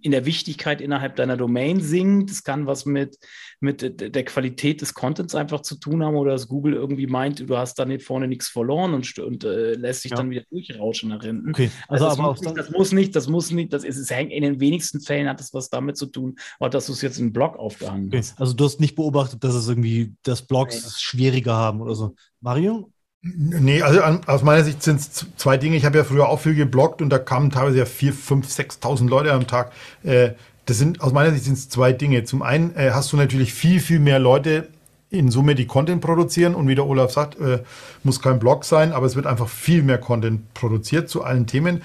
in 0.00 0.12
der 0.12 0.26
Wichtigkeit 0.26 0.80
innerhalb 0.80 1.16
deiner 1.16 1.36
Domain 1.36 1.80
sinkt. 1.80 2.30
Es 2.30 2.44
kann 2.44 2.66
was 2.66 2.86
mit, 2.86 3.18
mit 3.60 4.00
der 4.00 4.24
Qualität 4.24 4.80
des 4.80 4.94
Contents 4.94 5.34
einfach 5.34 5.62
zu 5.62 5.76
tun 5.76 6.04
haben 6.04 6.16
oder 6.16 6.32
dass 6.32 6.48
Google 6.48 6.74
irgendwie 6.74 7.06
meint, 7.06 7.48
du 7.48 7.56
hast 7.56 7.78
da 7.78 7.84
nicht 7.84 8.04
vorne 8.04 8.28
nichts 8.28 8.48
verloren 8.48 8.94
und, 8.94 9.18
und 9.18 9.44
äh, 9.44 9.74
lässt 9.74 10.02
sich 10.02 10.12
ja. 10.12 10.16
dann 10.16 10.30
wieder 10.30 10.44
durchrauschen 10.50 11.08
nach 11.10 11.22
hinten. 11.22 11.50
Okay. 11.50 11.70
Also, 11.88 12.06
also 12.06 12.16
das, 12.16 12.26
muss 12.26 12.40
nicht, 12.40 12.56
das, 12.56 12.70
muss 12.70 12.92
nicht, 12.92 13.16
das 13.16 13.28
muss 13.28 13.50
nicht, 13.50 13.72
das 13.72 13.84
ist, 13.84 13.98
es 13.98 14.10
hängt 14.10 14.32
in 14.32 14.42
den 14.42 14.60
wenigsten 14.60 15.00
Fällen 15.00 15.28
hat 15.28 15.40
es 15.40 15.52
was 15.52 15.68
damit 15.68 15.96
zu 15.96 16.06
tun, 16.06 16.36
auch 16.60 16.68
dass 16.68 16.86
du 16.86 16.92
es 16.92 17.02
jetzt 17.02 17.18
in 17.18 17.32
Blog 17.32 17.56
aufgehangen 17.58 18.08
okay. 18.08 18.18
hast. 18.18 18.40
Also 18.40 18.54
du 18.54 18.64
hast 18.64 18.80
nicht 18.80 18.94
beobachtet, 18.94 19.42
dass 19.42 19.54
es 19.54 19.68
irgendwie, 19.68 20.14
dass 20.22 20.46
Blogs 20.46 20.84
nee. 20.84 20.90
schwieriger 20.96 21.54
haben 21.54 21.80
oder 21.80 21.94
so. 21.94 22.14
Mario? 22.40 22.92
Nee, 23.22 23.82
also 23.82 24.00
aus 24.00 24.42
meiner 24.42 24.62
Sicht 24.62 24.82
sind 24.82 25.00
es 25.00 25.26
zwei 25.36 25.56
Dinge. 25.56 25.76
Ich 25.76 25.84
habe 25.84 25.98
ja 25.98 26.04
früher 26.04 26.28
auch 26.28 26.40
viel 26.40 26.54
gebloggt 26.54 27.02
und 27.02 27.10
da 27.10 27.18
kamen 27.18 27.50
teilweise 27.50 27.78
ja 27.78 27.84
4.000, 27.84 28.44
5.000, 28.44 28.80
6.000 28.80 29.08
Leute 29.08 29.32
am 29.32 29.46
Tag. 29.46 29.72
Äh, 30.04 30.30
das 30.66 30.78
sind 30.78 31.00
aus 31.00 31.12
meiner 31.12 31.32
Sicht 31.32 31.44
sind 31.44 31.54
es 31.54 31.68
zwei 31.68 31.92
Dinge. 31.92 32.24
Zum 32.24 32.42
einen 32.42 32.76
äh, 32.76 32.90
hast 32.92 33.12
du 33.12 33.16
natürlich 33.16 33.52
viel, 33.54 33.80
viel 33.80 33.98
mehr 33.98 34.18
Leute 34.18 34.68
in 35.10 35.30
Summe, 35.30 35.54
die 35.54 35.66
Content 35.66 36.00
produzieren 36.00 36.54
und 36.54 36.68
wie 36.68 36.74
der 36.74 36.86
Olaf 36.86 37.10
sagt, 37.10 37.40
äh, 37.40 37.60
muss 38.04 38.20
kein 38.20 38.38
Blog 38.38 38.64
sein, 38.64 38.92
aber 38.92 39.06
es 39.06 39.16
wird 39.16 39.26
einfach 39.26 39.48
viel 39.48 39.82
mehr 39.82 39.98
Content 39.98 40.52
produziert 40.54 41.08
zu 41.08 41.24
allen 41.24 41.46
Themen. 41.46 41.82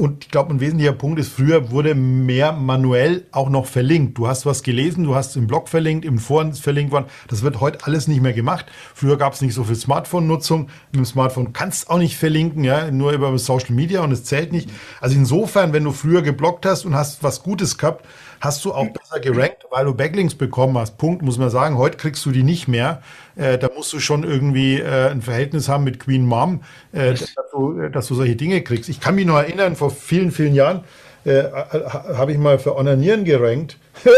Und 0.00 0.26
ich 0.26 0.30
glaube, 0.30 0.54
ein 0.54 0.60
wesentlicher 0.60 0.92
Punkt 0.92 1.18
ist, 1.18 1.32
früher 1.32 1.72
wurde 1.72 1.96
mehr 1.96 2.52
manuell 2.52 3.26
auch 3.32 3.50
noch 3.50 3.66
verlinkt. 3.66 4.16
Du 4.16 4.28
hast 4.28 4.46
was 4.46 4.62
gelesen, 4.62 5.02
du 5.02 5.16
hast 5.16 5.34
im 5.34 5.48
Blog 5.48 5.68
verlinkt, 5.68 6.04
im 6.04 6.20
Foren 6.20 6.54
verlinkt 6.54 6.92
worden. 6.92 7.06
Das 7.26 7.42
wird 7.42 7.60
heute 7.60 7.84
alles 7.84 8.06
nicht 8.06 8.22
mehr 8.22 8.32
gemacht. 8.32 8.66
Früher 8.94 9.16
gab 9.16 9.32
es 9.32 9.40
nicht 9.40 9.54
so 9.54 9.64
viel 9.64 9.74
Smartphone-Nutzung. 9.74 10.68
Mit 10.92 11.00
dem 11.00 11.04
Smartphone 11.04 11.52
kannst 11.52 11.88
du 11.88 11.90
auch 11.90 11.98
nicht 11.98 12.16
verlinken, 12.16 12.62
ja, 12.62 12.92
nur 12.92 13.10
über 13.10 13.36
Social 13.38 13.74
Media 13.74 14.00
und 14.02 14.12
es 14.12 14.22
zählt 14.22 14.52
nicht. 14.52 14.70
Also 15.00 15.16
insofern, 15.16 15.72
wenn 15.72 15.82
du 15.82 15.90
früher 15.90 16.22
geblockt 16.22 16.64
hast 16.64 16.84
und 16.84 16.94
hast 16.94 17.24
was 17.24 17.42
Gutes 17.42 17.76
gehabt, 17.76 18.04
hast 18.40 18.64
du 18.64 18.72
auch 18.72 18.88
besser 18.88 19.20
gerankt, 19.20 19.66
weil 19.70 19.84
du 19.84 19.94
Backlinks 19.94 20.34
bekommen 20.34 20.76
hast. 20.78 20.98
Punkt, 20.98 21.22
muss 21.22 21.38
man 21.38 21.50
sagen. 21.50 21.78
Heute 21.78 21.96
kriegst 21.96 22.24
du 22.26 22.30
die 22.30 22.42
nicht 22.42 22.68
mehr. 22.68 23.02
Äh, 23.36 23.58
da 23.58 23.68
musst 23.74 23.92
du 23.92 24.00
schon 24.00 24.24
irgendwie 24.24 24.80
äh, 24.80 25.10
ein 25.10 25.22
Verhältnis 25.22 25.68
haben 25.68 25.84
mit 25.84 26.00
Queen 26.00 26.24
Mom, 26.24 26.62
äh, 26.92 27.14
dass, 27.14 27.34
du, 27.52 27.80
äh, 27.80 27.90
dass, 27.90 28.08
du, 28.08 28.14
solche 28.14 28.36
Dinge 28.36 28.62
kriegst. 28.62 28.88
Ich 28.88 29.00
kann 29.00 29.14
mich 29.14 29.26
noch 29.26 29.36
erinnern, 29.36 29.76
vor 29.76 29.90
vielen, 29.90 30.30
vielen 30.30 30.54
Jahren 30.54 30.84
äh, 31.24 31.44
habe 31.44 32.32
ich 32.32 32.38
mal 32.38 32.58
für 32.58 32.76
Onanieren 32.76 33.24
gerankt. 33.24 33.78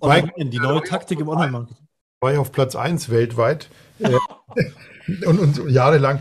Onanieren, 0.00 0.50
die 0.50 0.58
neue 0.58 0.82
Taktik 0.82 1.20
im 1.20 1.28
Online-Marketing. 1.28 1.76
War 2.20 2.32
ich 2.32 2.38
auf 2.38 2.52
Platz 2.52 2.76
1 2.76 3.10
weltweit. 3.10 3.68
Äh, 3.98 4.16
und, 5.26 5.38
und 5.38 5.70
jahrelang. 5.70 6.20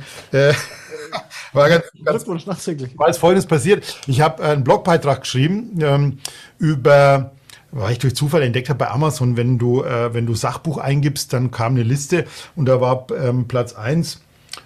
War 1.54 1.70
ganz, 1.70 1.86
ganz 2.04 2.28
war 2.28 3.08
als 3.08 3.18
folgendes 3.18 3.46
passiert. 3.46 4.00
Ich 4.08 4.22
habe 4.22 4.44
einen 4.44 4.64
Blogbeitrag 4.64 5.22
geschrieben 5.22 5.80
ähm, 5.82 6.20
über 6.58 7.32
weil 7.76 7.94
ich 7.94 8.00
durch 8.00 8.16
Zufall 8.16 8.44
entdeckt 8.44 8.70
habe 8.70 8.78
bei 8.78 8.92
Amazon, 8.92 9.36
wenn 9.36 9.58
du, 9.58 9.84
äh, 9.84 10.14
wenn 10.14 10.28
du 10.28 10.36
Sachbuch 10.36 10.78
eingibst, 10.78 11.34
dann 11.34 11.50
kam 11.50 11.74
eine 11.74 11.82
Liste 11.82 12.26
und 12.56 12.68
da 12.68 12.80
war 12.80 13.08
ähm, 13.12 13.48
Platz 13.48 13.74
1 13.74 14.22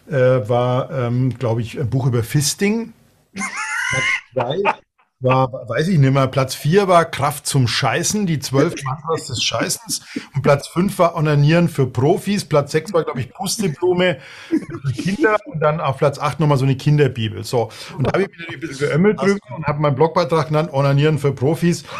äh, 0.10 0.14
war, 0.14 0.92
ähm, 0.92 1.38
glaube 1.38 1.62
ich, 1.62 1.80
ein 1.80 1.90
Buch 1.90 2.06
über 2.06 2.22
Fisting. 2.22 2.94
Platz 3.34 4.04
2 4.34 4.87
war, 5.20 5.52
weiß 5.52 5.88
ich 5.88 5.98
nicht 5.98 6.14
mehr, 6.14 6.28
Platz 6.28 6.54
4 6.54 6.88
war 6.88 7.06
Kraft 7.06 7.48
zum 7.48 7.68
Scheißen, 7.68 8.26
die 8.28 8.40
zwölf 8.40 8.76
Mantras 8.84 9.28
des 9.28 9.44
Scheißens. 9.44 10.02
Und 10.36 10.42
Platz 10.44 10.68
5 10.68 10.98
war 11.00 11.16
Onanieren 11.16 11.70
für 11.70 11.88
Profis. 11.88 12.46
Platz 12.46 12.72
6 12.72 12.94
war, 12.94 13.04
glaube 13.04 13.22
ich, 13.22 13.34
Pusteblume 13.34 14.20
für 14.50 14.94
Kinder. 14.94 15.38
Und 15.46 15.60
dann 15.60 15.82
auf 15.82 15.98
Platz 15.98 16.20
8 16.20 16.40
nochmal 16.40 16.58
so 16.58 16.66
eine 16.66 16.78
Kinderbibel. 16.78 17.44
So. 17.44 17.70
Und 17.98 18.06
da 18.06 18.14
habe 18.14 18.24
ich 18.24 18.30
wieder 18.30 18.54
ein 18.54 18.60
bisschen 18.60 18.88
geömmelt 18.88 19.20
drüber 19.20 19.40
und 19.56 19.66
habe 19.66 19.82
meinen 19.82 19.96
Blogbeitrag 19.96 20.48
genannt, 20.48 20.72
Onanieren 20.72 21.18
für 21.18 21.32
Profis. 21.34 21.84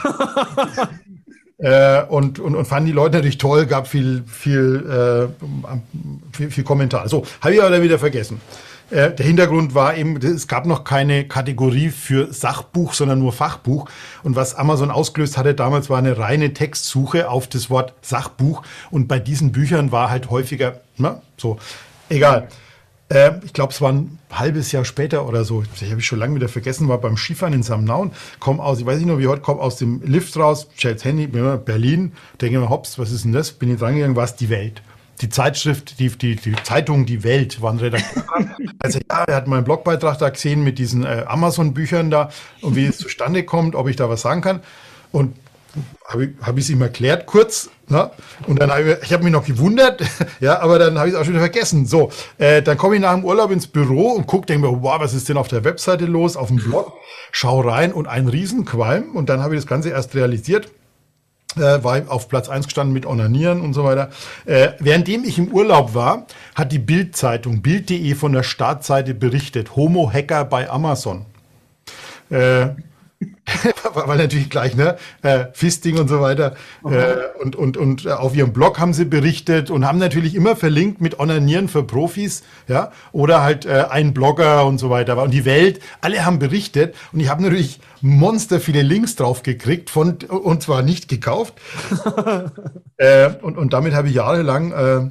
Äh, 1.60 2.04
und, 2.04 2.38
und, 2.38 2.54
und 2.54 2.66
fanden 2.66 2.86
die 2.86 2.92
Leute 2.92 3.16
natürlich 3.16 3.40
toll, 3.40 3.66
gab 3.66 3.88
viel, 3.88 4.24
viel, 4.28 4.86
äh, 4.88 5.48
viel, 6.32 6.52
viel 6.52 6.64
Kommentar. 6.64 7.10
So, 7.10 7.26
habe 7.42 7.56
ich 7.56 7.64
aber 7.64 7.82
wieder 7.82 7.98
vergessen. 7.98 8.40
Äh, 8.90 9.12
der 9.12 9.26
Hintergrund 9.26 9.76
war 9.76 9.98
eben, 9.98 10.18
es 10.18 10.48
gab 10.48 10.66
noch 10.66 10.84
keine 10.84 11.28
Kategorie 11.28 11.90
für 11.90 12.32
Sachbuch, 12.34 12.94
sondern 12.94 13.20
nur 13.20 13.34
Fachbuch. 13.34 13.90
Und 14.24 14.36
was 14.36 14.56
Amazon 14.56 14.92
ausgelöst 14.92 15.38
hatte 15.38 15.54
damals, 15.54 15.90
war 15.90 15.98
eine 15.98 16.18
reine 16.18 16.54
Textsuche 16.54 17.30
auf 17.30 17.48
das 17.48 17.70
Wort 17.70 17.94
Sachbuch. 18.02 18.64
Und 18.90 19.08
bei 19.08 19.20
diesen 19.20 19.52
Büchern 19.52 19.92
war 19.92 20.10
halt 20.10 20.30
häufiger, 20.30 20.80
na, 20.98 21.22
so, 21.36 21.58
egal. 22.10 22.48
Äh, 23.10 23.32
ich 23.44 23.52
glaube, 23.52 23.74
es 23.74 23.82
war 23.82 23.92
ein 23.92 24.20
halbes 24.32 24.72
Jahr 24.72 24.86
später 24.86 25.28
oder 25.28 25.44
so. 25.44 25.64
Ich 25.76 25.90
habe 25.90 26.00
ich 26.00 26.06
schon 26.06 26.20
lange 26.20 26.36
wieder 26.36 26.50
vergessen, 26.50 26.88
war 26.88 27.00
beim 27.00 27.18
Skifahren 27.18 27.54
in 27.54 27.64
Samnaun, 27.64 28.12
komm 28.40 28.60
aus, 28.62 28.80
ich 28.80 28.86
weiß 28.86 28.98
nicht 28.98 29.08
nur 29.08 29.20
wie 29.20 29.28
heute, 29.28 29.42
komm 29.42 29.60
aus 29.60 29.78
dem 29.78 30.02
Lift 30.04 30.36
raus, 30.38 30.68
stell's 30.76 31.04
Handy, 31.04 31.28
Berlin, 31.28 32.14
denke 32.42 32.60
mir, 32.60 32.70
hops, 32.70 33.00
was 33.00 33.12
ist 33.12 33.26
denn 33.26 33.34
das? 33.34 33.52
Bin 33.52 33.72
ich 33.72 33.80
dran 33.80 33.96
gegangen, 33.96 34.16
war 34.16 34.26
es 34.26 34.36
die 34.36 34.50
Welt 34.50 34.82
die 35.22 35.30
Zeitschrift, 35.30 36.00
die, 36.00 36.10
die, 36.10 36.36
die 36.36 36.56
Zeitung 36.64 37.06
Die 37.06 37.24
Welt 37.24 37.62
waren 37.62 37.80
Redakteur. 37.80 38.24
Also 38.80 39.00
ja, 39.10 39.24
er 39.24 39.36
hat 39.36 39.48
meinen 39.48 39.64
Blogbeitrag 39.64 40.20
da 40.20 40.30
gesehen 40.30 40.64
mit 40.64 40.78
diesen 40.78 41.04
äh, 41.04 41.24
Amazon-Büchern 41.28 42.12
da 42.12 42.30
und 42.62 42.76
wie 42.76 42.86
es 42.86 43.00
zustande 43.00 43.44
kommt, 43.44 43.74
ob 43.76 43.88
ich 43.88 43.96
da 43.96 44.08
was 44.08 44.22
sagen 44.22 44.42
kann. 44.42 44.62
Und 45.12 45.36
habe 46.06 46.26
ich 46.26 46.30
es 46.40 46.46
hab 46.46 46.58
ihm 46.70 46.82
erklärt 46.82 47.26
kurz. 47.26 47.70
Ne? 47.88 48.12
Und 48.46 48.62
dann 48.62 48.70
habe 48.72 48.84
ich, 48.84 49.04
ich 49.04 49.14
hab 49.14 49.24
mich 49.24 49.32
noch 49.32 49.46
gewundert, 49.46 50.02
ja, 50.40 50.60
aber 50.60 50.78
dann 50.78 50.98
habe 50.98 51.10
ich 51.10 51.16
es 51.16 51.20
auch 51.20 51.24
schon 51.24 51.34
wieder 51.34 51.42
vergessen. 51.42 51.86
So, 51.86 52.12
äh, 52.38 52.62
dann 52.62 52.78
komme 52.78 52.96
ich 52.96 53.02
nach 53.02 53.16
dem 53.16 53.26
Urlaub 53.26 53.52
ins 53.52 53.68
Büro 53.68 54.12
und 54.12 54.28
gucke, 54.28 54.46
denke 54.46 54.68
mir, 54.68 54.84
wow, 54.84 55.00
was 55.00 55.14
ist 55.14 55.28
denn 55.28 55.38
auf 55.38 55.48
der 55.48 55.64
Webseite 55.64 56.06
los, 56.06 56.38
auf 56.38 56.50
dem 56.50 56.58
Blog? 56.58 56.94
Schau 57.32 57.62
rein 57.62 57.94
und 57.94 58.08
ein 58.08 58.28
Riesenqualm. 58.28 59.16
Und 59.16 59.30
dann 59.30 59.42
habe 59.42 59.56
ich 59.56 59.62
das 59.62 59.68
Ganze 59.68 59.90
erst 59.90 60.14
realisiert 60.16 60.70
äh, 61.56 61.84
war 61.84 62.02
auf 62.10 62.28
Platz 62.28 62.50
1 62.50 62.66
gestanden 62.66 62.94
mit 62.94 63.06
Onanieren 63.06 63.62
und 63.62 63.74
so 63.74 63.84
weiter. 63.84 64.10
Äh, 64.46 64.70
währenddem 64.80 65.24
ich 65.24 65.38
im 65.38 65.48
Urlaub 65.50 65.94
war, 65.94 66.26
hat 66.56 66.72
die 66.72 66.80
Bild-Zeitung, 66.80 67.62
Bild.de 67.62 68.16
von 68.16 68.34
der 68.34 68.44
Startseite 68.44 69.14
berichtet, 69.14 69.76
Homo-Hacker 69.76 70.46
bei 70.46 70.70
Amazon. 70.70 71.26
Äh, 72.30 72.68
weil 73.94 74.18
natürlich 74.18 74.50
gleich, 74.50 74.76
ne? 74.76 74.98
Äh, 75.24 75.46
Fisting 75.54 75.98
und 75.98 76.08
so 76.08 76.22
weiter. 76.22 76.56
Okay. 76.84 77.14
Äh, 77.14 77.42
und, 77.42 77.56
und, 77.56 77.78
und 77.78 78.06
äh, 78.06 78.12
auf 78.12 78.36
ihrem 78.36 78.54
Blog 78.54 78.80
haben 78.80 78.94
sie 78.94 79.06
berichtet 79.06 79.72
und 79.72 79.88
haben 79.88 79.98
natürlich 79.98 80.36
immer 80.36 80.56
verlinkt 80.56 81.02
mit 81.02 81.20
Onanieren 81.20 81.68
für 81.68 81.84
Profis, 81.84 82.44
ja, 82.68 82.92
oder 83.12 83.42
halt 83.42 83.66
äh, 83.66 83.86
ein 83.90 84.14
Blogger 84.14 84.66
und 84.66 84.78
so 84.78 84.90
weiter. 84.90 85.22
Und 85.22 85.32
die 85.32 85.46
Welt, 85.46 85.80
alle 86.02 86.26
haben 86.26 86.38
berichtet 86.38 86.96
und 87.12 87.20
ich 87.20 87.30
habe 87.30 87.42
natürlich 87.42 87.80
monster 88.02 88.60
viele 88.60 88.84
Links 88.84 89.16
drauf 89.16 89.42
gekriegt 89.42 89.90
von, 89.90 90.18
und 90.30 90.62
zwar 90.62 90.84
nicht 90.84 91.08
gekauft. 91.08 91.56
äh, 92.98 93.30
und, 93.42 93.58
und 93.58 93.74
damit 93.74 93.94
habe 93.96 94.10
ich 94.10 94.16
jahrelang 94.16 94.72
äh, 94.72 95.10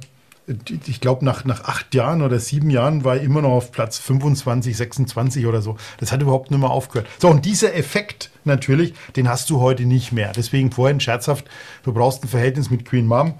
ich 0.87 1.01
glaube, 1.01 1.25
nach, 1.25 1.45
nach 1.45 1.65
acht 1.65 1.95
Jahren 1.95 2.23
oder 2.23 2.39
sieben 2.39 2.71
Jahren 2.71 3.05
war 3.05 3.17
er 3.17 3.23
immer 3.23 3.43
noch 3.43 3.51
auf 3.51 3.73
Platz 3.73 3.99
25, 3.99 4.77
26 4.77 5.47
oder 5.47 5.61
so. 5.61 5.77
Das 5.99 6.13
hat 6.13 6.23
überhaupt 6.23 6.51
nicht 6.51 6.61
mehr 6.61 6.71
aufgehört. 6.71 7.09
So, 7.19 7.29
und 7.29 7.45
dieser 7.45 7.75
Effekt 7.75 8.31
natürlich, 8.45 8.95
den 9.17 9.29
hast 9.29 9.51
du 9.51 9.61
heute 9.61 9.85
nicht 9.85 10.13
mehr. 10.13 10.33
Deswegen 10.33 10.71
vorhin 10.71 11.01
scherzhaft, 11.01 11.47
du 11.83 11.93
brauchst 11.93 12.25
ein 12.25 12.29
Verhältnis 12.29 12.71
mit 12.71 12.85
Queen 12.85 13.07
Mom. 13.07 13.35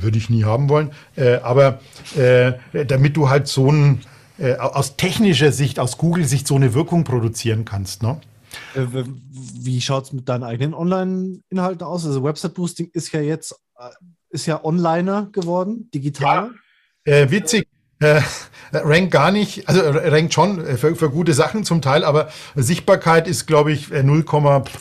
Würde 0.00 0.16
ich 0.16 0.30
nie 0.30 0.44
haben 0.44 0.70
wollen. 0.70 0.92
Äh, 1.16 1.36
aber 1.36 1.80
äh, 2.16 2.54
damit 2.86 3.16
du 3.16 3.28
halt 3.28 3.46
so 3.46 3.70
ein, 3.70 4.00
äh, 4.38 4.54
aus 4.54 4.96
technischer 4.96 5.52
Sicht, 5.52 5.78
aus 5.78 5.98
Google-Sicht 5.98 6.46
so 6.46 6.54
eine 6.56 6.72
Wirkung 6.72 7.04
produzieren 7.04 7.66
kannst. 7.66 8.02
Ne? 8.02 8.18
Äh, 8.74 8.86
wie 9.30 9.80
schaut 9.80 10.04
es 10.04 10.12
mit 10.12 10.28
deinen 10.28 10.44
eigenen 10.44 10.72
Online-Inhalten 10.72 11.86
aus? 11.86 12.06
Also 12.06 12.24
Website-Boosting 12.24 12.90
ist 12.94 13.12
ja 13.12 13.20
jetzt 13.20 13.54
äh, 13.78 13.90
ist 14.32 14.46
ja 14.46 14.64
Onliner 14.64 15.28
geworden, 15.30 15.90
digital. 15.94 16.50
Ja, 17.06 17.12
äh, 17.14 17.30
witzig. 17.30 17.68
Äh, 18.02 18.20
rankt 18.72 19.10
gar 19.10 19.30
nicht, 19.30 19.68
also 19.68 19.80
rankt 19.82 20.32
schon 20.32 20.64
für, 20.76 20.96
für, 20.96 21.10
gute 21.10 21.34
Sachen 21.34 21.62
zum 21.62 21.82
Teil, 21.82 22.04
aber 22.04 22.30
Sichtbarkeit 22.54 23.28
ist, 23.28 23.46
glaube 23.46 23.70
ich, 23.70 23.90
0, 23.90 24.24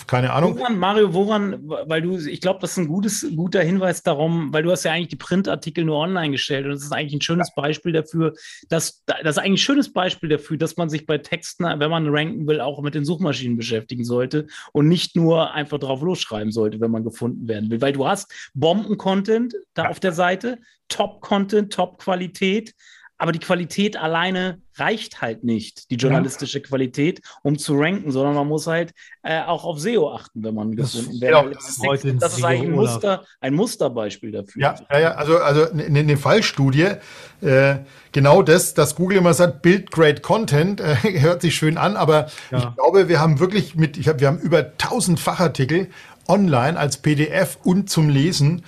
keine 0.08 0.32
Ahnung. 0.32 0.58
Woran, 0.58 0.80
Mario, 0.80 1.14
woran, 1.14 1.60
weil 1.68 2.02
du, 2.02 2.18
ich 2.18 2.42
glaube, 2.42 2.60
das 2.62 2.72
ist 2.72 2.78
ein 2.78 2.88
gutes, 2.88 3.28
guter 3.36 3.62
Hinweis 3.62 4.02
darum, 4.02 4.54
weil 4.54 4.64
du 4.64 4.72
hast 4.72 4.86
ja 4.86 4.94
eigentlich 4.94 5.10
die 5.10 5.18
Printartikel 5.18 5.84
nur 5.84 5.98
online 5.98 6.32
gestellt 6.32 6.66
und 6.66 6.72
das 6.72 6.84
ist 6.84 6.94
eigentlich 6.94 7.16
ein 7.16 7.22
schönes 7.22 7.54
Beispiel 7.54 7.92
dafür, 7.92 8.34
dass, 8.70 9.04
das 9.06 9.20
ist 9.24 9.38
eigentlich 9.38 9.52
ein 9.52 9.58
schönes 9.58 9.92
Beispiel 9.92 10.30
dafür, 10.30 10.58
dass 10.58 10.78
man 10.78 10.90
sich 10.90 11.06
bei 11.06 11.18
Texten, 11.18 11.66
wenn 11.66 11.92
man 11.92 12.08
ranken 12.08 12.48
will, 12.48 12.62
auch 12.62 12.82
mit 12.82 12.96
den 12.96 13.06
Suchmaschinen 13.06 13.58
beschäftigen 13.58 14.06
sollte 14.06 14.48
und 14.72 14.88
nicht 14.88 15.16
nur 15.16 15.54
einfach 15.54 15.80
drauf 15.80 16.02
losschreiben 16.02 16.52
sollte, 16.52 16.80
wenn 16.80 16.92
man 16.92 17.04
gefunden 17.04 17.48
werden 17.48 17.70
will, 17.70 17.82
weil 17.82 17.94
du 17.94 18.08
hast 18.08 18.34
Bomben-Content 18.54 19.56
da 19.74 19.90
auf 19.90 20.00
der 20.00 20.14
Seite, 20.14 20.60
Top-Content, 20.92 21.74
Top-Qualität, 21.74 22.76
aber 23.22 23.32
die 23.32 23.40
Qualität 23.40 23.98
alleine 23.98 24.60
reicht 24.78 25.22
halt 25.22 25.44
nicht, 25.44 25.92
die 25.92 25.96
journalistische 25.96 26.58
ja. 26.58 26.66
Qualität, 26.66 27.22
um 27.44 27.56
zu 27.56 27.76
ranken, 27.78 28.10
sondern 28.12 28.34
man 28.34 28.48
muss 28.48 28.66
halt 28.66 28.94
äh, 29.22 29.44
auch 29.44 29.64
auf 29.64 29.80
SEO 29.80 30.12
achten, 30.12 30.44
wenn 30.44 30.56
man 30.56 30.76
gefunden 30.76 31.22
wird. 31.22 31.32
Ja, 31.32 31.44
das, 31.44 31.70
ist, 31.70 31.84
das 32.20 32.38
ist 32.40 32.44
eigentlich 32.44 32.70
ein, 32.70 32.72
Muster, 32.72 33.24
ein 33.40 33.54
Musterbeispiel 33.54 34.32
dafür. 34.32 34.60
Ja, 34.60 34.76
ja, 34.92 35.00
ja 35.00 35.12
also, 35.12 35.38
also 35.38 35.70
eine, 35.70 36.00
eine 36.00 36.18
Fallstudie, 36.18 36.94
äh, 37.42 37.76
genau 38.12 38.42
das, 38.42 38.74
dass 38.74 38.96
Google 38.96 39.20
immer 39.20 39.36
sagt, 39.36 39.62
Build 39.62 39.92
Great 39.92 40.24
Content, 40.24 40.82
äh, 40.82 40.96
hört 41.22 41.44
sich 41.44 41.54
schön 41.54 41.78
an, 41.78 41.98
aber 41.98 42.28
ja. 42.50 42.58
ich 42.58 42.76
glaube, 42.76 43.08
wir 43.08 43.20
haben 43.20 43.40
wirklich 43.40 43.76
mit, 43.76 43.98
ich 43.98 44.08
hab, 44.08 44.20
wir 44.20 44.26
haben 44.26 44.40
über 44.40 44.58
1000 44.60 45.20
Fachartikel 45.20 45.90
online 46.28 46.80
als 46.80 46.98
PDF 46.98 47.60
und 47.64 47.88
zum 47.88 48.10
Lesen. 48.10 48.64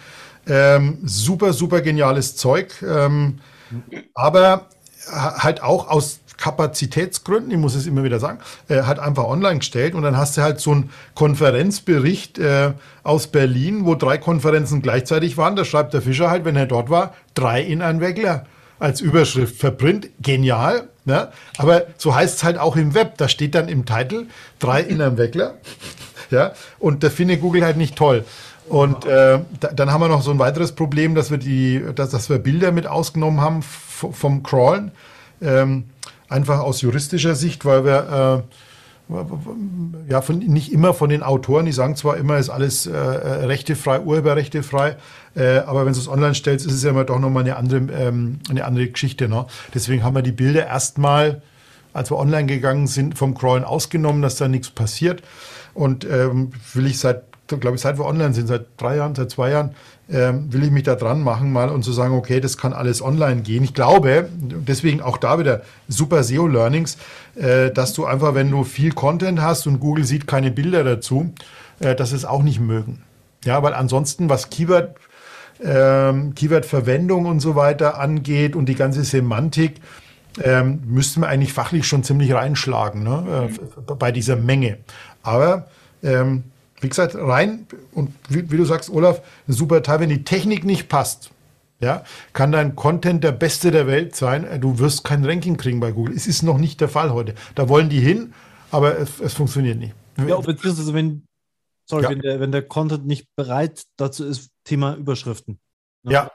Ähm, 0.48 1.00
super, 1.04 1.54
super 1.54 1.82
geniales 1.82 2.36
Zeug. 2.36 2.82
Ähm, 2.82 3.40
aber 4.14 4.68
halt 5.12 5.62
auch 5.62 5.90
aus 5.90 6.20
Kapazitätsgründen, 6.38 7.52
ich 7.52 7.58
muss 7.58 7.76
es 7.76 7.88
immer 7.88 8.04
wieder 8.04 8.20
sagen, 8.20 8.40
äh, 8.68 8.82
hat 8.82 9.00
einfach 9.00 9.24
online 9.24 9.60
gestellt 9.60 9.96
und 9.96 10.04
dann 10.04 10.18
hast 10.18 10.36
du 10.36 10.42
halt 10.42 10.60
so 10.60 10.72
einen 10.72 10.90
Konferenzbericht 11.16 12.38
äh, 12.40 12.74
aus 13.04 13.28
Berlin, 13.28 13.86
wo 13.86 13.96
drei 13.96 14.18
Konferenzen 14.18 14.82
gleichzeitig 14.82 15.38
waren. 15.38 15.56
Da 15.56 15.64
schreibt 15.64 15.94
der 15.94 16.02
Fischer 16.02 16.30
halt, 16.30 16.44
wenn 16.44 16.56
er 16.56 16.66
dort 16.66 16.90
war, 16.90 17.14
drei 17.34 17.62
in 17.62 17.82
ein 17.82 18.02
Weckler 18.02 18.46
als 18.80 19.00
Überschrift 19.00 19.58
verprint. 19.58 20.10
Genial. 20.22 20.90
Ne? 21.06 21.30
Aber 21.58 21.84
so 21.98 22.14
heißt 22.14 22.38
es 22.38 22.44
halt 22.44 22.58
auch 22.58 22.76
im 22.76 22.94
Web. 22.94 23.18
Da 23.18 23.30
steht 23.30 23.56
dann 23.56 23.70
im 23.70 23.86
Titel 23.86 24.26
drei 24.60 24.82
in 24.82 25.02
einem 25.02 25.18
Weckler. 25.18 25.56
ja? 26.30 26.54
Und 26.80 27.04
das 27.04 27.14
findet 27.14 27.40
Google 27.42 27.64
halt 27.64 27.78
nicht 27.78 27.96
toll. 27.96 28.26
Und 28.70 29.06
äh, 29.06 29.40
da, 29.60 29.68
dann 29.70 29.92
haben 29.92 30.02
wir 30.02 30.08
noch 30.08 30.22
so 30.22 30.32
ein 30.32 30.40
weiteres 30.40 30.72
Problem, 30.72 31.16
dass 31.16 31.32
wir 31.32 31.38
die, 31.38 31.84
dass, 31.96 32.12
dass 32.12 32.30
wir 32.30 32.40
Bilder 32.40 32.72
mit 32.72 32.88
ausgenommen 32.88 33.42
haben 33.42 33.62
vom 33.62 34.44
Crawlen. 34.44 34.92
Ähm, 35.42 35.86
einfach 36.30 36.60
aus 36.60 36.82
juristischer 36.82 37.36
Sicht, 37.36 37.66
weil 37.66 37.86
wir 37.86 38.44
äh, 39.10 40.10
ja 40.10 40.22
von, 40.22 40.40
nicht 40.40 40.72
immer 40.72 40.94
von 40.94 41.10
den 41.10 41.24
Autoren, 41.24 41.66
die 41.66 41.72
sagen 41.72 41.96
zwar 41.96 42.18
immer, 42.18 42.38
ist 42.38 42.50
alles 42.50 42.88
äh, 42.88 42.92
äh 42.92 43.46
rechtefrei, 43.46 44.00
urheberrechtefrei, 44.00 44.96
äh, 45.36 45.58
aber 45.60 45.86
wenn 45.86 45.94
du 45.94 46.00
es 46.00 46.08
online 46.08 46.34
stellst, 46.34 46.66
ist 46.66 46.74
es 46.74 46.84
ja 46.84 46.92
immer 46.92 47.04
doch 47.04 47.20
nochmal 47.20 47.44
eine 47.44 47.58
andere, 47.58 47.82
ähm, 47.94 48.40
eine 48.50 48.66
andere 48.66 48.88
Geschichte. 48.88 49.28
Ne? 49.28 49.46
Deswegen 49.74 50.04
haben 50.04 50.16
wir 50.16 50.22
die 50.22 50.32
Bilder 50.32 50.66
erstmal, 50.66 51.42
als 51.92 52.10
wir 52.10 52.18
online 52.18 52.48
gegangen 52.48 52.88
sind, 52.88 53.18
vom 53.18 53.36
Crawlen 53.36 53.64
ausgenommen, 53.64 54.22
dass 54.22 54.38
da 54.38 54.48
nichts 54.48 54.70
passiert. 54.70 55.22
Und 55.74 56.06
ähm, 56.06 56.52
will 56.74 56.86
ich 56.86 57.00
seit 57.00 57.24
glaube 57.48 57.76
ich, 57.76 57.82
seit 57.82 57.98
wir 57.98 58.06
online 58.06 58.34
sind, 58.34 58.48
seit 58.48 58.66
drei 58.78 58.98
Jahren, 58.98 59.16
seit 59.16 59.30
zwei 59.30 59.52
Jahren, 59.52 59.72
ähm, 60.10 60.52
will 60.52 60.64
ich 60.64 60.72
mich 60.72 60.84
da 60.84 60.96
dran 60.96 61.22
machen 61.22 61.52
mal 61.52 61.70
und 61.70 61.84
zu 61.84 61.92
so 61.92 62.02
sagen, 62.02 62.16
okay, 62.16 62.40
das 62.40 62.58
kann 62.58 62.74
alles 62.74 63.02
online 63.02 63.42
gehen. 63.42 63.64
Ich 63.64 63.74
glaube, 63.74 64.30
deswegen 64.32 65.02
auch 65.02 65.18
da 65.18 65.40
wieder 65.40 65.62
super 65.88 66.24
SEO-Learnings, 66.24 66.98
äh, 67.36 67.72
dass 67.72 67.94
du 67.94 68.06
einfach, 68.06 68.36
wenn 68.36 68.52
du 68.52 68.64
viel 68.64 68.92
Content 68.92 69.42
hast 69.42 69.68
und 69.68 69.80
Google 69.80 70.04
sieht 70.04 70.28
keine 70.28 70.52
Bilder 70.52 70.84
dazu, 70.84 71.34
äh, 71.80 71.96
dass 71.96 72.12
es 72.12 72.26
auch 72.26 72.44
nicht 72.44 72.60
mögen. 72.60 73.02
Ja, 73.46 73.62
weil 73.64 73.74
ansonsten, 73.74 74.30
was 74.30 74.50
Keyword, 74.50 74.96
ähm, 75.62 76.34
Keyword-Verwendung 76.36 77.26
und 77.26 77.40
so 77.40 77.56
weiter 77.56 78.00
angeht 78.00 78.56
und 78.56 78.68
die 78.68 78.76
ganze 78.76 79.04
Semantik, 79.04 79.82
ähm, 80.42 80.82
müssten 80.86 81.22
wir 81.22 81.28
eigentlich 81.28 81.54
fachlich 81.54 81.86
schon 81.86 82.04
ziemlich 82.04 82.34
reinschlagen 82.34 83.04
ne, 83.04 83.50
äh, 83.50 83.94
bei 83.94 84.12
dieser 84.12 84.36
Menge. 84.36 84.78
Aber 85.22 85.68
ähm, 86.02 86.44
wie 86.84 86.90
gesagt, 86.90 87.16
rein 87.16 87.66
und 87.94 88.12
wie, 88.30 88.52
wie, 88.52 88.58
du 88.58 88.66
sagst, 88.66 88.90
Olaf, 88.90 89.22
ein 89.48 89.54
super 89.54 89.82
Teil, 89.82 90.02
wenn 90.02 90.10
die 90.10 90.24
Technik 90.24 90.66
nicht 90.66 90.90
passt, 90.90 91.32
ja, 91.80 92.04
kann 92.34 92.52
dein 92.52 92.76
Content 92.76 93.24
der 93.24 93.32
beste 93.32 93.72
der 93.72 93.88
Welt 93.88 94.16
sein. 94.16 94.62
Du 94.62 94.80
wirst 94.80 95.04
kein 95.04 95.26
Ranking 95.26 95.58
kriegen 95.58 95.80
bei 95.80 95.92
Google. 95.92 96.16
Es 96.16 96.28
ist 96.28 96.44
noch 96.44 96.58
nicht 96.58 96.80
der 96.80 96.90
Fall 96.90 97.12
heute. 97.12 97.36
Da 97.56 97.68
wollen 97.68 97.90
die 97.90 98.00
hin, 98.00 98.34
aber 98.72 98.98
es, 99.00 99.20
es 99.20 99.34
funktioniert 99.34 99.80
nicht. 99.80 99.94
Ja, 100.28 100.40
beziehungsweise 100.40 100.94
wenn, 100.94 101.24
sorry, 101.86 102.04
ja. 102.04 102.10
wenn, 102.10 102.22
der, 102.22 102.40
wenn 102.40 102.52
der 102.52 102.62
Content 102.62 103.06
nicht 103.06 103.28
bereit 103.36 103.84
dazu 103.98 104.26
ist, 104.26 104.50
Thema 104.64 104.96
Überschriften. 104.96 105.60
Ne? 106.04 106.14
Ja, 106.14 106.32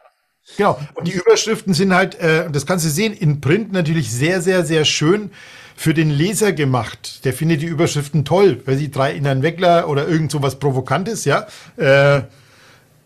Genau. 0.57 0.80
Und 0.94 1.07
die 1.07 1.12
Überschriften 1.12 1.74
sind 1.74 1.94
halt, 1.94 2.14
äh, 2.16 2.51
das 2.51 2.64
kannst 2.64 2.84
du 2.84 2.88
sehen, 2.88 3.12
in 3.12 3.40
Print 3.40 3.72
natürlich 3.72 4.11
sehr, 4.11 4.40
sehr, 4.40 4.64
sehr 4.64 4.84
schön 4.84 5.30
für 5.79 5.95
den 5.95 6.11
Leser 6.11 6.53
gemacht. 6.53 7.24
Der 7.24 7.33
findet 7.33 7.62
die 7.62 7.66
Überschriften 7.66 8.24
toll, 8.24 8.61
weil 8.66 8.76
sie 8.76 8.91
drei 8.91 9.12
in 9.12 9.24
einen 9.29 9.45
Weckler 9.45 9.89
oder 9.89 10.09
irgend 10.09 10.33
so 10.33 10.43
was 10.43 10.59
Provokantes, 10.59 11.24
ja. 11.24 11.47
Äh, 11.76 12.22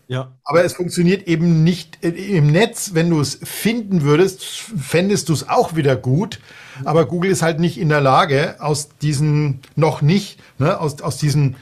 Ja. 0.07 0.33
Aber 0.43 0.65
es 0.65 0.73
funktioniert 0.73 1.27
eben 1.27 1.63
nicht 1.63 1.99
im 2.03 2.47
Netz. 2.47 2.91
Wenn 2.93 3.09
du 3.11 3.21
es 3.21 3.39
finden 3.43 4.01
würdest, 4.01 4.43
fändest 4.43 5.29
du 5.29 5.33
es 5.33 5.47
auch 5.47 5.75
wieder 5.75 5.95
gut. 5.95 6.39
Aber 6.83 7.05
Google 7.05 7.31
ist 7.31 7.43
halt 7.43 7.59
nicht 7.59 7.77
in 7.77 7.89
der 7.89 8.01
Lage, 8.01 8.55
aus 8.59 8.89
diesen, 9.01 9.59
noch 9.75 10.01
nicht, 10.01 10.39
ne, 10.57 10.79
aus, 10.79 11.01
aus 11.01 11.17
diesen, 11.17 11.55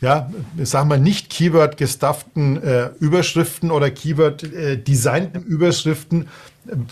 ja, 0.00 0.30
sagen 0.62 0.88
wir 0.88 0.98
nicht 0.98 1.28
Keyword-gestufften 1.30 2.62
äh, 2.62 2.90
Überschriften 3.00 3.70
oder 3.70 3.90
Keyword-designten 3.90 5.42
äh, 5.42 5.46
Überschriften 5.46 6.22
äh, 6.22 6.26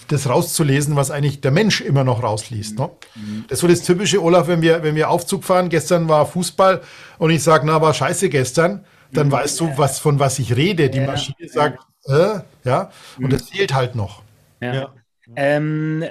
das 0.08 0.28
rauszulesen, 0.28 0.96
was 0.96 1.10
eigentlich 1.10 1.40
der 1.40 1.50
Mensch 1.50 1.80
immer 1.80 2.04
noch 2.04 2.22
rausliest. 2.22 2.78
Ne? 2.78 2.90
Mhm. 3.14 3.44
Das 3.48 3.58
ist 3.58 3.60
so 3.60 3.68
das 3.68 3.82
typische, 3.82 4.22
Olaf, 4.22 4.48
wenn 4.48 4.62
wir, 4.62 4.82
wenn 4.82 4.94
wir 4.94 5.10
Aufzug 5.10 5.44
fahren, 5.44 5.68
gestern 5.68 6.08
war 6.08 6.26
Fußball 6.26 6.80
und 7.18 7.30
ich 7.30 7.42
sage, 7.42 7.66
na, 7.66 7.80
war 7.80 7.94
scheiße 7.94 8.28
gestern 8.28 8.84
dann 9.12 9.30
weißt 9.30 9.60
du, 9.60 9.78
was, 9.78 9.98
von 9.98 10.18
was 10.18 10.38
ich 10.38 10.54
rede. 10.56 10.90
Die 10.90 11.00
Maschine 11.00 11.48
sagt, 11.48 11.82
äh, 12.04 12.40
ja, 12.64 12.90
und 13.18 13.32
das 13.32 13.50
fehlt 13.50 13.74
halt 13.74 13.94
noch. 13.94 14.22
Ja. 14.60 14.74
ja. 14.74 14.94
Ähm, 15.34 16.04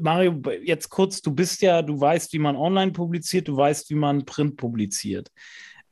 Mario, 0.00 0.42
jetzt 0.64 0.88
kurz, 0.88 1.22
du 1.22 1.32
bist 1.32 1.62
ja, 1.62 1.80
du 1.80 2.00
weißt, 2.00 2.32
wie 2.32 2.40
man 2.40 2.56
online 2.56 2.90
publiziert, 2.90 3.46
du 3.46 3.56
weißt, 3.56 3.88
wie 3.90 3.94
man 3.94 4.24
Print 4.24 4.56
publiziert. 4.56 5.30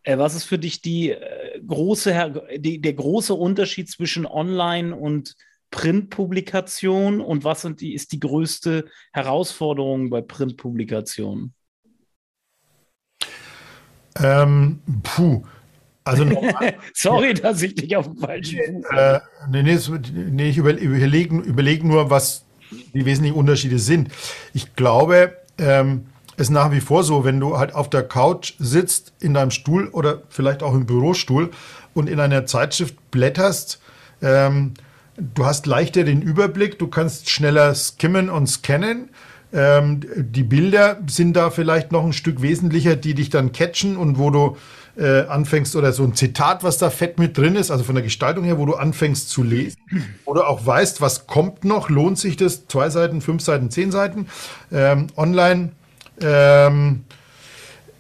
Äh, 0.03 0.19
was 0.19 0.35
ist 0.35 0.45
für 0.45 0.59
dich 0.59 0.81
die, 0.81 1.11
äh, 1.11 1.61
große, 1.65 2.59
die, 2.59 2.81
der 2.81 2.95
große 2.95 3.35
Unterschied 3.35 3.89
zwischen 3.89 4.27
Online 4.27 4.97
und 4.97 5.37
Printpublikation 5.77 7.21
und 7.21 7.45
was 7.45 7.61
sind 7.61 7.83
die, 7.83 7.93
ist 7.93 8.13
die 8.13 8.19
größte 8.19 8.87
Herausforderung 9.13 10.09
bei 10.09 10.23
Printpublikationen? 10.23 11.53
Ähm, 14.19 14.81
puh, 15.03 15.45
also 16.03 16.25
Sorry, 16.95 17.35
dass 17.35 17.61
ich 17.61 17.75
dich 17.75 17.95
auf 17.95 18.07
den 18.07 18.17
falschen 18.17 18.85
äh, 18.85 19.21
nee, 19.51 19.63
nee, 19.63 19.79
nee, 20.31 20.49
ich 20.49 20.57
überlege 20.57 21.37
überleg 21.37 21.85
nur, 21.85 22.09
was 22.09 22.47
die 22.95 23.05
wesentlichen 23.05 23.37
Unterschiede 23.37 23.79
sind. 23.79 24.09
Ich 24.55 24.77
glaube, 24.77 25.37
ähm, 25.59 26.07
es 26.37 26.45
ist 26.45 26.51
nach 26.51 26.73
wie 26.73 26.81
vor 26.81 27.05
so, 27.05 27.23
wenn 27.27 27.39
du 27.39 27.59
halt 27.59 27.75
auf 27.75 27.91
der 27.91 28.03
Couch 28.03 28.55
sitzt, 28.59 29.13
in 29.21 29.35
deinem 29.35 29.51
Stuhl 29.51 29.89
oder 29.89 30.23
vielleicht 30.31 30.63
auch 30.63 30.73
im 30.73 30.87
Bürostuhl 30.87 31.51
und 31.93 32.09
in 32.09 32.19
einer 32.19 32.47
Zeitschrift 32.47 33.11
blätterst, 33.11 33.79
ähm, 34.23 34.73
du 35.19 35.47
hast 35.47 35.67
leichter 35.67 36.05
den 36.05 36.23
Überblick, 36.23 36.79
du 36.79 36.89
kannst 36.89 37.31
schneller 37.31 37.75
skimmen 37.75 38.31
und 38.31 38.47
scannen. 38.47 39.11
Ähm, 39.53 40.01
die 40.17 40.43
Bilder 40.43 40.99
sind 41.07 41.35
da 41.35 41.51
vielleicht 41.51 41.93
noch 41.93 42.05
ein 42.05 42.13
Stück 42.13 42.43
wesentlicher, 42.43 42.97
die 42.97 43.15
dich 43.15 43.31
dann 43.31 43.53
catchen 43.53 43.97
und 43.97 44.19
wo 44.19 44.31
du 44.31 44.57
äh, 44.97 45.27
anfängst 45.27 45.77
oder 45.77 45.93
so 45.93 46.05
ein 46.05 46.15
Zitat, 46.15 46.65
was 46.65 46.79
da 46.79 46.91
fett 46.91 47.19
mit 47.19 47.37
drin 47.37 47.55
ist, 47.55 47.71
also 47.71 47.85
von 47.85 47.95
der 47.95 48.03
Gestaltung 48.03 48.45
her, 48.45 48.59
wo 48.59 48.67
du 48.67 48.75
anfängst 48.75 49.29
zu 49.29 49.43
lesen 49.43 49.79
oder 50.25 50.49
auch 50.49 50.67
weißt, 50.67 51.01
was 51.01 51.27
kommt 51.27 51.65
noch, 51.65 51.89
lohnt 51.89 52.19
sich 52.19 52.37
das, 52.37 52.67
zwei 52.67 52.91
Seiten, 52.91 53.21
fünf 53.21 53.43
Seiten, 53.43 53.71
zehn 53.71 53.93
Seiten. 53.93 54.27
Ähm, 54.73 55.09
online 55.17 55.73
ähm, 56.21 57.05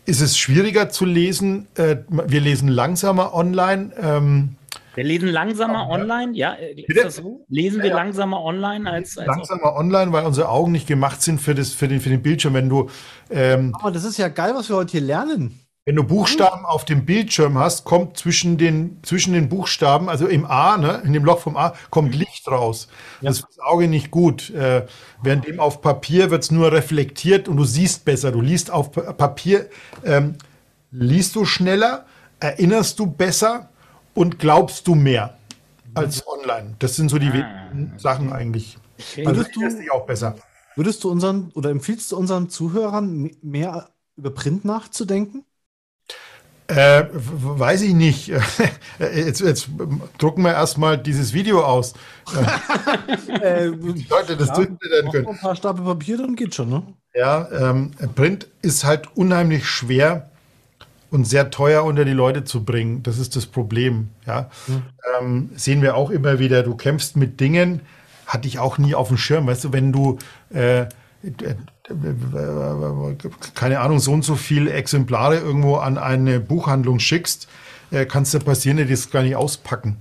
ist 0.04 0.20
es 0.20 0.38
schwieriger 0.38 0.88
zu 0.88 1.04
lesen. 1.04 1.66
Äh, 1.74 1.96
wir 2.08 2.40
lesen 2.40 2.68
langsamer 2.68 3.34
online. 3.34 4.56
Wir 4.96 5.04
lesen 5.04 5.28
langsamer 5.28 5.88
online, 5.90 6.32
ja? 6.34 6.54
Ist 6.54 7.04
das 7.04 7.16
so? 7.16 7.44
Lesen 7.48 7.82
wir 7.82 7.90
ja, 7.90 7.96
langsamer 7.96 8.42
online 8.42 8.90
als, 8.90 9.18
als 9.18 9.26
langsamer 9.26 9.76
online, 9.76 10.10
weil 10.10 10.24
unsere 10.24 10.48
Augen 10.48 10.72
nicht 10.72 10.86
gemacht 10.86 11.20
sind 11.20 11.38
für 11.38 11.54
das 11.54 11.72
für 11.72 11.86
den 11.86 12.00
für 12.00 12.08
den 12.08 12.22
Bildschirm. 12.22 12.54
Wenn 12.54 12.70
du 12.70 12.88
ähm, 13.30 13.74
aber 13.78 13.90
das 13.90 14.04
ist 14.04 14.16
ja 14.16 14.28
geil, 14.28 14.52
was 14.54 14.70
wir 14.70 14.76
heute 14.76 14.92
hier 14.92 15.02
lernen. 15.02 15.60
Wenn 15.84 15.94
du 15.94 16.02
Buchstaben 16.02 16.64
auf 16.64 16.84
dem 16.84 17.04
Bildschirm 17.04 17.58
hast, 17.58 17.84
kommt 17.84 18.16
zwischen 18.16 18.58
den, 18.58 18.98
zwischen 19.04 19.34
den 19.34 19.48
Buchstaben, 19.48 20.08
also 20.08 20.26
im 20.26 20.44
A, 20.44 20.76
ne, 20.76 21.00
in 21.04 21.12
dem 21.12 21.24
Loch 21.24 21.38
vom 21.38 21.56
A, 21.56 21.74
kommt 21.90 22.12
Licht 22.12 22.48
raus. 22.48 22.88
Ja. 23.20 23.28
Das 23.28 23.38
ist 23.38 23.44
fürs 23.44 23.60
Auge 23.60 23.86
nicht 23.86 24.10
gut. 24.10 24.50
Äh, 24.50 24.86
während 25.22 25.46
dem 25.46 25.60
auf 25.60 25.82
Papier 25.82 26.32
wird 26.32 26.42
es 26.42 26.50
nur 26.50 26.72
reflektiert 26.72 27.46
und 27.46 27.56
du 27.56 27.62
siehst 27.62 28.04
besser. 28.04 28.32
Du 28.32 28.40
liest 28.40 28.72
auf 28.72 28.90
Papier, 28.90 29.68
ähm, 30.04 30.34
liest 30.90 31.36
du 31.36 31.44
schneller, 31.44 32.04
erinnerst 32.40 32.98
du 32.98 33.06
besser 33.06 33.68
und 34.16 34.38
glaubst 34.40 34.88
du 34.88 34.96
mehr 34.96 35.36
als 35.94 36.26
online. 36.26 36.74
Das 36.78 36.96
sind 36.96 37.08
so 37.08 37.18
die 37.18 37.28
ah. 37.28 37.70
Sachen 37.96 38.32
eigentlich. 38.32 38.78
Also 39.24 39.44
würdest 39.44 39.56
du 39.56 39.92
auch 39.92 40.06
besser. 40.06 40.36
Würdest 40.74 41.04
du 41.04 41.10
unseren 41.10 41.50
oder 41.54 41.70
empfiehlst 41.70 42.12
du 42.12 42.16
unseren 42.16 42.50
Zuhörern 42.50 43.30
mehr 43.42 43.88
über 44.16 44.30
Print 44.30 44.64
nachzudenken? 44.64 45.44
Äh, 46.68 47.04
weiß 47.12 47.82
ich 47.82 47.94
nicht. 47.94 48.32
Jetzt, 48.98 49.40
jetzt 49.40 49.68
drucken 50.18 50.42
wir 50.42 50.52
erstmal 50.52 50.98
dieses 50.98 51.32
Video 51.32 51.62
aus. 51.62 51.92
äh, 53.40 53.66
Leute, 53.66 54.36
das 54.36 54.48
ja, 54.48 54.54
durchblättern 54.54 55.12
können. 55.12 55.28
Ein 55.28 55.38
paar 55.38 55.54
Stapel 55.54 55.84
Papier, 55.84 56.16
dann 56.16 56.34
geht 56.34 56.54
schon, 56.54 56.70
ne? 56.70 56.82
Ja, 57.14 57.46
ähm, 57.52 57.90
Print 58.14 58.48
ist 58.62 58.84
halt 58.84 59.16
unheimlich 59.16 59.66
schwer 59.66 60.30
und 61.10 61.26
sehr 61.26 61.50
teuer 61.50 61.84
unter 61.84 62.04
die 62.04 62.12
Leute 62.12 62.44
zu 62.44 62.64
bringen. 62.64 63.02
Das 63.02 63.18
ist 63.18 63.36
das 63.36 63.46
Problem. 63.46 64.08
Ja, 64.26 64.50
hm. 64.66 64.82
ähm, 65.20 65.50
sehen 65.54 65.82
wir 65.82 65.96
auch 65.96 66.10
immer 66.10 66.38
wieder. 66.38 66.62
Du 66.62 66.74
kämpfst 66.74 67.16
mit 67.16 67.40
Dingen, 67.40 67.80
hatte 68.26 68.48
ich 68.48 68.58
auch 68.58 68.78
nie 68.78 68.94
auf 68.94 69.08
dem 69.08 69.16
Schirm. 69.16 69.46
Weißt 69.46 69.64
du, 69.64 69.72
wenn 69.72 69.92
du 69.92 70.18
äh, 70.50 70.86
keine 73.54 73.80
Ahnung, 73.80 73.98
so 73.98 74.12
und 74.12 74.24
so 74.24 74.34
viele 74.34 74.72
Exemplare 74.72 75.36
irgendwo 75.36 75.76
an 75.76 75.98
eine 75.98 76.40
Buchhandlung 76.40 76.98
schickst, 76.98 77.48
äh, 77.90 78.04
kann 78.06 78.24
es 78.24 78.32
da 78.32 78.38
passieren, 78.38 78.76
die 78.76 78.86
das 78.86 79.10
gar 79.10 79.22
nicht 79.22 79.36
auspacken. 79.36 79.98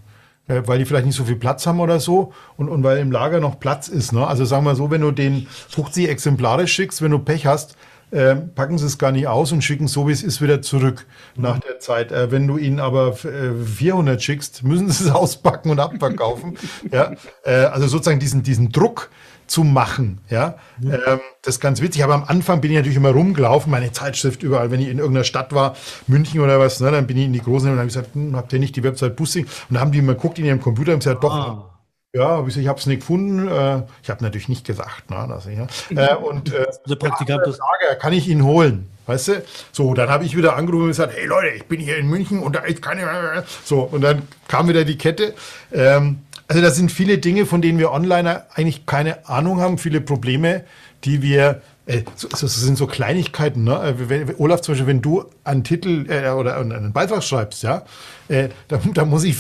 Äh, 0.48 0.62
weil 0.66 0.78
die 0.78 0.86
vielleicht 0.86 1.08
nicht 1.08 1.16
so 1.16 1.26
viel 1.26 1.38
Platz 1.38 1.66
haben 1.66 1.80
oder 1.80 2.00
so 2.00 2.34
und, 2.58 2.70
und 2.70 2.84
weil 2.84 3.00
im 3.00 3.12
Lager 3.12 3.40
noch 3.40 3.60
Platz 3.60 3.88
ist. 3.88 4.14
Ne? 4.14 4.26
Also 4.28 4.46
sagen 4.46 4.66
wir 4.66 4.76
so, 4.76 4.92
wenn 4.92 5.02
du 5.02 5.12
den 5.12 5.48
50 5.70 6.08
Exemplare 6.08 6.68
schickst, 6.68 7.02
wenn 7.02 7.12
du 7.12 7.20
Pech 7.20 7.48
hast, 7.48 7.76
äh, 8.12 8.36
packen 8.36 8.78
sie 8.78 8.86
es 8.86 8.98
gar 8.98 9.12
nicht 9.12 9.28
aus 9.28 9.52
und 9.52 9.64
schicken 9.64 9.88
so, 9.88 10.08
wie 10.08 10.12
es 10.12 10.24
ist, 10.24 10.42
wieder 10.42 10.62
zurück 10.62 11.06
mhm. 11.36 11.44
nach 11.44 11.60
der 11.60 11.80
Zeit. 11.80 12.12
Äh, 12.12 12.32
wenn 12.32 12.48
du 12.48 12.58
ihnen 12.58 12.80
aber 12.80 13.18
äh, 13.26 13.54
400 13.54 14.22
schickst, 14.22 14.64
müssen 14.64 14.90
sie 14.90 15.06
es 15.06 15.12
auspacken 15.16 15.70
und 15.70 15.80
abverkaufen. 15.80 16.58
ja? 16.92 17.14
Äh, 17.44 17.66
also 17.66 17.88
sozusagen 17.88 18.20
diesen, 18.20 18.44
diesen 18.44 18.72
Druck, 18.72 19.10
zu 19.48 19.64
machen. 19.64 20.20
Ja, 20.30 20.56
mhm. 20.80 20.92
ähm, 20.92 21.20
das 21.42 21.56
ist 21.56 21.62
ganz 21.62 21.82
witzig. 21.82 22.04
Aber 22.04 22.16
am 22.16 22.24
Anfang 22.24 22.62
bin 22.62 22.72
ich 22.72 22.78
natürlich 22.78 22.98
immer 22.98 23.12
rumgelaufen, 23.12 23.72
meine 23.72 23.92
Zeitschrift 23.92 24.44
überall. 24.44 24.72
Wenn 24.72 24.80
ich 24.80 24.88
in 24.90 24.98
irgendeiner 24.98 25.24
Stadt 25.24 25.54
war, 25.54 25.76
München 26.08 26.42
oder 26.42 26.60
was, 26.60 26.80
ne, 26.80 26.92
dann 26.92 27.08
bin 27.08 27.18
ich 27.18 27.26
in 27.26 27.34
die 27.34 27.42
großen 27.42 27.70
und 27.70 27.78
habe 27.78 27.88
gesagt, 27.88 28.16
hm, 28.16 28.36
habt 28.36 28.52
ihr 28.54 28.60
nicht 28.60 28.76
die 28.76 28.84
Website 28.84 29.16
Busing? 29.16 29.46
Und 29.46 29.76
dann 29.76 29.82
haben 29.82 29.92
die 29.92 30.02
mal 30.02 30.16
geguckt 30.16 30.40
in 30.40 30.46
ihrem 30.46 30.62
Computer 30.62 30.94
und 30.94 31.00
gesagt, 31.00 31.24
doch. 31.24 31.34
Ah. 31.34 31.72
Ja, 32.16 32.46
ich 32.48 32.68
habe 32.68 32.80
es 32.80 32.86
nicht 32.86 33.02
gefunden. 33.02 33.50
Äh, 33.50 33.82
ich 34.02 34.10
habe 34.10 34.24
natürlich 34.24 34.48
nicht 34.48 34.66
gesagt, 34.66 35.10
ne, 35.10 35.26
dass 35.28 35.48
ich, 35.48 35.58
ja. 35.58 36.14
äh, 36.14 36.16
und 36.16 36.54
äh, 36.54 36.66
der 36.88 36.96
Praktikant 36.96 37.42
ja, 37.46 37.96
kann 37.96 38.14
ich 38.14 38.30
ihn 38.30 38.42
holen? 38.42 38.90
Weißt 39.06 39.28
du? 39.28 39.44
So, 39.74 39.94
dann 39.94 40.10
habe 40.10 40.24
ich 40.24 40.36
wieder 40.36 40.56
angerufen 40.56 40.84
und 40.84 40.88
gesagt, 40.90 41.14
hey 41.14 41.28
Leute, 41.28 41.50
ich 41.50 41.66
bin 41.66 41.82
hier 41.82 41.98
in 41.98 42.08
München 42.08 42.40
und 42.40 42.56
da 42.56 42.62
ist 42.62 42.82
keine. 42.82 43.44
So, 43.66 43.82
und 43.82 44.00
dann 44.00 44.22
kam 44.48 44.70
wieder 44.70 44.86
die 44.86 44.98
Kette. 44.98 45.34
Ähm, 45.74 46.20
also 46.48 46.62
das 46.62 46.78
sind 46.78 46.90
viele 46.90 47.18
Dinge, 47.18 47.46
von 47.46 47.62
denen 47.62 47.80
wir 47.80 47.92
Onliner 47.92 48.46
eigentlich 48.54 48.86
keine 48.86 49.28
Ahnung 49.28 49.60
haben, 49.60 49.78
viele 49.78 50.00
Probleme, 50.00 50.64
die 51.04 51.22
wir 51.22 51.62
äh, 51.86 52.04
so, 52.16 52.30
das 52.30 52.42
sind 52.42 52.78
so 52.78 52.88
Kleinigkeiten, 52.88 53.66
ne? 53.66 53.96
Äh, 54.00 54.10
wenn, 54.10 54.36
Olaf, 54.38 54.62
zum 54.62 54.72
Beispiel, 54.72 54.88
wenn 54.88 55.02
du 55.02 55.26
einen 55.44 55.66
Titel 55.66 56.06
äh, 56.10 56.30
oder 56.30 56.56
einen 56.56 56.94
Beitrag 56.94 57.24
schreibst, 57.24 57.62
ja, 57.62 57.84
äh, 58.30 58.48
da 58.70 59.06
muss 59.06 59.26
ich 59.26 59.38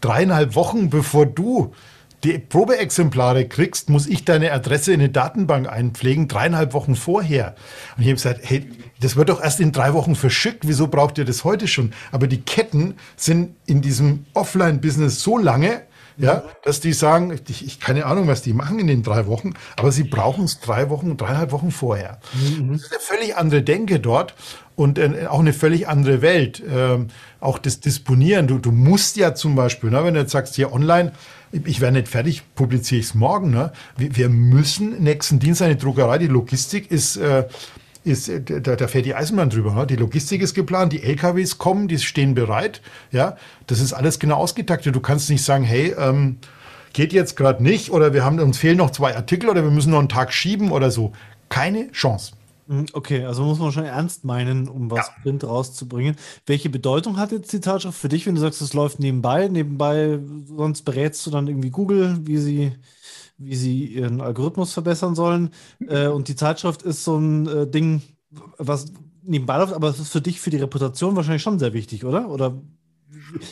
dreieinhalb 0.00 0.54
Wochen, 0.54 0.88
bevor 0.88 1.26
du 1.26 1.74
die 2.24 2.38
Probeexemplare 2.38 3.46
kriegst, 3.46 3.90
muss 3.90 4.06
ich 4.06 4.24
deine 4.24 4.52
Adresse 4.52 4.92
in 4.92 5.00
eine 5.00 5.10
Datenbank 5.10 5.68
einpflegen, 5.68 6.26
dreieinhalb 6.26 6.72
Wochen 6.72 6.96
vorher. 6.96 7.54
Und 7.96 8.02
ich 8.02 8.08
habe 8.08 8.14
gesagt, 8.14 8.40
hey, 8.42 8.66
das 9.00 9.16
wird 9.16 9.28
doch 9.28 9.42
erst 9.42 9.60
in 9.60 9.72
drei 9.72 9.92
Wochen 9.92 10.14
verschickt, 10.14 10.66
wieso 10.66 10.88
braucht 10.88 11.18
ihr 11.18 11.24
das 11.24 11.44
heute 11.44 11.68
schon? 11.68 11.92
Aber 12.12 12.26
die 12.26 12.40
Ketten 12.40 12.94
sind 13.16 13.54
in 13.66 13.82
diesem 13.82 14.24
Offline-Business 14.32 15.22
so 15.22 15.36
lange, 15.36 15.82
ja, 16.16 16.44
dass 16.62 16.80
die 16.80 16.92
sagen, 16.92 17.36
ich, 17.48 17.66
ich 17.66 17.80
keine 17.80 18.06
Ahnung, 18.06 18.28
was 18.28 18.40
die 18.40 18.52
machen 18.52 18.78
in 18.78 18.86
den 18.86 19.02
drei 19.02 19.26
Wochen, 19.26 19.54
aber 19.76 19.90
sie 19.90 20.04
brauchen 20.04 20.44
es 20.44 20.60
drei 20.60 20.88
Wochen, 20.88 21.16
dreieinhalb 21.16 21.50
Wochen 21.50 21.72
vorher. 21.72 22.20
Mhm. 22.34 22.72
Das 22.72 22.82
ist 22.82 22.92
eine 22.92 23.00
völlig 23.00 23.36
andere 23.36 23.62
Denke 23.62 23.98
dort 23.98 24.34
und 24.76 24.98
äh, 24.98 25.26
auch 25.28 25.40
eine 25.40 25.52
völlig 25.52 25.88
andere 25.88 26.22
Welt. 26.22 26.62
Ähm, 26.70 27.08
auch 27.40 27.58
das 27.58 27.80
Disponieren. 27.80 28.46
Du, 28.46 28.58
du 28.58 28.70
musst 28.70 29.16
ja 29.16 29.34
zum 29.34 29.56
Beispiel, 29.56 29.90
ne, 29.90 30.04
wenn 30.04 30.14
du 30.14 30.20
jetzt 30.20 30.32
sagst, 30.32 30.54
hier 30.54 30.72
online, 30.72 31.12
ich 31.64 31.80
wäre 31.80 31.92
nicht 31.92 32.08
fertig, 32.08 32.42
publiziere 32.54 33.00
ich 33.00 33.06
es 33.06 33.14
morgen. 33.14 33.50
Ne? 33.50 33.72
Wir, 33.96 34.16
wir, 34.16 34.28
müssen 34.28 35.02
nächsten 35.02 35.38
Dienstag 35.38 35.66
eine 35.66 35.76
Druckerei, 35.76 36.18
die 36.18 36.26
Logistik 36.26 36.90
ist 36.90 37.16
äh, 37.16 37.44
ist, 38.04 38.28
äh, 38.28 38.40
da, 38.42 38.76
da 38.76 38.86
fährt 38.86 39.06
die 39.06 39.14
Eisenbahn 39.14 39.50
drüber. 39.50 39.74
Ne? 39.74 39.86
Die 39.86 39.96
Logistik 39.96 40.42
ist 40.42 40.54
geplant, 40.54 40.92
die 40.92 41.02
LKWs 41.02 41.58
kommen, 41.58 41.88
die 41.88 41.98
stehen 41.98 42.34
bereit. 42.34 42.80
Ja, 43.10 43.36
das 43.66 43.80
ist 43.80 43.92
alles 43.92 44.18
genau 44.18 44.36
ausgetaktet. 44.36 44.94
Du 44.94 45.00
kannst 45.00 45.30
nicht 45.30 45.44
sagen, 45.44 45.64
hey, 45.64 45.94
ähm, 45.98 46.36
geht 46.92 47.12
jetzt 47.12 47.36
gerade 47.36 47.62
nicht 47.62 47.90
oder 47.90 48.12
wir 48.12 48.24
haben 48.24 48.38
uns 48.38 48.58
fehlen 48.58 48.76
noch 48.76 48.90
zwei 48.90 49.16
Artikel 49.16 49.48
oder 49.48 49.64
wir 49.64 49.70
müssen 49.70 49.90
noch 49.90 49.98
einen 49.98 50.08
Tag 50.08 50.32
schieben 50.32 50.70
oder 50.70 50.90
so. 50.90 51.12
Keine 51.48 51.90
Chance. 51.92 52.32
Hm, 52.66 52.86
okay, 52.92 53.24
also 53.24 53.44
muss 53.44 53.58
man 53.58 53.72
schon 53.72 53.84
ernst 53.84 54.24
meinen, 54.24 54.68
um 54.68 54.90
was 54.90 55.08
ja. 55.08 55.14
Print 55.22 55.44
rauszubringen. 55.44 56.16
Welche 56.46 56.70
Bedeutung 56.70 57.18
hat 57.18 57.32
jetzt 57.32 57.52
die 57.52 57.60
Zeitschrift 57.60 57.98
für 57.98 58.08
dich, 58.08 58.26
wenn 58.26 58.34
du 58.34 58.40
sagst, 58.40 58.62
es 58.62 58.72
läuft 58.74 59.00
nebenbei? 59.00 59.48
Nebenbei, 59.48 60.18
sonst 60.46 60.82
berätst 60.82 61.26
du 61.26 61.30
dann 61.30 61.46
irgendwie 61.48 61.70
Google, 61.70 62.18
wie 62.22 62.38
sie, 62.38 62.72
wie 63.36 63.56
sie 63.56 63.86
ihren 63.86 64.20
Algorithmus 64.20 64.72
verbessern 64.72 65.14
sollen. 65.14 65.50
Äh, 65.86 66.08
und 66.08 66.28
die 66.28 66.36
Zeitschrift 66.36 66.82
ist 66.82 67.04
so 67.04 67.16
ein 67.18 67.46
äh, 67.46 67.66
Ding, 67.66 68.02
was 68.58 68.86
nebenbei 69.22 69.58
läuft, 69.58 69.74
aber 69.74 69.88
es 69.88 70.00
ist 70.00 70.10
für 70.10 70.20
dich, 70.20 70.40
für 70.40 70.50
die 70.50 70.56
Reputation 70.58 71.16
wahrscheinlich 71.16 71.42
schon 71.42 71.58
sehr 71.58 71.72
wichtig, 71.74 72.04
oder? 72.04 72.28
Oder 72.30 72.62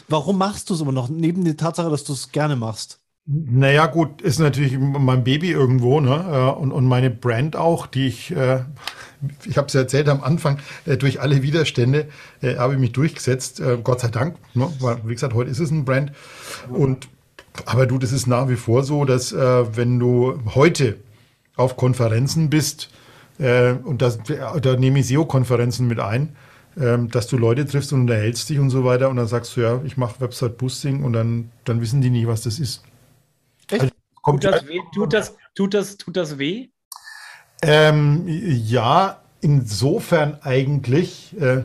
warum 0.09 0.39
machst 0.39 0.71
du 0.71 0.75
es 0.75 0.81
immer 0.81 0.93
noch, 0.93 1.09
neben 1.09 1.45
der 1.45 1.57
Tatsache, 1.57 1.91
dass 1.91 2.05
du 2.05 2.15
es 2.15 2.33
gerne 2.33 2.57
machst? 2.57 3.02
Naja, 3.25 3.87
gut, 3.87 4.21
ist 4.21 4.41
natürlich 4.41 4.77
mein 4.79 5.23
Baby 5.23 5.53
irgendwo, 5.53 6.01
ne? 6.01 6.25
Äh, 6.29 6.61
und, 6.61 6.73
und 6.73 6.87
meine 6.87 7.09
Brand 7.09 7.55
auch, 7.55 7.87
die 7.87 8.09
ich, 8.09 8.35
äh, 8.35 8.65
ich 9.45 9.57
habe 9.57 9.69
es 9.69 9.75
ja 9.75 9.83
erzählt 9.83 10.09
am 10.09 10.23
Anfang, 10.23 10.59
äh, 10.87 10.97
durch 10.97 11.21
alle 11.21 11.43
Widerstände 11.43 12.09
äh, 12.41 12.57
habe 12.57 12.75
ich 12.75 12.81
mich 12.81 12.91
durchgesetzt, 12.93 13.61
äh, 13.61 13.79
Gott 13.83 14.01
sei 14.01 14.09
Dank. 14.09 14.37
Ne? 14.55 14.73
Weil, 14.81 14.99
wie 15.07 15.13
gesagt, 15.13 15.35
heute 15.35 15.51
ist 15.51 15.61
es 15.61 15.71
ein 15.71 15.85
Brand. 15.85 16.13
Und 16.69 17.09
aber 17.67 17.87
du, 17.87 17.99
das 17.99 18.11
ist 18.11 18.27
nach 18.27 18.49
wie 18.49 18.57
vor 18.57 18.83
so, 18.83 19.05
dass 19.05 19.31
äh, 19.33 19.77
wenn 19.77 20.01
du 20.01 20.41
heute 20.55 20.97
auf 21.57 21.77
Konferenzen 21.77 22.51
bist, 22.51 22.91
und 23.39 24.03
das, 24.03 24.21
da 24.61 24.77
nehme 24.77 25.01
ich 25.01 25.09
SEO-Konferenzen 25.09 25.89
mit 25.89 25.99
ein, 25.99 26.37
ähm, 26.81 27.11
dass 27.11 27.27
du 27.27 27.37
Leute 27.37 27.67
triffst 27.67 27.93
und 27.93 28.03
unterhältst 28.03 28.49
dich 28.49 28.59
und 28.59 28.71
so 28.71 28.85
weiter 28.85 29.09
und 29.09 29.17
dann 29.17 29.27
sagst 29.27 29.57
du, 29.57 29.63
ja, 29.63 29.81
ich 29.85 29.97
mache 29.97 30.21
Website-Boosting 30.21 31.03
und 31.03 31.15
dann, 31.15 31.51
dann 31.65 31.81
wissen 31.81 32.03
die 32.03 32.11
nicht, 32.11 32.27
was 32.27 32.43
das 32.43 32.61
ist. 32.61 32.85
Also, 34.23 34.39
tut, 34.39 34.53
das 34.53 34.67
weh? 34.69 34.81
Tut, 34.95 35.13
das, 35.13 35.37
tut, 35.55 35.75
das, 35.75 35.97
tut 35.97 36.17
das 36.17 36.39
weh? 36.39 36.69
Ähm, 37.63 38.25
ja, 38.27 39.23
insofern 39.41 40.39
eigentlich, 40.43 41.37
äh, 41.41 41.65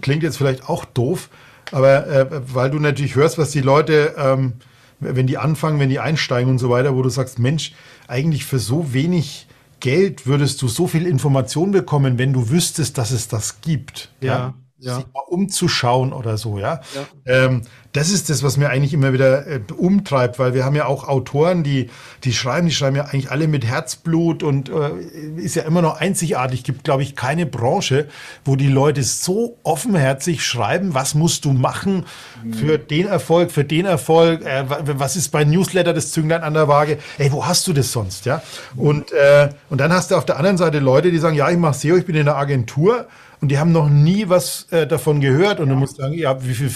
klingt 0.00 0.22
jetzt 0.22 0.36
vielleicht 0.36 0.68
auch 0.68 0.84
doof, 0.84 1.30
aber 1.72 2.06
äh, 2.06 2.26
weil 2.54 2.70
du 2.70 2.78
natürlich 2.78 3.14
hörst, 3.14 3.38
was 3.38 3.50
die 3.50 3.60
Leute, 3.60 4.14
ähm, 4.16 4.54
wenn 4.98 5.26
die 5.26 5.38
anfangen, 5.38 5.78
wenn 5.80 5.88
die 5.88 6.00
einsteigen 6.00 6.50
und 6.50 6.58
so 6.58 6.68
weiter, 6.68 6.94
wo 6.94 7.02
du 7.02 7.08
sagst, 7.08 7.38
Mensch, 7.38 7.72
eigentlich 8.08 8.44
für 8.44 8.58
so 8.58 8.92
wenig 8.92 9.46
Geld 9.78 10.26
würdest 10.26 10.60
du 10.60 10.68
so 10.68 10.86
viel 10.86 11.06
Information 11.06 11.70
bekommen, 11.70 12.18
wenn 12.18 12.34
du 12.34 12.50
wüsstest, 12.50 12.98
dass 12.98 13.10
es 13.12 13.28
das 13.28 13.62
gibt. 13.62 14.12
Ja. 14.20 14.26
ja 14.26 14.54
ja. 14.80 14.96
sich 14.96 15.06
mal 15.12 15.22
umzuschauen 15.28 16.12
oder 16.12 16.36
so, 16.38 16.58
ja. 16.58 16.80
ja. 16.94 17.06
Ähm, 17.26 17.62
das 17.92 18.10
ist 18.10 18.30
das, 18.30 18.42
was 18.44 18.56
mir 18.56 18.68
eigentlich 18.70 18.94
immer 18.94 19.12
wieder 19.12 19.46
äh, 19.46 19.60
umtreibt, 19.76 20.38
weil 20.38 20.54
wir 20.54 20.64
haben 20.64 20.76
ja 20.76 20.86
auch 20.86 21.08
Autoren, 21.08 21.64
die, 21.64 21.90
die 22.22 22.32
schreiben, 22.32 22.68
die 22.68 22.74
schreiben 22.74 22.96
ja 22.96 23.04
eigentlich 23.04 23.30
alle 23.32 23.48
mit 23.48 23.66
Herzblut 23.66 24.42
und 24.44 24.68
äh, 24.68 24.90
ist 25.36 25.56
ja 25.56 25.64
immer 25.64 25.82
noch 25.82 26.00
einzigartig. 26.00 26.62
Gibt, 26.62 26.84
glaube 26.84 27.02
ich, 27.02 27.16
keine 27.16 27.46
Branche, 27.46 28.06
wo 28.44 28.54
die 28.54 28.68
Leute 28.68 29.02
so 29.02 29.56
offenherzig 29.64 30.44
schreiben, 30.44 30.94
was 30.94 31.14
musst 31.14 31.44
du 31.44 31.52
machen 31.52 32.06
für 32.52 32.78
mhm. 32.78 32.86
den 32.88 33.06
Erfolg, 33.08 33.50
für 33.50 33.64
den 33.64 33.86
Erfolg, 33.86 34.44
äh, 34.44 34.64
was 34.68 35.16
ist 35.16 35.30
bei 35.30 35.44
Newsletter 35.44 35.92
das 35.92 36.12
Zünglein 36.12 36.42
an 36.42 36.54
der 36.54 36.68
Waage? 36.68 36.98
Ey, 37.18 37.32
wo 37.32 37.44
hast 37.44 37.66
du 37.66 37.72
das 37.72 37.90
sonst, 37.90 38.24
ja? 38.24 38.40
Und, 38.76 39.10
äh, 39.12 39.48
und 39.68 39.80
dann 39.80 39.92
hast 39.92 40.12
du 40.12 40.14
auf 40.14 40.24
der 40.24 40.36
anderen 40.36 40.58
Seite 40.58 40.78
Leute, 40.78 41.10
die 41.10 41.18
sagen, 41.18 41.34
ja, 41.34 41.50
ich 41.50 41.58
mache 41.58 41.74
SEO, 41.74 41.96
ich 41.96 42.06
bin 42.06 42.14
in 42.14 42.26
der 42.26 42.36
Agentur 42.36 43.08
und 43.40 43.48
die 43.48 43.58
haben 43.58 43.72
noch 43.72 43.88
nie 43.88 44.28
was 44.28 44.66
äh, 44.70 44.86
davon 44.86 45.20
gehört. 45.20 45.60
Und 45.60 45.70
du 45.70 45.74
musst 45.74 45.96
sagen, 45.96 46.14
ja, 46.14 46.42
wie 46.44 46.54
viel, 46.54 46.70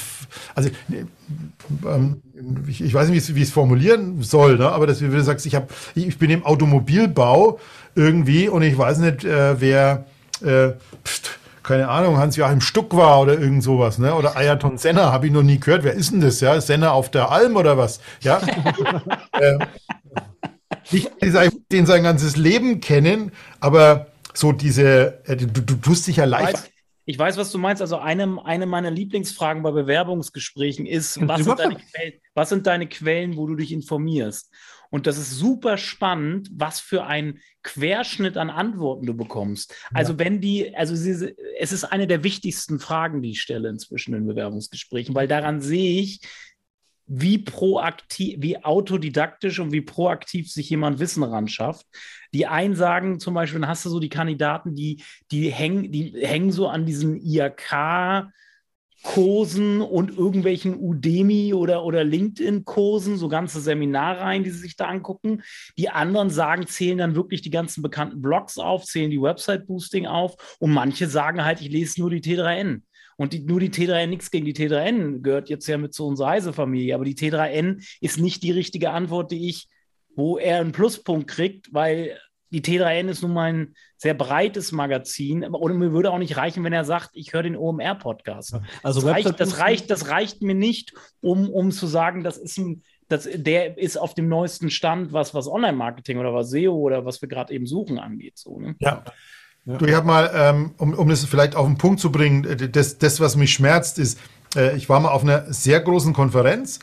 also 0.54 0.70
ähm, 1.86 2.22
ich, 2.66 2.82
ich, 2.82 2.94
weiß 2.94 3.08
nicht, 3.08 3.34
wie 3.34 3.40
ich 3.40 3.48
es 3.48 3.52
formulieren 3.52 4.22
soll, 4.22 4.58
ne? 4.58 4.70
aber 4.70 4.86
dass 4.86 4.98
du 4.98 5.22
sagst, 5.22 5.46
ich, 5.46 5.54
hab, 5.54 5.70
ich 5.94 6.18
bin 6.18 6.30
im 6.30 6.44
Automobilbau 6.44 7.58
irgendwie 7.94 8.48
und 8.48 8.62
ich 8.62 8.76
weiß 8.76 8.98
nicht, 8.98 9.24
äh, 9.24 9.60
wer, 9.60 10.06
äh, 10.42 10.72
pst, 11.04 11.38
keine 11.62 11.88
Ahnung, 11.88 12.18
Hans-Joachim 12.18 12.60
Stuck 12.60 12.94
war 12.94 13.20
oder 13.20 13.38
irgend 13.38 13.62
sowas, 13.62 13.98
ne? 13.98 14.14
Oder 14.14 14.36
Ayrton 14.36 14.76
Senna, 14.76 15.12
habe 15.12 15.26
ich 15.26 15.32
noch 15.32 15.42
nie 15.42 15.58
gehört. 15.58 15.82
Wer 15.82 15.94
ist 15.94 16.12
denn 16.12 16.20
das? 16.20 16.40
Ja, 16.40 16.60
Senna 16.60 16.90
auf 16.90 17.10
der 17.10 17.30
Alm 17.30 17.56
oder 17.56 17.78
was? 17.78 18.00
Ja. 18.20 18.42
ich 20.90 21.08
den 21.72 21.86
sein 21.86 22.02
ganzes 22.02 22.36
Leben 22.36 22.80
kennen, 22.80 23.32
aber 23.60 24.08
so 24.34 24.52
diese, 24.52 25.20
äh, 25.24 25.36
du, 25.36 25.46
du 25.46 25.74
tust 25.76 26.06
dich 26.06 26.16
ja 26.16 26.24
live. 26.24 26.68
Ich 27.06 27.18
weiß, 27.18 27.36
was 27.36 27.52
du 27.52 27.58
meinst. 27.58 27.82
Also 27.82 27.98
eine, 27.98 28.44
eine 28.44 28.66
meiner 28.66 28.90
Lieblingsfragen 28.90 29.62
bei 29.62 29.70
Bewerbungsgesprächen 29.70 30.86
ist, 30.86 31.18
was 31.26 31.44
sind, 31.44 31.58
deine 31.58 31.76
Quellen, 31.76 32.12
was 32.34 32.48
sind 32.48 32.66
deine 32.66 32.88
Quellen, 32.88 33.36
wo 33.36 33.46
du 33.46 33.56
dich 33.56 33.72
informierst? 33.72 34.50
Und 34.90 35.06
das 35.06 35.18
ist 35.18 35.32
super 35.32 35.76
spannend, 35.76 36.50
was 36.52 36.78
für 36.78 37.04
ein 37.04 37.40
Querschnitt 37.64 38.36
an 38.36 38.48
Antworten 38.48 39.06
du 39.06 39.14
bekommst. 39.14 39.74
Also 39.92 40.12
ja. 40.12 40.20
wenn 40.20 40.40
die, 40.40 40.74
also 40.76 40.94
sie, 40.94 41.34
es 41.58 41.72
ist 41.72 41.84
eine 41.84 42.06
der 42.06 42.22
wichtigsten 42.22 42.78
Fragen, 42.78 43.20
die 43.20 43.30
ich 43.30 43.40
stelle 43.40 43.68
inzwischen 43.68 44.14
in 44.14 44.26
Bewerbungsgesprächen, 44.26 45.14
weil 45.14 45.26
daran 45.26 45.60
sehe 45.60 46.00
ich, 46.00 46.20
wie 47.06 47.38
proaktiv, 47.38 48.36
wie 48.38 48.62
autodidaktisch 48.62 49.58
und 49.58 49.72
wie 49.72 49.82
proaktiv 49.82 50.50
sich 50.50 50.70
jemand 50.70 51.00
Wissen 51.00 51.22
ran 51.22 51.48
schafft. 51.48 51.86
Die 52.34 52.46
einen 52.46 52.76
sagen 52.76 53.18
zum 53.20 53.32
Beispiel, 53.32 53.60
dann 53.60 53.70
hast 53.70 53.86
du 53.86 53.90
so 53.90 54.00
die 54.00 54.10
Kandidaten, 54.10 54.74
die, 54.74 55.02
die 55.30 55.50
hängen, 55.50 55.90
die 55.90 56.12
hängen 56.20 56.52
so 56.52 56.68
an 56.68 56.84
diesen 56.84 57.16
IAK, 57.16 58.28
Kursen 59.04 59.82
und 59.82 60.16
irgendwelchen 60.16 60.76
Udemy 60.76 61.52
oder, 61.52 61.84
oder 61.84 62.04
LinkedIn-Kursen, 62.04 63.18
so 63.18 63.28
ganze 63.28 63.60
Seminarreihen, 63.60 64.44
die 64.44 64.50
sie 64.50 64.60
sich 64.60 64.76
da 64.76 64.86
angucken. 64.86 65.42
Die 65.76 65.90
anderen 65.90 66.30
sagen, 66.30 66.66
zählen 66.66 66.98
dann 66.98 67.14
wirklich 67.14 67.42
die 67.42 67.50
ganzen 67.50 67.82
bekannten 67.82 68.22
Blogs 68.22 68.56
auf, 68.56 68.84
zählen 68.84 69.10
die 69.10 69.20
Website-Boosting 69.20 70.06
auf 70.06 70.56
und 70.58 70.72
manche 70.72 71.06
sagen 71.06 71.44
halt, 71.44 71.60
ich 71.60 71.68
lese 71.68 72.00
nur 72.00 72.10
die 72.10 72.22
T3N. 72.22 72.80
Und 73.16 73.34
die, 73.34 73.40
nur 73.40 73.60
die 73.60 73.70
T3N, 73.70 74.06
nichts 74.06 74.30
gegen 74.30 74.46
die 74.46 74.54
T3N, 74.54 75.20
gehört 75.20 75.50
jetzt 75.50 75.66
ja 75.66 75.76
mit 75.76 75.92
zu 75.92 76.06
unserer 76.06 76.28
Reisefamilie. 76.28 76.94
Aber 76.94 77.04
die 77.04 77.14
T3N 77.14 77.86
ist 78.00 78.18
nicht 78.18 78.42
die 78.42 78.52
richtige 78.52 78.90
Antwort, 78.90 79.30
die 79.30 79.50
ich, 79.50 79.68
wo 80.16 80.38
er 80.38 80.60
einen 80.60 80.72
Pluspunkt 80.72 81.28
kriegt, 81.28 81.72
weil 81.72 82.18
die 82.54 82.62
T3N 82.62 83.08
ist 83.08 83.22
nun 83.22 83.32
mal 83.32 83.52
ein 83.52 83.74
sehr 83.96 84.14
breites 84.14 84.70
Magazin. 84.70 85.42
Und 85.44 85.76
mir 85.76 85.92
würde 85.92 86.12
auch 86.12 86.18
nicht 86.18 86.36
reichen, 86.36 86.62
wenn 86.62 86.72
er 86.72 86.84
sagt, 86.84 87.10
ich 87.14 87.32
höre 87.32 87.42
den 87.42 87.56
OMR-Podcast. 87.56 88.60
Also 88.82 89.00
das, 89.00 89.10
reicht, 89.10 89.40
das, 89.40 89.58
reicht, 89.58 89.90
das 89.90 90.08
reicht 90.08 90.40
mir 90.40 90.54
nicht, 90.54 90.94
um, 91.20 91.50
um 91.50 91.72
zu 91.72 91.88
sagen, 91.88 92.22
das 92.22 92.36
ist 92.36 92.58
ein, 92.58 92.82
das, 93.08 93.28
der 93.34 93.76
ist 93.76 93.96
auf 93.96 94.14
dem 94.14 94.28
neuesten 94.28 94.70
Stand, 94.70 95.12
was, 95.12 95.34
was 95.34 95.48
Online-Marketing 95.48 96.18
oder 96.18 96.32
was 96.32 96.50
SEO 96.50 96.74
oder 96.74 97.04
was 97.04 97.20
wir 97.20 97.28
gerade 97.28 97.52
eben 97.52 97.66
suchen 97.66 97.98
angeht. 97.98 98.38
So, 98.38 98.60
ne? 98.60 98.76
Ja. 98.78 99.02
Ja. 99.66 99.78
Du, 99.78 99.86
ich 99.86 99.94
habe 99.94 100.06
mal, 100.06 100.30
ähm, 100.34 100.74
um, 100.76 100.92
um 100.94 101.08
das 101.08 101.24
vielleicht 101.24 101.56
auf 101.56 101.66
den 101.66 101.78
Punkt 101.78 101.98
zu 101.98 102.12
bringen, 102.12 102.44
äh, 102.44 102.68
das, 102.68 102.98
das 102.98 103.18
was 103.18 103.34
mich 103.34 103.52
schmerzt, 103.52 103.98
ist, 103.98 104.20
äh, 104.54 104.76
ich 104.76 104.88
war 104.88 105.00
mal 105.00 105.10
auf 105.10 105.22
einer 105.22 105.52
sehr 105.52 105.80
großen 105.80 106.12
Konferenz, 106.12 106.78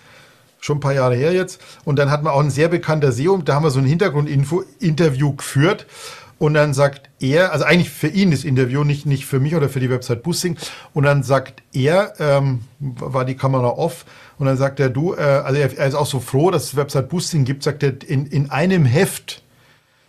schon 0.61 0.77
ein 0.77 0.81
paar 0.81 0.93
Jahre 0.93 1.15
her 1.15 1.33
jetzt, 1.33 1.59
und 1.83 1.99
dann 1.99 2.09
hat 2.09 2.23
man 2.23 2.31
auch 2.31 2.39
ein 2.39 2.49
sehr 2.49 2.69
bekannter 2.69 3.11
SEO, 3.11 3.37
da 3.37 3.55
haben 3.55 3.63
wir 3.63 3.71
so 3.71 3.79
ein 3.79 3.85
Hintergrundinterview 3.85 5.35
geführt. 5.35 5.85
Und 6.37 6.55
dann 6.55 6.73
sagt 6.73 7.11
er, 7.19 7.51
also 7.51 7.65
eigentlich 7.65 7.91
für 7.91 8.07
ihn 8.07 8.31
das 8.31 8.45
Interview, 8.45 8.83
nicht, 8.83 9.05
nicht 9.05 9.27
für 9.27 9.39
mich 9.39 9.53
oder 9.53 9.69
für 9.69 9.79
die 9.79 9.91
Website 9.91 10.23
Boosting. 10.23 10.57
Und 10.91 11.03
dann 11.03 11.21
sagt 11.21 11.61
er, 11.71 12.13
ähm, 12.19 12.61
war 12.79 13.25
die 13.25 13.35
Kamera 13.35 13.67
off, 13.67 14.05
und 14.39 14.47
dann 14.47 14.57
sagt 14.57 14.79
er, 14.79 14.89
du, 14.89 15.13
äh, 15.13 15.19
also 15.19 15.59
er, 15.59 15.77
er, 15.77 15.85
ist 15.85 15.93
auch 15.93 16.07
so 16.07 16.19
froh, 16.19 16.49
dass 16.49 16.63
es 16.63 16.75
Website 16.75 17.09
Boosting 17.09 17.45
gibt, 17.45 17.61
sagt 17.61 17.83
er, 17.83 17.93
in, 18.07 18.25
in 18.25 18.49
einem 18.49 18.85
Heft 18.85 19.43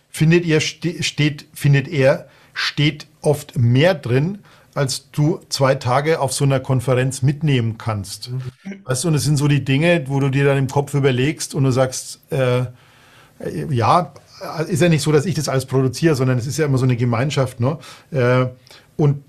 findet 0.09 0.43
ihr, 0.43 0.59
ste 0.59 1.03
steht, 1.03 1.45
findet 1.53 1.87
er, 1.87 2.27
steht 2.55 3.05
oft 3.21 3.55
mehr 3.55 3.93
drin, 3.93 4.39
als 4.75 5.11
du 5.11 5.39
zwei 5.49 5.75
Tage 5.75 6.19
auf 6.19 6.33
so 6.33 6.45
einer 6.45 6.59
Konferenz 6.59 7.21
mitnehmen 7.21 7.77
kannst. 7.77 8.31
Weißt 8.85 9.03
du, 9.03 9.09
und 9.09 9.13
das 9.13 9.23
sind 9.23 9.37
so 9.37 9.47
die 9.47 9.63
Dinge, 9.63 10.05
wo 10.07 10.19
du 10.19 10.29
dir 10.29 10.45
dann 10.45 10.57
im 10.57 10.67
Kopf 10.67 10.93
überlegst 10.93 11.53
und 11.55 11.63
du 11.63 11.71
sagst, 11.71 12.21
äh, 12.31 12.65
ja, 13.69 14.13
ist 14.67 14.81
ja 14.81 14.89
nicht 14.89 15.01
so, 15.01 15.11
dass 15.11 15.25
ich 15.25 15.35
das 15.35 15.47
alles 15.47 15.65
produziere, 15.65 16.15
sondern 16.15 16.37
es 16.37 16.47
ist 16.47 16.57
ja 16.57 16.65
immer 16.65 16.77
so 16.77 16.85
eine 16.85 16.97
Gemeinschaft. 16.97 17.59
Ne? 17.59 17.77
Äh, 18.11 18.47
und 18.97 19.23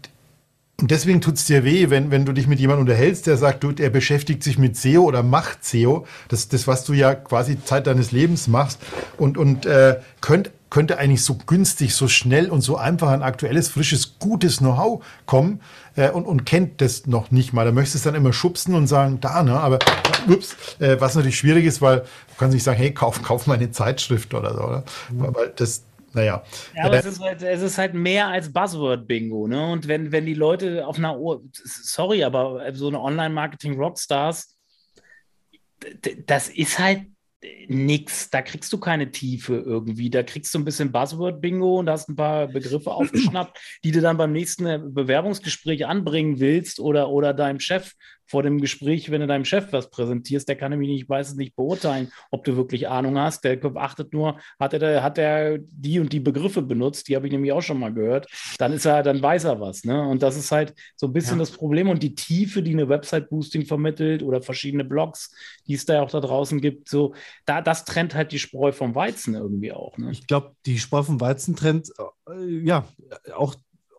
und 0.80 0.90
deswegen 0.90 1.20
tut 1.20 1.36
es 1.36 1.44
dir 1.44 1.64
weh, 1.64 1.88
wenn, 1.88 2.10
wenn 2.10 2.24
du 2.24 2.32
dich 2.32 2.48
mit 2.48 2.58
jemandem 2.58 2.86
unterhältst, 2.86 3.28
der 3.28 3.36
sagt, 3.36 3.62
du, 3.62 3.72
er 3.78 3.90
beschäftigt 3.90 4.42
sich 4.42 4.58
mit 4.58 4.76
SEO 4.76 5.04
oder 5.04 5.22
macht 5.22 5.64
SEO, 5.64 6.04
das, 6.28 6.48
das 6.48 6.66
was 6.66 6.84
du 6.84 6.94
ja 6.94 7.14
quasi 7.14 7.62
Zeit 7.62 7.86
deines 7.86 8.10
Lebens 8.10 8.48
machst 8.48 8.80
und, 9.16 9.38
und 9.38 9.66
äh, 9.66 10.00
könnt 10.20 10.50
könnte 10.74 10.98
eigentlich 10.98 11.22
so 11.22 11.36
günstig, 11.36 11.94
so 11.94 12.08
schnell 12.08 12.50
und 12.50 12.60
so 12.60 12.76
einfach 12.76 13.10
ein 13.10 13.22
aktuelles, 13.22 13.68
frisches, 13.68 14.18
gutes 14.18 14.58
Know-how 14.58 15.04
kommen 15.24 15.60
äh, 15.94 16.10
und, 16.10 16.26
und 16.26 16.46
kennt 16.46 16.80
das 16.80 17.06
noch 17.06 17.30
nicht 17.30 17.52
mal. 17.52 17.64
Da 17.64 17.70
möchtest 17.70 17.94
du 17.94 17.98
es 17.98 18.02
dann 18.02 18.16
immer 18.16 18.32
schubsen 18.32 18.74
und 18.74 18.88
sagen, 18.88 19.20
da, 19.20 19.44
ne? 19.44 19.52
Aber 19.52 19.78
ups, 20.28 20.56
äh, 20.80 20.96
was 20.98 21.14
natürlich 21.14 21.38
schwierig 21.38 21.64
ist, 21.64 21.80
weil 21.80 22.00
du 22.00 22.34
kannst 22.38 22.54
nicht 22.54 22.64
sagen, 22.64 22.76
hey, 22.76 22.92
kauf, 22.92 23.22
kauf 23.22 23.46
mal 23.46 23.54
eine 23.54 23.70
Zeitschrift 23.70 24.34
oder 24.34 24.52
so, 24.52 24.64
oder? 24.64 24.84
Mhm. 25.12 25.36
Weil 25.36 25.52
das, 25.54 25.84
naja. 26.12 26.42
Ja, 26.74 26.86
aber 26.86 26.98
es, 26.98 27.06
ist 27.06 27.20
halt, 27.20 27.40
es 27.40 27.62
ist 27.62 27.78
halt 27.78 27.94
mehr 27.94 28.26
als 28.26 28.52
Buzzword-Bingo, 28.52 29.46
ne? 29.46 29.70
Und 29.70 29.86
wenn, 29.86 30.10
wenn 30.10 30.26
die 30.26 30.34
Leute 30.34 30.88
auf 30.88 30.98
einer 30.98 31.16
Uhr, 31.16 31.44
sorry, 31.52 32.24
aber 32.24 32.72
so 32.72 32.88
eine 32.88 33.00
Online-Marketing-Rockstars, 33.00 34.56
das 36.26 36.48
ist 36.48 36.80
halt 36.80 37.02
nix. 37.68 38.30
Da 38.30 38.42
kriegst 38.42 38.72
du 38.72 38.78
keine 38.78 39.10
Tiefe 39.10 39.56
irgendwie. 39.56 40.10
Da 40.10 40.22
kriegst 40.22 40.54
du 40.54 40.58
ein 40.58 40.64
bisschen 40.64 40.92
Buzzword-Bingo 40.92 41.78
und 41.78 41.90
hast 41.90 42.08
ein 42.08 42.16
paar 42.16 42.48
Begriffe 42.48 42.90
aufgeschnappt, 42.90 43.58
die 43.84 43.90
du 43.90 44.00
dann 44.00 44.16
beim 44.16 44.32
nächsten 44.32 44.94
Bewerbungsgespräch 44.94 45.86
anbringen 45.86 46.40
willst 46.40 46.80
oder, 46.80 47.08
oder 47.08 47.34
deinem 47.34 47.60
Chef 47.60 47.92
vor 48.26 48.42
dem 48.42 48.60
Gespräch, 48.60 49.10
wenn 49.10 49.20
du 49.20 49.26
deinem 49.26 49.44
Chef 49.44 49.72
was 49.72 49.90
präsentierst, 49.90 50.48
der 50.48 50.56
kann 50.56 50.70
nämlich 50.70 50.88
nicht, 50.88 51.08
meistens 51.08 51.36
nicht 51.36 51.56
beurteilen, 51.56 52.12
ob 52.30 52.44
du 52.44 52.56
wirklich 52.56 52.88
Ahnung 52.88 53.18
hast. 53.18 53.44
Der 53.44 53.58
achtet 53.76 54.12
nur, 54.12 54.38
hat 54.58 54.72
er, 54.72 55.02
hat 55.02 55.18
er 55.18 55.58
die 55.58 56.00
und 56.00 56.12
die 56.12 56.20
Begriffe 56.20 56.62
benutzt, 56.62 57.08
die 57.08 57.16
habe 57.16 57.26
ich 57.26 57.32
nämlich 57.32 57.52
auch 57.52 57.62
schon 57.62 57.78
mal 57.78 57.92
gehört, 57.92 58.26
dann 58.58 58.72
ist 58.72 58.84
er, 58.84 59.02
dann 59.02 59.22
weiß 59.22 59.44
er 59.44 59.60
was. 59.60 59.84
Ne? 59.84 60.00
Und 60.08 60.22
das 60.22 60.36
ist 60.36 60.50
halt 60.50 60.74
so 60.96 61.06
ein 61.06 61.12
bisschen 61.12 61.36
ja. 61.36 61.40
das 61.40 61.50
Problem 61.50 61.88
und 61.88 62.02
die 62.02 62.14
Tiefe, 62.14 62.62
die 62.62 62.72
eine 62.72 62.88
Website-Boosting 62.88 63.66
vermittelt 63.66 64.22
oder 64.22 64.42
verschiedene 64.42 64.84
Blogs, 64.84 65.34
die 65.66 65.74
es 65.74 65.84
da 65.84 66.02
auch 66.02 66.10
da 66.10 66.20
draußen 66.20 66.60
gibt, 66.60 66.88
so, 66.88 67.14
da, 67.46 67.60
das 67.60 67.84
trennt 67.84 68.14
halt 68.14 68.32
die 68.32 68.38
Spreu 68.38 68.72
vom 68.72 68.94
Weizen 68.94 69.34
irgendwie 69.34 69.72
auch. 69.72 69.96
Ne? 69.98 70.10
Ich 70.10 70.26
glaube, 70.26 70.54
die 70.66 70.78
Spreu 70.78 71.02
vom 71.02 71.20
Weizen 71.20 71.56
trennt, 71.56 71.90
äh, 72.28 72.44
ja, 72.64 72.86
auch 73.34 73.54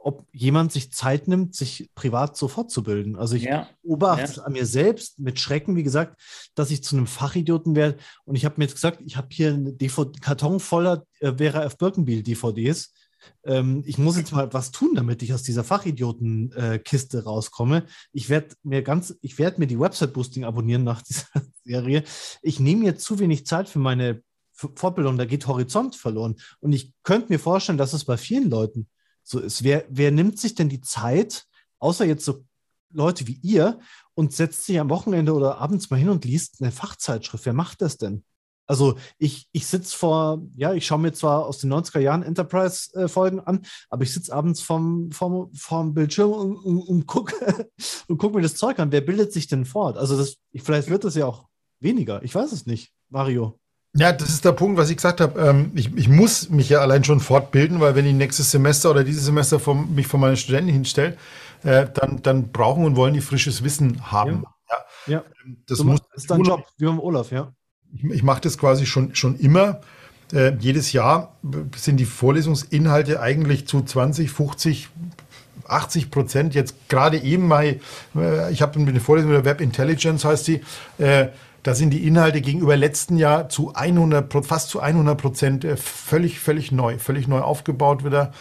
ob 0.05 0.23
jemand 0.31 0.71
sich 0.71 0.91
Zeit 0.91 1.27
nimmt, 1.27 1.55
sich 1.55 1.89
privat 1.95 2.37
so 2.37 2.47
fortzubilden. 2.47 3.15
Also 3.15 3.35
ich 3.35 3.45
ja. 3.45 3.67
beobachte 3.81 4.35
ja. 4.37 4.43
an 4.43 4.53
mir 4.53 4.67
selbst 4.67 5.17
mit 5.17 5.39
Schrecken, 5.39 5.75
wie 5.75 5.81
gesagt, 5.81 6.21
dass 6.53 6.69
ich 6.69 6.83
zu 6.83 6.95
einem 6.95 7.07
Fachidioten 7.07 7.75
werde. 7.75 7.97
Und 8.23 8.35
ich 8.35 8.45
habe 8.45 8.53
mir 8.57 8.65
jetzt 8.65 8.75
gesagt, 8.75 9.01
ich 9.03 9.17
habe 9.17 9.29
hier 9.31 9.55
einen 9.55 9.75
Karton 10.21 10.59
voller 10.59 11.07
äh, 11.21 11.33
Vera 11.37 11.63
F. 11.63 11.79
Birkenbiel-DVDs. 11.79 12.93
Ähm, 13.45 13.81
ich 13.87 13.97
muss 13.97 14.15
jetzt 14.15 14.31
mal 14.31 14.53
was 14.53 14.69
tun, 14.69 14.93
damit 14.93 15.23
ich 15.23 15.33
aus 15.33 15.41
dieser 15.41 15.63
Fachidioten-Kiste 15.63 17.17
äh, 17.17 17.21
rauskomme. 17.21 17.87
Ich 18.13 18.29
werde 18.29 18.49
mir 18.61 18.83
ganz, 18.83 19.17
ich 19.21 19.39
werde 19.39 19.59
mir 19.59 19.65
die 19.65 19.79
Website-Boosting 19.79 20.43
abonnieren 20.43 20.83
nach 20.83 21.01
dieser 21.09 21.25
Serie. 21.63 22.03
Ich 22.43 22.59
nehme 22.59 22.83
mir 22.83 22.95
zu 22.95 23.17
wenig 23.17 23.47
Zeit 23.47 23.67
für 23.67 23.79
meine 23.79 24.21
Fortbildung, 24.53 25.17
da 25.17 25.25
geht 25.25 25.47
Horizont 25.47 25.95
verloren. 25.95 26.35
Und 26.59 26.73
ich 26.73 26.93
könnte 27.01 27.33
mir 27.33 27.39
vorstellen, 27.39 27.79
dass 27.79 27.93
es 27.93 28.05
bei 28.05 28.17
vielen 28.17 28.51
Leuten 28.51 28.87
so 29.25 29.39
ist. 29.39 29.63
Wer, 29.63 29.85
wer 29.89 30.11
nimmt 30.11 30.39
sich 30.39 30.55
denn 30.55 30.69
die 30.69 30.81
Zeit, 30.81 31.45
außer 31.79 32.05
jetzt 32.05 32.25
so 32.25 32.45
Leute 32.91 33.27
wie 33.27 33.39
ihr, 33.41 33.79
und 34.13 34.31
setzt 34.31 34.65
sich 34.65 34.79
am 34.79 34.89
Wochenende 34.89 35.33
oder 35.33 35.57
abends 35.57 35.89
mal 35.89 35.97
hin 35.97 36.09
und 36.09 36.23
liest 36.23 36.61
eine 36.61 36.71
Fachzeitschrift? 36.71 37.45
Wer 37.45 37.53
macht 37.53 37.81
das 37.81 37.97
denn? 37.97 38.23
Also 38.67 38.97
ich, 39.17 39.47
ich 39.51 39.67
sitze 39.67 39.95
vor, 39.95 40.41
ja, 40.55 40.73
ich 40.73 40.87
schaue 40.87 40.99
mir 40.99 41.13
zwar 41.13 41.45
aus 41.45 41.59
den 41.59 41.71
90er 41.71 41.99
Jahren 41.99 42.23
Enterprise-Folgen 42.23 43.39
an, 43.41 43.65
aber 43.89 44.03
ich 44.03 44.13
sitze 44.13 44.33
abends 44.33 44.61
vorm, 44.61 45.11
vorm, 45.11 45.53
vorm 45.53 45.93
Bildschirm 45.93 46.31
und, 46.31 46.57
und, 46.57 46.79
und 46.79 47.05
gucke 47.05 47.69
und 48.07 48.17
guck 48.17 48.33
mir 48.33 48.41
das 48.41 48.55
Zeug 48.55 48.79
an. 48.79 48.91
Wer 48.91 49.01
bildet 49.01 49.33
sich 49.33 49.47
denn 49.47 49.65
fort? 49.65 49.97
Also 49.97 50.17
das, 50.17 50.37
vielleicht 50.55 50.89
wird 50.89 51.03
das 51.03 51.15
ja 51.15 51.27
auch 51.27 51.47
weniger. 51.79 52.23
Ich 52.23 52.33
weiß 52.33 52.51
es 52.51 52.65
nicht, 52.65 52.91
Mario. 53.09 53.59
Ja, 53.97 54.11
das 54.11 54.29
ist 54.29 54.43
der 54.43 54.51
Punkt, 54.51 54.77
was 54.77 54.89
ich 54.89 54.97
gesagt 54.97 55.21
habe. 55.21 55.39
Ähm, 55.39 55.71
ich, 55.73 55.95
ich, 55.95 56.09
muss 56.09 56.49
mich 56.49 56.67
ja 56.67 56.79
allein 56.79 57.05
schon 57.05 57.21
fortbilden, 57.21 57.79
weil 57.79 57.95
wenn 57.95 58.05
ich 58.05 58.13
nächstes 58.13 58.51
Semester 58.51 58.91
oder 58.91 59.05
dieses 59.05 59.23
Semester 59.23 59.57
vom, 59.57 59.95
mich 59.95 60.05
vor 60.05 60.19
meine 60.19 60.35
Studenten 60.35 60.71
hinstelle, 60.71 61.15
äh, 61.63 61.87
dann, 61.93 62.21
dann 62.21 62.51
brauchen 62.51 62.83
und 62.83 62.97
wollen 62.97 63.13
die 63.13 63.21
frisches 63.21 63.63
Wissen 63.63 64.11
haben. 64.11 64.43
Ja, 64.69 65.13
ja. 65.13 65.23
Ähm, 65.45 65.57
das, 65.65 65.77
so, 65.77 65.85
muss, 65.85 66.01
das 66.13 66.23
ist 66.23 66.31
dein 66.31 66.43
Job, 66.43 66.65
wie 66.77 66.85
beim 66.85 66.99
Olaf, 66.99 67.31
ja. 67.31 67.53
Ich, 67.93 68.03
ich 68.03 68.23
mache 68.23 68.41
das 68.41 68.57
quasi 68.57 68.85
schon, 68.85 69.15
schon 69.15 69.37
immer. 69.37 69.79
Äh, 70.33 70.55
jedes 70.59 70.91
Jahr 70.91 71.37
sind 71.77 71.97
die 71.97 72.05
Vorlesungsinhalte 72.05 73.21
eigentlich 73.21 73.65
zu 73.65 73.81
20, 73.81 74.29
50, 74.29 74.89
80 75.67 76.11
Prozent. 76.11 76.53
Jetzt 76.53 76.89
gerade 76.89 77.17
eben 77.17 77.47
mal, 77.47 77.79
äh, 78.13 78.51
ich 78.51 78.61
habe 78.61 78.77
eine 78.77 78.99
Vorlesung 78.99 79.31
mit 79.31 79.37
der 79.37 79.45
Web 79.45 79.61
Intelligence, 79.61 80.25
heißt 80.25 80.47
die, 80.49 80.61
äh, 80.97 81.29
da 81.65 81.73
sind 81.73 81.89
die 81.89 82.05
Inhalte 82.05 82.41
gegenüber 82.41 82.77
letzten 82.77 83.17
Jahr 83.17 83.49
zu 83.49 83.73
100, 83.73 84.31
fast 84.45 84.69
zu 84.69 84.81
100 84.81 85.19
Prozent 85.19 85.65
äh, 85.65 85.77
völlig, 85.77 86.39
völlig 86.39 86.71
neu, 86.71 86.99
völlig 86.99 87.27
neu 87.27 87.39
aufgebaut 87.39 88.05
wieder. 88.05 88.31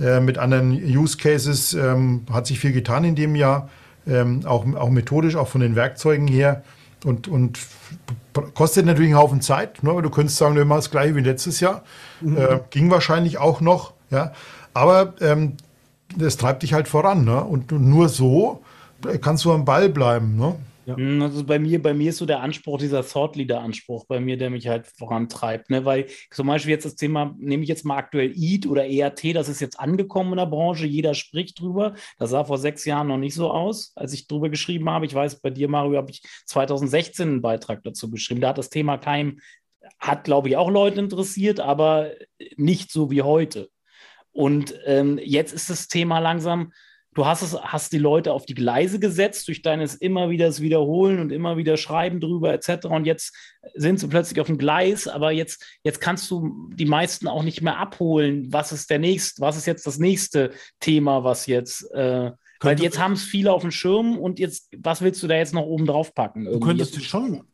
Äh, 0.00 0.18
mit 0.18 0.38
anderen 0.38 0.72
Use 0.72 1.16
Cases 1.16 1.72
ähm, 1.74 2.26
hat 2.32 2.48
sich 2.48 2.58
viel 2.58 2.72
getan 2.72 3.04
in 3.04 3.14
dem 3.14 3.36
Jahr, 3.36 3.68
ähm, 4.08 4.40
auch, 4.44 4.66
auch 4.74 4.90
methodisch, 4.90 5.36
auch 5.36 5.46
von 5.46 5.60
den 5.60 5.76
Werkzeugen 5.76 6.26
her. 6.26 6.64
Und, 7.04 7.28
und 7.28 7.60
kostet 8.54 8.86
natürlich 8.86 9.10
einen 9.12 9.22
Haufen 9.22 9.40
Zeit, 9.40 9.84
ne? 9.84 9.90
aber 9.90 10.02
du 10.02 10.10
könntest 10.10 10.38
sagen, 10.38 10.56
wir 10.56 10.64
machen 10.64 10.78
das 10.78 10.90
gleiche 10.90 11.14
wie 11.14 11.20
letztes 11.20 11.60
Jahr. 11.60 11.84
Mhm. 12.22 12.36
Äh, 12.36 12.60
ging 12.70 12.90
wahrscheinlich 12.90 13.38
auch 13.38 13.60
noch, 13.60 13.92
ja. 14.10 14.32
Aber 14.72 15.14
ähm, 15.20 15.58
das 16.16 16.38
treibt 16.38 16.64
dich 16.64 16.72
halt 16.72 16.88
voran, 16.88 17.24
ne? 17.24 17.44
Und 17.44 17.70
nur 17.70 18.08
so 18.08 18.64
kannst 19.20 19.44
du 19.44 19.52
am 19.52 19.64
Ball 19.64 19.88
bleiben, 19.88 20.36
ne? 20.36 20.56
Ja. 20.86 20.96
Also 20.96 21.44
bei 21.44 21.58
mir, 21.58 21.82
bei 21.82 21.94
mir 21.94 22.10
ist 22.10 22.18
so 22.18 22.26
der 22.26 22.40
Anspruch, 22.40 22.78
dieser 22.78 23.06
Thought 23.06 23.36
Leader-Anspruch 23.36 24.06
bei 24.06 24.20
mir, 24.20 24.36
der 24.36 24.50
mich 24.50 24.68
halt 24.68 24.86
vorantreibt. 24.86 25.70
Ne? 25.70 25.84
Weil 25.84 26.06
zum 26.30 26.46
Beispiel 26.46 26.72
jetzt 26.72 26.84
das 26.84 26.96
Thema, 26.96 27.34
nehme 27.38 27.62
ich 27.62 27.68
jetzt 27.68 27.84
mal 27.84 27.96
aktuell 27.96 28.32
EAT 28.36 28.66
oder 28.66 28.86
ERT, 28.86 29.34
das 29.34 29.48
ist 29.48 29.60
jetzt 29.60 29.80
angekommen 29.80 30.32
in 30.32 30.38
der 30.38 30.46
Branche, 30.46 30.86
jeder 30.86 31.14
spricht 31.14 31.60
drüber. 31.60 31.94
Das 32.18 32.30
sah 32.30 32.44
vor 32.44 32.58
sechs 32.58 32.84
Jahren 32.84 33.08
noch 33.08 33.16
nicht 33.16 33.34
so 33.34 33.50
aus, 33.50 33.92
als 33.96 34.12
ich 34.12 34.26
drüber 34.26 34.50
geschrieben 34.50 34.88
habe. 34.90 35.06
Ich 35.06 35.14
weiß, 35.14 35.40
bei 35.40 35.50
dir, 35.50 35.68
Mario, 35.68 35.96
habe 35.96 36.10
ich 36.10 36.22
2016 36.46 37.28
einen 37.28 37.42
Beitrag 37.42 37.82
dazu 37.82 38.10
geschrieben. 38.10 38.40
Da 38.40 38.48
hat 38.48 38.58
das 38.58 38.70
Thema 38.70 38.98
kein, 38.98 39.40
hat, 39.98 40.24
glaube 40.24 40.48
ich, 40.48 40.56
auch 40.56 40.70
Leute 40.70 41.00
interessiert, 41.00 41.60
aber 41.60 42.10
nicht 42.56 42.90
so 42.92 43.10
wie 43.10 43.22
heute. 43.22 43.70
Und 44.32 44.74
ähm, 44.84 45.18
jetzt 45.22 45.52
ist 45.52 45.70
das 45.70 45.88
Thema 45.88 46.18
langsam 46.18 46.72
du 47.14 47.24
hast 47.24 47.42
es, 47.42 47.54
hast 47.54 47.92
die 47.92 47.98
Leute 47.98 48.32
auf 48.32 48.44
die 48.44 48.54
Gleise 48.54 48.98
gesetzt 48.98 49.48
durch 49.48 49.62
deines 49.62 49.94
immer 49.94 50.30
wieder 50.30 50.46
das 50.46 50.60
Wiederholen 50.60 51.20
und 51.20 51.32
immer 51.32 51.56
wieder 51.56 51.76
Schreiben 51.76 52.20
drüber 52.20 52.52
etc. 52.52 52.86
Und 52.86 53.06
jetzt 53.06 53.34
sind 53.74 54.00
sie 54.00 54.08
plötzlich 54.08 54.40
auf 54.40 54.48
dem 54.48 54.58
Gleis, 54.58 55.08
aber 55.08 55.30
jetzt, 55.30 55.64
jetzt 55.82 56.00
kannst 56.00 56.30
du 56.30 56.70
die 56.74 56.86
meisten 56.86 57.28
auch 57.28 57.42
nicht 57.42 57.62
mehr 57.62 57.78
abholen. 57.78 58.52
Was 58.52 58.72
ist 58.72 58.90
der 58.90 58.98
nächste, 58.98 59.40
was 59.40 59.56
ist 59.56 59.66
jetzt 59.66 59.86
das 59.86 59.98
nächste 59.98 60.50
Thema, 60.80 61.24
was 61.24 61.46
jetzt, 61.46 61.90
äh, 61.92 62.32
weil 62.60 62.80
jetzt 62.80 62.98
haben 62.98 63.12
es 63.12 63.22
viele 63.22 63.52
auf 63.52 63.62
dem 63.62 63.70
Schirm 63.70 64.18
und 64.18 64.38
jetzt, 64.38 64.70
was 64.76 65.02
willst 65.02 65.22
du 65.22 65.26
da 65.26 65.36
jetzt 65.36 65.54
noch 65.54 65.66
oben 65.66 65.86
drauf 65.86 66.14
packen? 66.14 66.46
Irgendwie? 66.46 66.60
Du 66.60 66.66
könntest 66.66 66.94
jetzt, 66.94 67.06
schon 67.06 67.44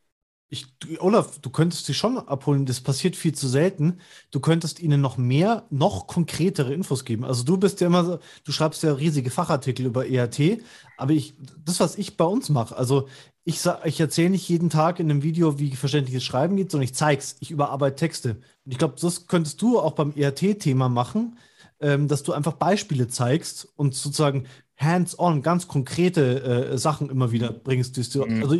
ich, 0.52 0.66
Olaf, 0.98 1.38
du 1.38 1.48
könntest 1.48 1.86
sie 1.86 1.94
schon 1.94 2.18
abholen, 2.18 2.66
das 2.66 2.80
passiert 2.80 3.14
viel 3.14 3.32
zu 3.32 3.46
selten. 3.46 4.00
Du 4.32 4.40
könntest 4.40 4.80
ihnen 4.80 5.00
noch 5.00 5.16
mehr, 5.16 5.64
noch 5.70 6.08
konkretere 6.08 6.74
Infos 6.74 7.04
geben. 7.04 7.24
Also 7.24 7.44
du 7.44 7.56
bist 7.56 7.80
ja 7.80 7.86
immer 7.86 8.04
so, 8.04 8.18
du 8.42 8.50
schreibst 8.50 8.82
ja 8.82 8.92
riesige 8.92 9.30
Fachartikel 9.30 9.86
über 9.86 10.08
ERT, 10.08 10.58
aber 10.96 11.12
ich, 11.12 11.34
das, 11.64 11.78
was 11.78 11.96
ich 11.96 12.16
bei 12.16 12.24
uns 12.24 12.48
mache, 12.48 12.76
also 12.76 13.06
ich, 13.44 13.60
ich 13.84 14.00
erzähle 14.00 14.30
nicht 14.30 14.48
jeden 14.48 14.70
Tag 14.70 14.98
in 14.98 15.08
einem 15.08 15.22
Video, 15.22 15.60
wie 15.60 15.76
verständliches 15.76 16.24
Schreiben 16.24 16.56
geht, 16.56 16.72
sondern 16.72 16.84
ich 16.84 16.94
zeige 16.94 17.20
es, 17.20 17.36
ich 17.38 17.52
überarbeite 17.52 17.96
Texte. 17.96 18.30
Und 18.64 18.72
ich 18.72 18.78
glaube, 18.78 18.96
das 19.00 19.28
könntest 19.28 19.62
du 19.62 19.78
auch 19.78 19.92
beim 19.92 20.12
ERT-Thema 20.16 20.88
machen, 20.88 21.38
ähm, 21.78 22.08
dass 22.08 22.24
du 22.24 22.32
einfach 22.32 22.54
Beispiele 22.54 23.06
zeigst 23.06 23.68
und 23.76 23.94
sozusagen 23.94 24.46
hands-on, 24.76 25.42
ganz 25.42 25.68
konkrete 25.68 26.72
äh, 26.72 26.78
Sachen 26.78 27.08
immer 27.08 27.30
wieder 27.30 27.52
bringst. 27.52 27.96
Mhm. 28.16 28.42
Also 28.42 28.56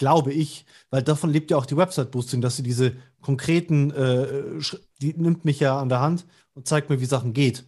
glaube 0.00 0.32
ich, 0.32 0.64
weil 0.88 1.02
davon 1.02 1.30
lebt 1.30 1.50
ja 1.50 1.58
auch 1.58 1.66
die 1.66 1.76
Website-Boosting, 1.76 2.40
dass 2.40 2.56
sie 2.56 2.62
diese 2.62 2.96
konkreten, 3.20 3.90
äh, 3.90 4.26
die 5.02 5.12
nimmt 5.14 5.44
mich 5.44 5.60
ja 5.60 5.78
an 5.78 5.90
der 5.90 6.00
Hand 6.00 6.26
und 6.54 6.66
zeigt 6.66 6.88
mir, 6.88 7.02
wie 7.02 7.04
Sachen 7.04 7.34
geht. 7.34 7.66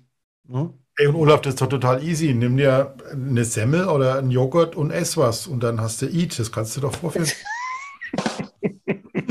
Ne? 0.49 0.73
Ey, 0.97 1.07
und 1.09 1.15
Olaf, 1.15 1.43
das 1.43 1.55
ist 1.55 1.61
doch 1.61 1.69
total 1.69 2.03
easy. 2.03 2.33
Nimm 2.33 2.57
dir 2.57 2.97
eine 3.11 3.45
Semmel 3.45 3.87
oder 3.87 4.19
einen 4.19 4.31
Joghurt 4.31 4.77
und 4.77 4.91
ess 4.91 5.19
was 5.19 5.47
und 5.47 5.63
dann 5.63 5.81
hast 5.81 6.01
du 6.01 6.07
Eat. 6.07 6.39
Das 6.39 6.51
kannst 6.51 6.75
du 6.77 6.81
doch 6.81 6.95
vorführen. 6.95 7.29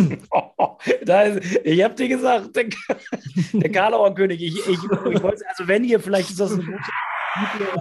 oh, 0.31 0.77
ist, 0.85 1.59
ich 1.63 1.83
habe 1.83 1.95
dir 1.95 2.07
gesagt, 2.07 2.55
der, 2.55 2.65
der 3.53 3.71
Karlauer 3.71 4.13
König, 4.13 4.41
ich, 4.41 4.55
ich, 4.55 4.69
ich 4.69 5.23
wollte, 5.23 5.43
also 5.49 5.67
wenn 5.67 5.83
ihr, 5.83 5.99
vielleicht 5.99 6.29
ist 6.29 6.39
das 6.39 6.53
eine 6.53 6.63
gute 6.63 6.77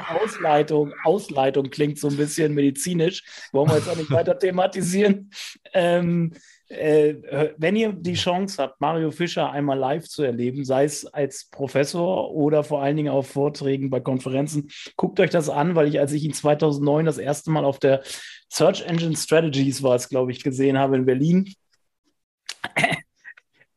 Ausleitung, 0.09 0.93
Ausleitung 1.05 1.71
klingt 1.71 1.99
so 1.99 2.09
ein 2.09 2.17
bisschen 2.17 2.55
medizinisch, 2.55 3.23
wollen 3.53 3.69
wir 3.69 3.77
jetzt 3.77 3.89
auch 3.89 3.97
nicht 3.97 4.11
weiter 4.11 4.39
thematisieren. 4.39 5.31
Ähm, 5.73 6.33
äh, 6.69 7.15
wenn 7.57 7.75
ihr 7.75 7.93
die 7.93 8.15
Chance 8.15 8.63
habt, 8.63 8.81
Mario 8.81 9.11
Fischer 9.11 9.51
einmal 9.51 9.77
live 9.77 10.07
zu 10.07 10.23
erleben, 10.23 10.65
sei 10.65 10.85
es 10.85 11.05
als 11.05 11.47
Professor 11.51 12.31
oder 12.31 12.63
vor 12.63 12.81
allen 12.83 12.97
Dingen 12.97 13.13
auf 13.13 13.27
Vorträgen 13.29 13.91
bei 13.91 13.99
Konferenzen, 13.99 14.71
guckt 14.97 15.19
euch 15.19 15.31
das 15.31 15.49
an, 15.49 15.75
weil 15.75 15.89
ich, 15.89 15.99
als 15.99 16.13
ich 16.13 16.23
ihn 16.23 16.33
2009 16.33 17.07
das 17.07 17.19
erste 17.19 17.51
Mal 17.51 17.65
auf 17.65 17.81
der 17.81 18.03
Search 18.49 18.83
Engine 18.83 19.17
Strategies 19.17 19.83
war 19.83 19.97
es, 19.97 20.09
glaube 20.09 20.31
ich, 20.31 20.45
gesehen 20.45 20.79
habe 20.79 20.97
in 20.97 21.07
Berlin, 21.07 21.53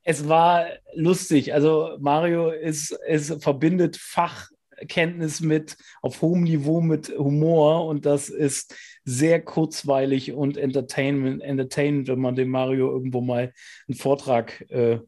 es 0.04 0.28
war 0.28 0.68
lustig. 0.94 1.54
Also 1.54 1.98
Mario 2.00 2.52
ist, 2.52 2.92
es 3.08 3.34
verbindet 3.42 3.98
Fach 3.98 4.50
Kenntnis 4.88 5.42
mit, 5.42 5.78
auf 6.02 6.22
hohem 6.22 6.44
Niveau 6.44 6.82
mit 6.82 7.10
Humor 7.18 7.86
und 7.86 8.06
das 8.06 8.30
ist 8.30 8.76
sehr 9.06 9.42
kurzweilig 9.42 10.34
und 10.34 10.58
entertainment, 10.58 11.42
entertainend, 11.42 12.08
wenn 12.08 12.20
man 12.20 12.36
dem 12.36 12.50
Mario 12.50 12.92
irgendwo 12.92 13.22
mal 13.22 13.54
einen 13.88 13.98
Vortrag 13.98 14.62
äh, 14.70 15.00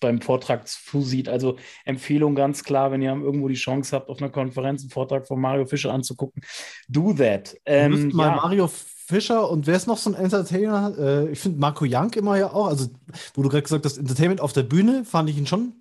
beim 0.00 0.20
Vortrag 0.20 0.68
zusieht. 0.68 1.28
Also 1.28 1.56
Empfehlung 1.84 2.34
ganz 2.34 2.64
klar, 2.64 2.90
wenn 2.90 3.02
ihr 3.02 3.10
irgendwo 3.10 3.48
die 3.48 3.54
Chance 3.54 3.96
habt, 3.96 4.08
auf 4.08 4.20
einer 4.20 4.30
Konferenz 4.30 4.82
einen 4.82 4.90
Vortrag 4.90 5.26
von 5.26 5.40
Mario 5.40 5.66
Fischer 5.66 5.92
anzugucken, 5.92 6.42
do 6.88 7.12
that. 7.14 7.56
Ähm, 7.64 8.10
mal 8.12 8.28
ja. 8.28 8.36
Mario 8.36 8.68
Fischer 8.68 9.50
und 9.50 9.66
wer 9.66 9.76
ist 9.76 9.86
noch 9.86 9.96
so 9.96 10.10
ein 10.10 10.14
Entertainer? 10.14 10.94
Äh, 10.98 11.32
ich 11.32 11.38
finde 11.38 11.58
Marco 11.58 11.86
Young 11.88 12.12
immer 12.14 12.36
ja 12.36 12.52
auch. 12.52 12.66
Also, 12.66 12.88
wo 13.34 13.42
du 13.42 13.48
gerade 13.48 13.62
gesagt 13.62 13.84
hast, 13.84 13.96
Entertainment 13.96 14.40
auf 14.40 14.52
der 14.52 14.64
Bühne, 14.64 15.04
fand 15.04 15.30
ich 15.30 15.38
ihn 15.38 15.46
schon 15.46 15.72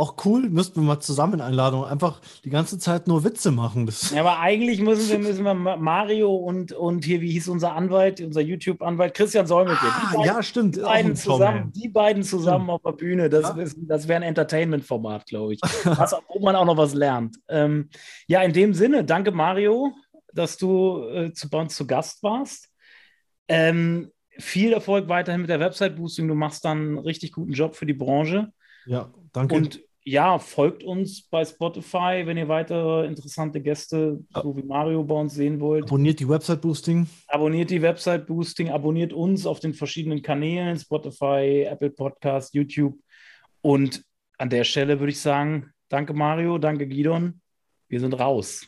auch 0.00 0.16
cool. 0.24 0.48
Müssten 0.48 0.80
wir 0.80 0.86
mal 0.86 1.00
zusammen 1.00 1.40
einladen 1.40 1.80
und 1.80 1.84
einfach 1.86 2.20
die 2.44 2.50
ganze 2.50 2.78
Zeit 2.78 3.06
nur 3.06 3.22
Witze 3.24 3.50
machen. 3.50 3.86
Das 3.86 4.10
ja, 4.10 4.20
aber 4.20 4.40
eigentlich 4.40 4.80
müssen 4.80 5.08
wir, 5.08 5.18
müssen 5.18 5.44
wir 5.44 5.54
Mario 5.54 6.34
und, 6.34 6.72
und 6.72 7.04
hier, 7.04 7.20
wie 7.20 7.30
hieß 7.30 7.48
unser 7.48 7.74
Anwalt, 7.74 8.20
unser 8.20 8.40
YouTube-Anwalt, 8.40 9.14
Christian 9.14 9.46
Solmecke. 9.46 9.78
Ah, 9.86 10.24
ja, 10.24 10.42
stimmt. 10.42 10.76
Die 10.76 10.80
beiden, 10.80 11.14
zusammen, 11.14 11.72
die 11.72 11.88
beiden 11.88 12.22
zusammen 12.22 12.70
auf 12.70 12.82
der 12.82 12.92
Bühne, 12.92 13.28
das, 13.28 13.54
ja. 13.56 13.64
das 13.86 14.08
wäre 14.08 14.16
ein 14.16 14.22
Entertainment-Format, 14.22 15.26
glaube 15.26 15.54
ich. 15.54 15.60
was, 15.84 16.16
wo 16.28 16.40
man 16.40 16.56
auch 16.56 16.64
noch 16.64 16.76
was 16.76 16.94
lernt. 16.94 17.36
Ähm, 17.48 17.90
ja, 18.26 18.42
in 18.42 18.52
dem 18.52 18.74
Sinne, 18.74 19.04
danke 19.04 19.30
Mario, 19.30 19.92
dass 20.32 20.56
du 20.56 21.04
äh, 21.08 21.32
zu, 21.32 21.50
bei 21.50 21.60
uns 21.60 21.74
zu 21.74 21.86
Gast 21.86 22.22
warst. 22.22 22.68
Ähm, 23.48 24.10
viel 24.38 24.72
Erfolg 24.72 25.08
weiterhin 25.08 25.42
mit 25.42 25.50
der 25.50 25.60
Website-Boosting. 25.60 26.26
Du 26.26 26.34
machst 26.34 26.64
dann 26.64 26.78
einen 26.78 26.98
richtig 26.98 27.32
guten 27.32 27.52
Job 27.52 27.74
für 27.74 27.86
die 27.86 27.94
Branche. 27.94 28.52
Ja, 28.86 29.12
danke. 29.32 29.54
Und 29.54 29.80
ja, 30.04 30.38
folgt 30.38 30.82
uns 30.82 31.22
bei 31.28 31.44
Spotify, 31.44 32.22
wenn 32.24 32.36
ihr 32.36 32.48
weitere 32.48 33.06
interessante 33.06 33.60
Gäste, 33.60 34.20
so 34.42 34.56
wie 34.56 34.62
Mario, 34.62 35.04
bei 35.04 35.14
uns 35.14 35.34
sehen 35.34 35.60
wollt. 35.60 35.84
Abonniert 35.84 36.20
die 36.20 36.28
Website 36.28 36.62
Boosting. 36.62 37.06
Abonniert 37.28 37.70
die 37.70 37.82
Website 37.82 38.26
Boosting, 38.26 38.70
abonniert 38.70 39.12
uns 39.12 39.46
auf 39.46 39.60
den 39.60 39.74
verschiedenen 39.74 40.22
Kanälen, 40.22 40.78
Spotify, 40.78 41.66
Apple 41.68 41.90
Podcast, 41.90 42.54
YouTube. 42.54 42.98
Und 43.60 44.02
an 44.38 44.48
der 44.48 44.64
Stelle 44.64 44.98
würde 45.00 45.12
ich 45.12 45.20
sagen, 45.20 45.70
danke 45.88 46.14
Mario, 46.14 46.58
danke 46.58 46.86
Gidon. 46.86 47.40
Wir 47.88 48.00
sind 48.00 48.14
raus. 48.14 48.66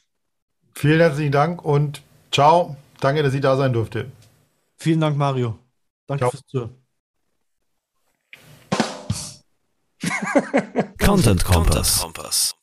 Vielen 0.74 1.00
herzlichen 1.00 1.32
Dank 1.32 1.64
und 1.64 2.02
ciao. 2.30 2.76
Danke, 3.00 3.22
dass 3.22 3.34
ich 3.34 3.40
da 3.40 3.56
sein 3.56 3.72
durfte. 3.72 4.10
Vielen 4.76 5.00
Dank, 5.00 5.16
Mario. 5.16 5.58
Danke 6.06 6.22
ciao. 6.22 6.30
fürs 6.30 6.46
Zuhören. 6.46 6.81
Content 10.98 11.44
Kompass. 11.44 12.54